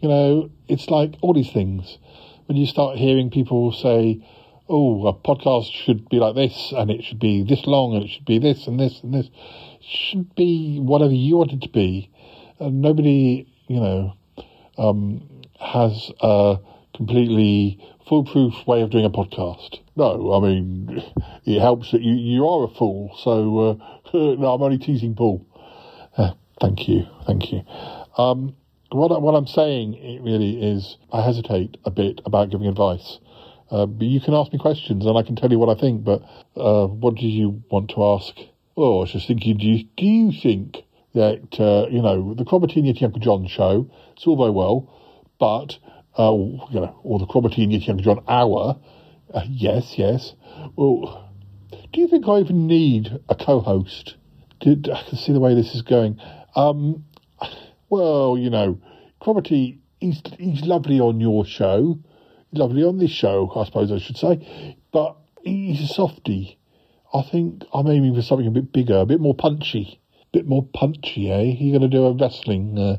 You 0.00 0.08
know, 0.08 0.50
it's 0.66 0.90
like 0.90 1.16
all 1.20 1.32
these 1.32 1.52
things. 1.52 1.98
When 2.46 2.58
you 2.58 2.66
start 2.66 2.98
hearing 2.98 3.30
people 3.30 3.70
say, 3.70 4.20
oh, 4.68 5.06
a 5.06 5.14
podcast 5.14 5.70
should 5.72 6.08
be 6.08 6.18
like 6.18 6.34
this, 6.34 6.72
and 6.76 6.90
it 6.90 7.04
should 7.04 7.20
be 7.20 7.42
this 7.42 7.66
long, 7.66 7.94
and 7.94 8.04
it 8.04 8.08
should 8.08 8.24
be 8.24 8.38
this, 8.38 8.66
and 8.66 8.78
this, 8.78 9.00
and 9.02 9.14
this, 9.14 9.26
it 9.26 9.84
should 9.84 10.34
be 10.34 10.78
whatever 10.80 11.12
you 11.12 11.36
want 11.36 11.52
it 11.52 11.62
to 11.62 11.68
be. 11.68 12.10
And 12.58 12.80
nobody, 12.80 13.46
you 13.68 13.80
know, 13.80 14.14
um, 14.78 15.28
has 15.60 16.10
a 16.20 16.58
completely 16.94 17.78
foolproof 18.08 18.66
way 18.66 18.82
of 18.82 18.90
doing 18.90 19.04
a 19.04 19.10
podcast. 19.10 19.80
No, 19.94 20.32
I 20.34 20.40
mean, 20.40 21.02
it 21.44 21.60
helps 21.60 21.92
that 21.92 22.02
you, 22.02 22.14
you 22.14 22.46
are 22.46 22.64
a 22.64 22.68
fool, 22.68 23.14
so 23.18 23.58
uh, 23.58 23.74
no, 24.14 24.54
I'm 24.54 24.62
only 24.62 24.78
teasing 24.78 25.14
Paul. 25.14 25.46
Uh, 26.16 26.32
thank 26.60 26.88
you, 26.88 27.06
thank 27.26 27.52
you. 27.52 27.62
Um, 28.16 28.56
what, 28.90 29.20
what 29.20 29.34
I'm 29.34 29.46
saying 29.46 30.22
really 30.22 30.62
is 30.62 30.96
I 31.12 31.22
hesitate 31.22 31.76
a 31.84 31.90
bit 31.90 32.20
about 32.24 32.50
giving 32.50 32.68
advice. 32.68 33.18
Uh, 33.70 33.86
but 33.86 34.06
you 34.06 34.20
can 34.20 34.34
ask 34.34 34.52
me 34.52 34.58
questions 34.58 35.04
and 35.04 35.18
I 35.18 35.22
can 35.22 35.36
tell 35.36 35.50
you 35.50 35.58
what 35.58 35.76
I 35.76 35.80
think, 35.80 36.04
but 36.04 36.22
uh, 36.56 36.86
what 36.86 37.16
do 37.16 37.26
you 37.26 37.62
want 37.70 37.90
to 37.90 38.04
ask? 38.04 38.34
Oh, 38.76 38.98
I 38.98 39.00
was 39.00 39.12
just 39.12 39.26
thinking, 39.26 39.56
do 39.56 39.66
you, 39.66 39.84
do 39.96 40.04
you 40.04 40.32
think 40.32 40.84
that, 41.14 41.58
uh, 41.58 41.88
you 41.90 42.02
know, 42.02 42.34
the 42.34 42.44
Cromitty 42.44 42.76
and 42.76 43.02
Uncle 43.02 43.20
John 43.20 43.46
show, 43.48 43.90
it's 44.12 44.26
all 44.26 44.36
very 44.36 44.50
well, 44.50 44.92
but, 45.40 45.78
uh, 46.18 46.32
you 46.32 46.80
know, 46.80 47.00
or 47.02 47.18
the 47.18 47.26
Cromitty 47.26 47.64
and 47.64 47.74
Uncle 47.74 48.04
John 48.04 48.24
hour, 48.28 48.78
uh, 49.34 49.42
yes, 49.48 49.94
yes. 49.98 50.34
Well, 50.76 51.32
do 51.92 52.00
you 52.00 52.08
think 52.08 52.28
I 52.28 52.38
even 52.40 52.66
need 52.66 53.18
a 53.28 53.34
co-host? 53.34 54.16
Did 54.60 54.88
I 54.88 55.02
can 55.02 55.18
see 55.18 55.32
the 55.32 55.40
way 55.40 55.54
this 55.54 55.74
is 55.74 55.82
going? 55.82 56.20
Um, 56.54 57.04
well, 57.88 58.36
you 58.38 58.50
know, 58.50 58.80
Cromitty, 59.20 59.78
he's 60.00 60.22
he's 60.38 60.62
lovely 60.62 61.00
on 61.00 61.20
your 61.20 61.44
show, 61.44 61.98
lovely 62.52 62.84
on 62.84 62.98
this 62.98 63.10
show, 63.10 63.52
I 63.54 63.64
suppose 63.64 63.92
I 63.92 63.98
should 63.98 64.16
say, 64.16 64.76
but 64.92 65.16
he's 65.42 65.80
a 65.82 65.86
softy. 65.86 66.58
I 67.12 67.22
think 67.22 67.64
I'm 67.72 67.86
aiming 67.88 68.14
for 68.14 68.22
something 68.22 68.46
a 68.46 68.50
bit 68.50 68.72
bigger, 68.72 68.98
a 68.98 69.06
bit 69.06 69.20
more 69.20 69.34
punchy, 69.34 70.00
a 70.22 70.26
bit 70.32 70.46
more 70.46 70.64
punchy. 70.64 71.30
Eh? 71.30 71.56
You're 71.58 71.78
going 71.78 71.90
to 71.90 71.96
do 71.96 72.04
a 72.06 72.12
wrestling 72.12 72.78
uh, 72.78 72.96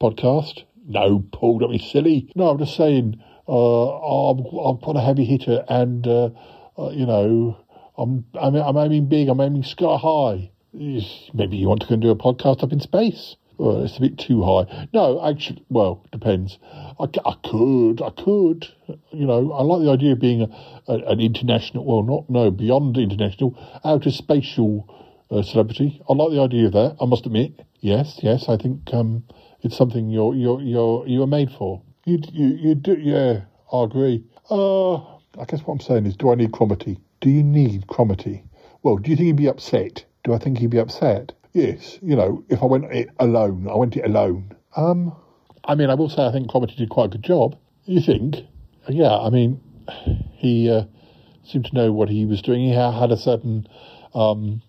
podcast? 0.00 0.64
No, 0.86 1.24
Paul, 1.32 1.58
don't 1.58 1.70
be 1.70 1.78
silly. 1.78 2.32
No, 2.34 2.48
I'm 2.48 2.58
just 2.58 2.76
saying. 2.76 3.22
Uh, 3.48 4.30
I'm, 4.30 4.44
I'm 4.44 4.78
quite 4.78 4.96
a 4.96 5.00
heavy 5.00 5.24
hitter, 5.24 5.64
and 5.68 6.06
uh, 6.06 6.30
uh, 6.78 6.90
you 6.90 7.04
know, 7.04 7.56
I'm, 7.98 8.24
I'm 8.34 8.54
I'm 8.54 8.76
aiming 8.76 9.08
big. 9.08 9.28
I'm 9.28 9.40
aiming 9.40 9.64
sky 9.64 9.96
high. 9.96 10.50
Maybe 10.72 11.56
you 11.56 11.68
want 11.68 11.80
to 11.82 11.88
go 11.88 11.94
and 11.94 12.02
do 12.02 12.10
a 12.10 12.16
podcast 12.16 12.62
up 12.62 12.72
in 12.72 12.80
space. 12.80 13.36
Well, 13.60 13.84
it's 13.84 13.98
a 13.98 14.00
bit 14.00 14.16
too 14.16 14.42
high. 14.42 14.88
No, 14.94 15.22
actually, 15.22 15.62
well, 15.68 16.02
depends. 16.12 16.58
I, 16.98 17.04
I 17.26 17.34
could, 17.44 18.00
I 18.00 18.08
could. 18.08 18.66
You 19.12 19.26
know, 19.26 19.52
I 19.52 19.62
like 19.62 19.82
the 19.82 19.90
idea 19.90 20.12
of 20.12 20.18
being 20.18 20.40
a, 20.40 20.48
a, 20.90 20.94
an 21.12 21.20
international, 21.20 21.84
well, 21.84 22.02
not 22.02 22.30
no, 22.30 22.50
beyond 22.50 22.96
international, 22.96 23.58
outer 23.84 24.10
spatial 24.10 24.88
uh, 25.30 25.42
celebrity. 25.42 26.00
I 26.08 26.14
like 26.14 26.30
the 26.30 26.40
idea 26.40 26.68
of 26.68 26.72
that. 26.72 26.96
I 27.02 27.04
must 27.04 27.26
admit. 27.26 27.60
Yes, 27.80 28.20
yes, 28.22 28.48
I 28.48 28.56
think 28.56 28.94
um, 28.94 29.24
it's 29.60 29.76
something 29.76 30.08
you're 30.08 30.34
you're 30.34 30.62
you're 30.62 31.06
you 31.06 31.22
are 31.22 31.26
made 31.26 31.50
for. 31.50 31.82
You 32.06 32.18
you 32.32 32.56
you 32.56 32.74
do, 32.74 32.94
yeah. 32.94 33.42
I 33.70 33.84
agree. 33.84 34.24
Uh, 34.48 34.94
I 35.38 35.44
guess 35.46 35.60
what 35.60 35.74
I'm 35.74 35.80
saying 35.80 36.06
is, 36.06 36.16
do 36.16 36.32
I 36.32 36.34
need 36.34 36.52
Cromitty? 36.52 36.98
Do 37.20 37.28
you 37.28 37.42
need 37.42 37.88
Cromitty? 37.88 38.42
Well, 38.82 38.96
do 38.96 39.10
you 39.10 39.16
think 39.16 39.26
he'd 39.26 39.36
be 39.36 39.48
upset? 39.48 40.06
Do 40.24 40.32
I 40.32 40.38
think 40.38 40.56
he'd 40.56 40.70
be 40.70 40.78
upset? 40.78 41.32
Yes, 41.52 41.98
you 42.00 42.14
know, 42.14 42.44
if 42.48 42.62
I 42.62 42.66
went 42.66 42.84
it 42.92 43.10
alone, 43.18 43.68
I 43.68 43.76
went 43.76 43.96
it 43.96 44.04
alone. 44.04 44.54
Um, 44.76 45.16
I 45.64 45.74
mean, 45.74 45.90
I 45.90 45.94
will 45.94 46.08
say 46.08 46.24
I 46.24 46.32
think 46.32 46.48
Cromitty 46.48 46.76
did 46.76 46.90
quite 46.90 47.06
a 47.06 47.08
good 47.08 47.24
job. 47.24 47.58
You 47.84 48.00
think? 48.00 48.36
Yeah, 48.88 49.16
I 49.16 49.30
mean, 49.30 49.60
he 50.34 50.70
uh, 50.70 50.84
seemed 51.44 51.66
to 51.66 51.74
know 51.74 51.92
what 51.92 52.08
he 52.08 52.24
was 52.24 52.40
doing. 52.40 52.60
He 52.60 52.74
had 52.74 53.10
a 53.10 53.16
certain 53.16 53.66
um, 54.14 54.62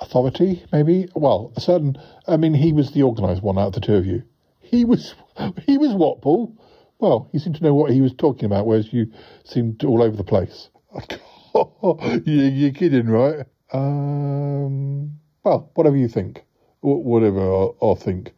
authority, 0.00 0.64
maybe. 0.72 1.08
Well, 1.14 1.52
a 1.56 1.60
certain. 1.60 1.96
I 2.26 2.36
mean, 2.36 2.54
he 2.54 2.72
was 2.72 2.92
the 2.92 3.02
organised 3.02 3.42
one 3.42 3.58
out 3.58 3.68
of 3.68 3.72
the 3.74 3.80
two 3.80 3.94
of 3.94 4.06
you. 4.06 4.22
He 4.60 4.84
was. 4.84 5.14
He 5.66 5.78
was 5.78 5.94
what, 5.94 6.20
Paul? 6.20 6.52
Well, 6.98 7.28
he 7.30 7.38
seemed 7.38 7.54
to 7.56 7.62
know 7.62 7.72
what 7.72 7.92
he 7.92 8.00
was 8.00 8.12
talking 8.12 8.46
about, 8.46 8.66
whereas 8.66 8.92
you 8.92 9.12
seemed 9.44 9.84
all 9.84 10.02
over 10.02 10.16
the 10.16 10.24
place. 10.24 10.68
you, 11.54 12.24
you're 12.24 12.72
kidding, 12.72 13.06
right? 13.06 13.46
Um, 13.72 15.12
well, 15.44 15.70
whatever 15.74 15.96
you 15.96 16.08
think. 16.08 16.44
Wh- 16.80 17.04
Whatever 17.04 17.40
I, 17.40 17.68
I 17.84 17.94
think. 17.94 18.32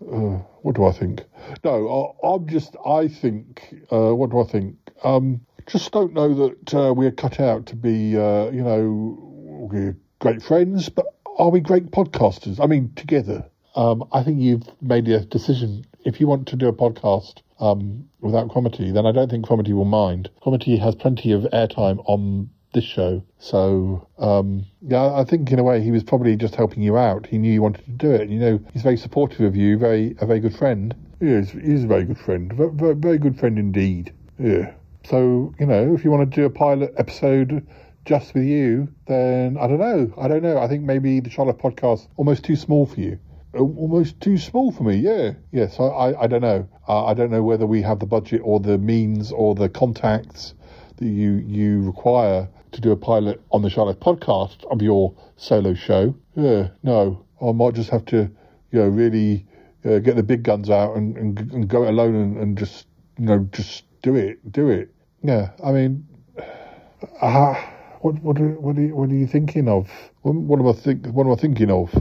Uh, 0.00 0.40
what 0.62 0.76
do 0.76 0.84
I 0.86 0.92
think? 0.92 1.22
No, 1.64 2.16
I, 2.22 2.26
I'm 2.34 2.46
just, 2.48 2.76
I 2.86 3.08
think, 3.08 3.74
uh, 3.92 4.14
what 4.14 4.30
do 4.30 4.40
I 4.40 4.44
think? 4.44 4.76
Um, 5.04 5.40
just 5.66 5.92
don't 5.92 6.14
know 6.14 6.34
that 6.48 6.74
uh, 6.74 6.92
we're 6.94 7.10
cut 7.10 7.38
out 7.40 7.66
to 7.66 7.76
be, 7.76 8.16
uh, 8.16 8.50
you 8.50 8.62
know, 8.62 9.18
we're 9.20 9.96
great 10.18 10.42
friends, 10.42 10.88
but 10.88 11.06
are 11.38 11.50
we 11.50 11.60
great 11.60 11.90
podcasters? 11.90 12.60
I 12.62 12.66
mean, 12.66 12.92
together. 12.96 13.46
Um, 13.76 14.04
I 14.12 14.22
think 14.22 14.40
you've 14.40 14.68
made 14.82 15.06
a 15.08 15.24
decision. 15.24 15.84
If 16.04 16.20
you 16.20 16.26
want 16.26 16.48
to 16.48 16.56
do 16.56 16.68
a 16.68 16.72
podcast 16.72 17.42
um, 17.60 18.08
without 18.20 18.48
Cromitty, 18.48 18.92
then 18.92 19.06
I 19.06 19.12
don't 19.12 19.30
think 19.30 19.46
Cromitty 19.46 19.72
will 19.72 19.84
mind. 19.84 20.30
Cromitty 20.42 20.78
has 20.80 20.94
plenty 20.94 21.32
of 21.32 21.42
airtime 21.52 22.02
on 22.06 22.50
this 22.72 22.84
show. 22.84 23.22
So, 23.38 24.06
um, 24.18 24.66
yeah, 24.82 25.12
I 25.12 25.24
think 25.24 25.50
in 25.50 25.58
a 25.58 25.64
way 25.64 25.82
he 25.82 25.90
was 25.90 26.04
probably 26.04 26.36
just 26.36 26.54
helping 26.54 26.82
you 26.82 26.96
out. 26.96 27.26
He 27.26 27.38
knew 27.38 27.52
you 27.52 27.62
wanted 27.62 27.84
to 27.84 27.90
do 27.90 28.10
it. 28.10 28.22
And, 28.22 28.32
you 28.32 28.38
know, 28.38 28.60
he's 28.72 28.82
very 28.82 28.96
supportive 28.96 29.40
of 29.40 29.56
you, 29.56 29.78
very 29.78 30.14
a 30.20 30.26
very 30.26 30.40
good 30.40 30.56
friend. 30.56 30.94
Yeah, 31.20 31.40
he's, 31.40 31.84
a 31.84 31.86
very 31.86 32.04
good 32.04 32.18
friend. 32.18 32.52
Very, 32.52 32.70
very, 32.72 32.94
very 32.94 33.18
good 33.18 33.38
friend 33.38 33.58
indeed. 33.58 34.12
Yeah. 34.38 34.72
So, 35.04 35.54
you 35.58 35.66
know, 35.66 35.94
if 35.94 36.04
you 36.04 36.10
want 36.10 36.30
to 36.30 36.34
do 36.34 36.44
a 36.46 36.50
pilot 36.50 36.94
episode 36.96 37.66
just 38.04 38.34
with 38.34 38.44
you, 38.44 38.88
then 39.06 39.56
I 39.58 39.66
don't 39.66 39.78
know. 39.78 40.12
I 40.18 40.28
don't 40.28 40.42
know. 40.42 40.58
I 40.58 40.68
think 40.68 40.82
maybe 40.82 41.20
the 41.20 41.30
Shy 41.30 41.42
Life 41.42 41.58
podcast 41.58 42.08
almost 42.16 42.44
too 42.44 42.56
small 42.56 42.86
for 42.86 43.00
you. 43.00 43.18
Almost 43.52 44.20
too 44.20 44.38
small 44.38 44.70
for 44.70 44.84
me, 44.84 44.96
yeah. 44.96 45.32
Yes, 45.50 45.80
I, 45.80 45.84
I, 45.84 46.22
I 46.22 46.26
don't 46.28 46.40
know. 46.40 46.68
Uh, 46.88 47.06
I 47.06 47.14
don't 47.14 47.32
know 47.32 47.42
whether 47.42 47.66
we 47.66 47.82
have 47.82 47.98
the 47.98 48.06
budget 48.06 48.42
or 48.44 48.60
the 48.60 48.78
means 48.78 49.32
or 49.32 49.56
the 49.56 49.68
contacts 49.68 50.54
that 50.96 51.06
you 51.06 51.32
you 51.46 51.82
require 51.82 52.48
to 52.72 52.80
do 52.80 52.92
a 52.92 52.96
pilot 52.96 53.40
on 53.50 53.62
the 53.62 53.70
Shy 53.70 53.82
Life 53.82 54.00
podcast 54.00 54.64
of 54.70 54.82
your 54.82 55.14
solo 55.36 55.74
show. 55.74 56.14
Yeah, 56.34 56.68
no. 56.82 57.24
I 57.40 57.52
might 57.52 57.74
just 57.74 57.90
have 57.90 58.04
to, 58.06 58.30
you 58.70 58.78
know, 58.78 58.88
really 58.88 59.46
uh, 59.84 59.98
get 59.98 60.16
the 60.16 60.22
big 60.22 60.42
guns 60.42 60.70
out 60.70 60.96
and, 60.96 61.16
and, 61.16 61.38
and 61.52 61.68
go 61.68 61.84
it 61.84 61.88
alone 61.88 62.14
and, 62.14 62.36
and 62.36 62.58
just, 62.58 62.86
you 63.18 63.26
know, 63.26 63.48
just 63.52 63.84
do 64.02 64.14
it, 64.14 64.52
do 64.52 64.68
it. 64.68 64.94
Yeah, 65.22 65.50
I 65.64 65.72
mean, 65.72 66.06
uh, 67.20 67.54
what 68.00 68.22
what 68.22 68.38
are, 68.40 68.60
what 68.60 68.76
are 68.76 68.82
you, 68.82 68.94
what 68.94 69.10
are 69.10 69.14
you 69.14 69.26
thinking 69.26 69.68
of? 69.68 69.90
What, 70.22 70.34
what 70.34 70.60
am 70.60 70.68
I 70.68 70.72
think? 70.72 71.06
What 71.06 71.26
am 71.26 71.32
I 71.32 71.36
thinking 71.36 71.70
of? 71.70 71.94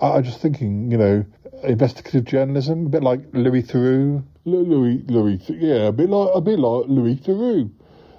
I, 0.00 0.12
I'm 0.12 0.24
just 0.24 0.40
thinking, 0.40 0.90
you 0.90 0.98
know, 0.98 1.24
investigative 1.62 2.24
journalism, 2.24 2.86
a 2.86 2.88
bit 2.88 3.02
like 3.02 3.20
Louis 3.32 3.62
Theroux. 3.62 4.24
Louis, 4.44 5.02
Louis, 5.08 5.40
yeah, 5.48 5.86
a 5.86 5.92
bit 5.92 6.10
like 6.10 6.30
a 6.34 6.40
bit 6.40 6.58
like 6.58 6.86
Louis 6.88 7.16
Theroux. 7.16 7.70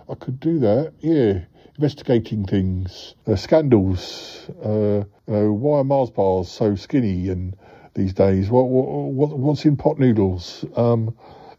I 0.09 0.15
could 0.15 0.39
do 0.39 0.59
that, 0.59 0.93
yeah. 0.99 1.41
Investigating 1.77 2.45
things, 2.45 3.15
uh, 3.27 3.35
scandals. 3.35 4.49
Uh, 4.63 4.99
uh, 4.99 5.03
why 5.51 5.79
are 5.79 5.83
Mars 5.83 6.09
bars 6.09 6.49
so 6.49 6.73
skinny 6.75 7.27
and 7.27 7.53
these 7.95 8.13
days? 8.13 8.49
What, 8.49 8.69
what, 8.69 8.87
what 9.11 9.37
what's 9.37 9.65
in 9.65 9.75
pot 9.75 9.99
noodles? 9.99 10.63
Um, 10.77 11.13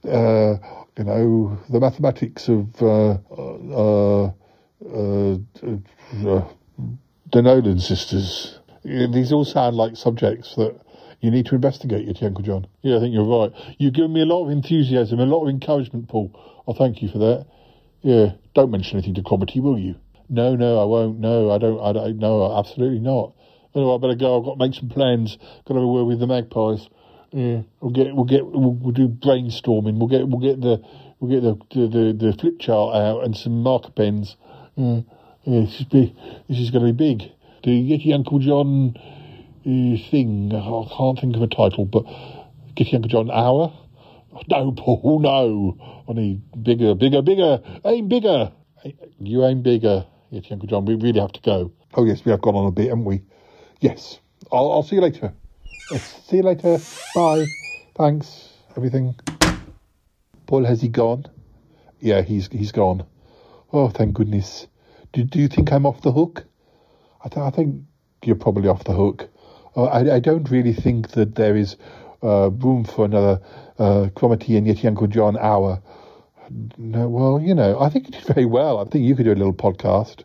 uh, 0.08 0.54
you 0.96 1.04
know, 1.04 1.58
the 1.68 1.80
mathematics 1.80 2.48
of 2.48 2.80
uh, 2.80 3.18
uh, 3.20 4.32
the 4.80 6.46
Nolan 7.34 7.80
sisters. 7.80 8.58
These 8.84 9.32
all 9.32 9.44
sound 9.44 9.76
like 9.76 9.96
subjects 9.96 10.54
that 10.54 10.80
you 11.20 11.30
need 11.30 11.44
to 11.46 11.54
investigate, 11.54 12.06
yet, 12.06 12.22
Uncle 12.22 12.42
John. 12.42 12.66
Yeah, 12.80 12.96
I 12.96 13.00
think 13.00 13.12
you're 13.12 13.24
right. 13.24 13.52
You've 13.78 13.92
given 13.92 14.14
me 14.14 14.22
a 14.22 14.26
lot 14.26 14.46
of 14.46 14.50
enthusiasm, 14.50 15.20
a 15.20 15.26
lot 15.26 15.42
of 15.42 15.50
encouragement, 15.50 16.08
Paul. 16.08 16.32
I 16.66 16.72
thank 16.72 17.02
you 17.02 17.08
for 17.10 17.18
that. 17.18 17.46
Yeah, 18.00 18.32
don't 18.54 18.70
mention 18.70 18.96
anything 18.96 19.14
to 19.14 19.22
Cromitty, 19.22 19.60
will 19.60 19.78
you? 19.78 19.96
No, 20.28 20.56
no, 20.56 20.80
I 20.80 20.84
won't. 20.84 21.20
No, 21.20 21.50
I 21.50 21.58
don't. 21.58 21.80
I 21.80 21.92
don't. 21.92 22.18
No, 22.18 22.58
absolutely 22.58 22.98
not. 22.98 23.34
Anyway, 23.74 23.94
I 23.94 23.98
better 23.98 24.14
go. 24.14 24.38
I've 24.38 24.44
got 24.44 24.54
to 24.54 24.58
make 24.58 24.74
some 24.74 24.88
plans. 24.88 25.36
Got 25.66 25.74
to 25.74 25.80
have 25.80 25.82
a 25.82 25.86
word 25.86 26.04
with 26.04 26.18
the 26.18 26.26
magpies. 26.26 26.88
Yeah, 27.30 27.62
we'll 27.80 27.92
get. 27.92 28.14
We'll 28.14 28.24
get. 28.24 28.44
We'll, 28.44 28.72
we'll 28.72 28.92
do 28.92 29.08
brainstorming. 29.08 29.98
We'll 29.98 30.08
get. 30.08 30.26
We'll 30.26 30.40
get 30.40 30.60
the. 30.60 30.82
We'll 31.20 31.30
get 31.30 31.42
the 31.42 31.54
the, 31.74 31.86
the, 31.88 32.12
the 32.12 32.36
flip 32.38 32.58
chart 32.58 32.96
out 32.96 33.24
and 33.24 33.36
some 33.36 33.62
marker 33.62 33.90
pens. 33.90 34.36
Yeah, 34.74 35.00
yeah. 35.44 35.60
This 35.60 35.80
is 35.80 35.84
big. 35.84 36.14
This 36.48 36.58
is 36.58 36.70
going 36.70 36.86
to 36.86 36.92
be 36.92 37.14
big. 37.14 37.30
The 37.62 37.70
Yeti 37.70 38.14
Uncle 38.14 38.38
John 38.38 38.94
uh, 38.96 40.10
thing. 40.10 40.52
I 40.52 40.96
can't 40.96 41.18
think 41.20 41.36
of 41.36 41.42
a 41.42 41.46
title, 41.46 41.84
but 41.84 42.04
Yeti 42.76 42.94
Uncle 42.94 43.08
John 43.08 43.30
hour. 43.30 43.72
No, 44.48 44.72
Paul. 44.72 45.20
No. 45.20 46.04
I 46.08 46.12
need 46.12 46.62
bigger, 46.62 46.94
bigger, 46.94 47.22
bigger. 47.22 47.60
Aim 47.84 48.08
bigger. 48.08 48.52
You 49.18 49.44
aim 49.44 49.62
bigger. 49.62 50.06
Uncle 50.50 50.68
John. 50.68 50.84
We 50.84 50.94
really 50.94 51.20
have 51.20 51.32
to 51.32 51.40
go. 51.40 51.72
Oh 51.94 52.04
yes, 52.04 52.24
we 52.24 52.30
have 52.30 52.40
gone 52.42 52.54
on 52.54 52.66
a 52.66 52.70
bit, 52.70 52.88
haven't 52.88 53.04
we? 53.04 53.22
Yes. 53.80 54.20
I'll, 54.52 54.70
I'll 54.70 54.82
see 54.82 54.96
you 54.96 55.02
later. 55.02 55.32
See 56.28 56.38
you 56.38 56.42
later. 56.42 56.78
Bye. 57.14 57.48
Thanks. 57.94 58.50
Everything. 58.76 59.14
Paul, 60.46 60.64
has 60.64 60.82
he 60.82 60.88
gone? 60.88 61.26
Yeah, 62.00 62.22
he's 62.22 62.48
he's 62.48 62.72
gone. 62.72 63.06
Oh, 63.72 63.88
thank 63.88 64.14
goodness. 64.14 64.66
Do, 65.12 65.24
do 65.24 65.38
you 65.38 65.48
think 65.48 65.72
I'm 65.72 65.86
off 65.86 66.02
the 66.02 66.12
hook? 66.12 66.44
I, 67.24 67.28
th- 67.28 67.38
I 67.44 67.50
think 67.50 67.82
you're 68.24 68.36
probably 68.36 68.68
off 68.68 68.84
the 68.84 68.92
hook. 68.92 69.28
Uh, 69.76 69.84
I, 69.84 70.16
I 70.16 70.20
don't 70.20 70.48
really 70.50 70.72
think 70.72 71.10
that 71.12 71.34
there 71.34 71.56
is 71.56 71.76
uh, 72.22 72.50
room 72.50 72.84
for 72.84 73.04
another 73.04 73.40
uh, 73.78 74.08
Cromitty 74.14 74.56
and 74.56 74.66
Yeti 74.66 74.84
Uncle 74.86 75.06
John 75.06 75.36
hour. 75.36 75.82
No, 76.50 77.08
well, 77.08 77.40
you 77.40 77.54
know, 77.54 77.80
I 77.80 77.88
think 77.88 78.06
you 78.06 78.12
did 78.12 78.24
very 78.34 78.46
well. 78.46 78.78
I 78.78 78.84
think 78.84 79.04
you 79.04 79.16
could 79.16 79.24
do 79.24 79.32
a 79.32 79.34
little 79.34 79.52
podcast. 79.52 80.22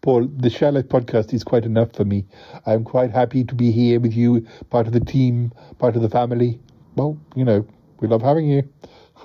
Paul, 0.00 0.28
the 0.28 0.50
Shy 0.50 0.68
Life 0.70 0.86
podcast 0.86 1.32
is 1.32 1.42
quite 1.42 1.64
enough 1.64 1.92
for 1.92 2.04
me. 2.04 2.26
I'm 2.66 2.84
quite 2.84 3.10
happy 3.10 3.44
to 3.44 3.54
be 3.54 3.72
here 3.72 3.98
with 3.98 4.14
you, 4.14 4.46
part 4.70 4.86
of 4.86 4.92
the 4.92 5.00
team, 5.00 5.52
part 5.78 5.96
of 5.96 6.02
the 6.02 6.08
family. 6.10 6.60
Well, 6.94 7.18
you 7.34 7.44
know, 7.44 7.66
we 8.00 8.08
love 8.08 8.22
having 8.22 8.48
you. 8.48 8.68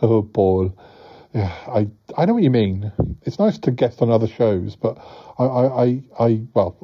Oh, 0.04 0.24
Paul. 0.24 0.76
Yeah, 1.34 1.54
I 1.68 1.88
I 2.18 2.26
know 2.26 2.34
what 2.34 2.42
you 2.42 2.50
mean. 2.50 2.92
It's 3.22 3.38
nice 3.38 3.60
to 3.60 3.72
guest 3.72 4.02
on 4.02 4.10
other 4.10 4.26
shows, 4.28 4.76
but 4.76 4.98
I 5.38 5.44
I 5.44 5.84
I, 5.84 6.04
I 6.20 6.42
well, 6.56 6.76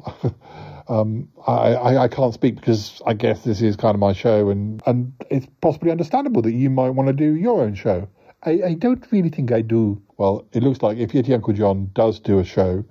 um, 0.88 1.28
I, 1.44 1.74
I 1.74 2.02
I 2.04 2.08
can't 2.08 2.32
speak 2.32 2.54
because 2.56 3.02
I 3.04 3.14
guess 3.14 3.42
this 3.42 3.60
is 3.60 3.74
kind 3.74 3.94
of 3.94 3.98
my 4.00 4.12
show, 4.12 4.50
and 4.50 4.80
and 4.86 5.14
it's 5.30 5.46
possibly 5.60 5.90
understandable 5.90 6.42
that 6.42 6.52
you 6.52 6.70
might 6.70 6.90
want 6.90 7.08
to 7.08 7.12
do 7.12 7.34
your 7.34 7.62
own 7.62 7.74
show. 7.74 8.08
I, 8.44 8.50
I 8.66 8.74
don't 8.74 9.04
really 9.10 9.30
think 9.30 9.52
I 9.52 9.62
do. 9.62 10.00
Well, 10.16 10.46
it 10.52 10.62
looks 10.62 10.82
like 10.82 10.98
if 10.98 11.12
Yeti 11.12 11.34
Uncle 11.34 11.52
John 11.52 11.90
does 11.94 12.20
do 12.20 12.38
a 12.38 12.44
show, 12.44 12.84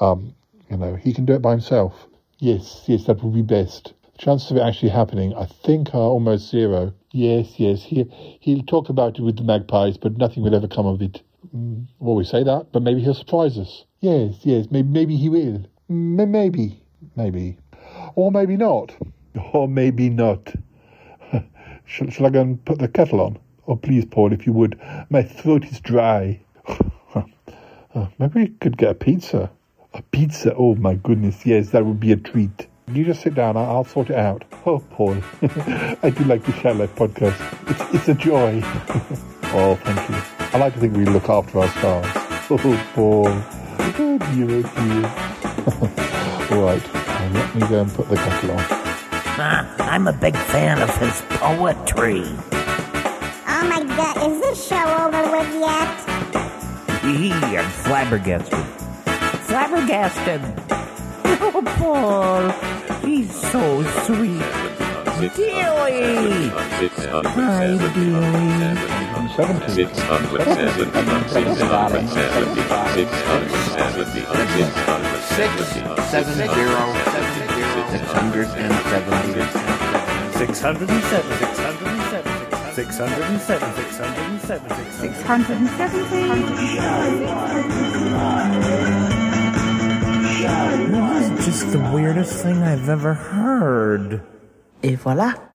um, 0.00 0.34
you 0.70 0.76
know, 0.76 0.94
he 0.94 1.12
can 1.12 1.24
do 1.24 1.34
it 1.34 1.42
by 1.42 1.50
himself. 1.52 2.06
Yes, 2.38 2.84
yes, 2.86 3.04
that 3.04 3.22
would 3.22 3.34
be 3.34 3.42
best. 3.42 3.94
Chances 4.18 4.50
of 4.50 4.56
it 4.58 4.60
actually 4.60 4.90
happening, 4.90 5.34
I 5.34 5.46
think, 5.46 5.94
are 5.94 5.98
almost 5.98 6.50
zero. 6.50 6.92
Yes, 7.12 7.58
yes, 7.58 7.82
he 7.82 8.04
he'll 8.40 8.62
talk 8.62 8.88
about 8.88 9.18
it 9.18 9.22
with 9.22 9.36
the 9.36 9.42
magpies, 9.42 9.96
but 9.96 10.16
nothing 10.16 10.42
will 10.42 10.54
ever 10.54 10.68
come 10.68 10.86
of 10.86 11.02
it. 11.02 11.22
Mm, 11.54 11.86
well, 11.98 12.14
we 12.14 12.24
say 12.24 12.44
that, 12.44 12.72
but 12.72 12.82
maybe 12.82 13.00
he'll 13.00 13.14
surprise 13.14 13.58
us. 13.58 13.84
Yes, 14.00 14.34
yes, 14.42 14.66
maybe 14.70 14.88
maybe 14.88 15.16
he 15.16 15.28
will. 15.28 15.64
M- 15.90 16.30
maybe, 16.30 16.80
maybe, 17.16 17.58
or 18.14 18.30
maybe 18.30 18.56
not, 18.56 18.94
or 19.52 19.66
maybe 19.66 20.08
not. 20.08 20.54
shall, 21.84 22.08
shall 22.08 22.26
I 22.26 22.30
go 22.30 22.40
and 22.40 22.64
put 22.64 22.78
the 22.78 22.88
kettle 22.88 23.20
on? 23.20 23.38
Oh, 23.68 23.76
please, 23.76 24.04
Paul, 24.04 24.32
if 24.32 24.44
you 24.46 24.52
would. 24.52 24.78
My 25.08 25.22
throat 25.22 25.64
is 25.64 25.78
dry. 25.80 26.40
Oh, 27.94 28.08
maybe 28.18 28.40
we 28.40 28.48
could 28.48 28.76
get 28.76 28.90
a 28.90 28.94
pizza. 28.94 29.50
A 29.94 30.02
pizza? 30.02 30.54
Oh 30.54 30.74
my 30.74 30.94
goodness, 30.94 31.44
yes, 31.46 31.70
that 31.70 31.84
would 31.84 32.00
be 32.00 32.12
a 32.12 32.16
treat. 32.16 32.66
You 32.90 33.04
just 33.04 33.22
sit 33.22 33.34
down, 33.34 33.56
I'll, 33.56 33.84
sort 33.84 34.10
it 34.10 34.16
out. 34.16 34.44
Oh, 34.66 34.80
Paul, 34.90 35.16
I 35.42 36.12
do 36.16 36.24
like 36.24 36.44
the 36.44 36.52
Shy 36.60 36.72
Life 36.72 36.94
podcast. 36.96 37.36
It's, 37.70 37.94
it's 37.94 38.08
a 38.08 38.14
joy. 38.14 38.60
oh, 39.54 39.78
thank 39.82 40.08
you. 40.08 40.16
I 40.52 40.58
like 40.58 40.74
to 40.74 40.80
think 40.80 40.96
we 40.96 41.04
look 41.04 41.28
after 41.28 41.60
our 41.60 41.68
stars. 41.68 42.06
Oh, 42.50 42.90
Paul. 42.94 43.28
Oh, 43.28 44.18
dear, 44.18 44.48
oh, 44.50 46.48
dear. 46.48 46.58
All 46.58 46.64
right, 46.64 46.94
let 47.32 47.54
me 47.54 47.60
go 47.68 47.82
and 47.82 47.90
put 47.92 48.08
the 48.08 48.16
kettle 48.16 48.50
on. 48.52 48.64
Ah, 49.38 49.74
I'm 49.78 50.08
a 50.08 50.12
big 50.12 50.36
fan 50.36 50.82
of 50.82 50.94
his 50.98 51.22
poetry. 51.30 52.24
Oh 53.64 53.68
my 53.68 53.84
god, 53.96 54.16
is 54.28 54.40
this 54.40 54.66
show 54.66 54.82
over 54.82 55.22
with 55.30 55.54
yet? 55.54 55.88
He, 57.04 57.30
I'm 57.30 57.70
flabbergasted. 57.70 58.64
Flabbergasted. 59.46 60.42
Oh, 61.44 61.62
Paul, 61.78 62.50
he's 63.04 63.30
so 63.34 63.82
sweet. 64.04 64.42
Dealy! 65.34 66.50
Hi, 66.50 67.76
Dealy. 67.94 68.52
Seven 76.10 76.34
zero 76.34 76.82
six 82.10 82.31
hundred 82.76 83.22
and 83.22 83.40
seventy. 83.40 83.82
Six 83.82 83.98
hundred 83.98 84.18
and 84.24 84.40
seven, 84.40 84.70
six 84.72 85.20
hundred 85.20 85.20
and 85.20 85.20
seven, 85.20 85.20
six 85.20 85.22
hundred 85.22 85.56
and 85.56 85.68
seven, 85.68 86.00
six 86.00 86.08
hundred 86.08 86.08
and 86.08 86.08
seven, 86.08 86.08
six 86.08 86.20
hundred 86.20 86.48
and 86.52 86.72
seven, 86.72 87.02
Six 87.42 88.10
hundred 88.10 88.40
and 88.40 88.64
seventy. 90.40 91.12
This 91.20 91.28
is 91.30 91.46
just 91.46 91.72
the 91.72 91.78
weirdest 91.92 92.42
thing 92.42 92.62
I've 92.62 92.88
ever 92.88 93.14
heard. 93.14 94.22
Et 94.82 94.96
voilà. 94.96 95.51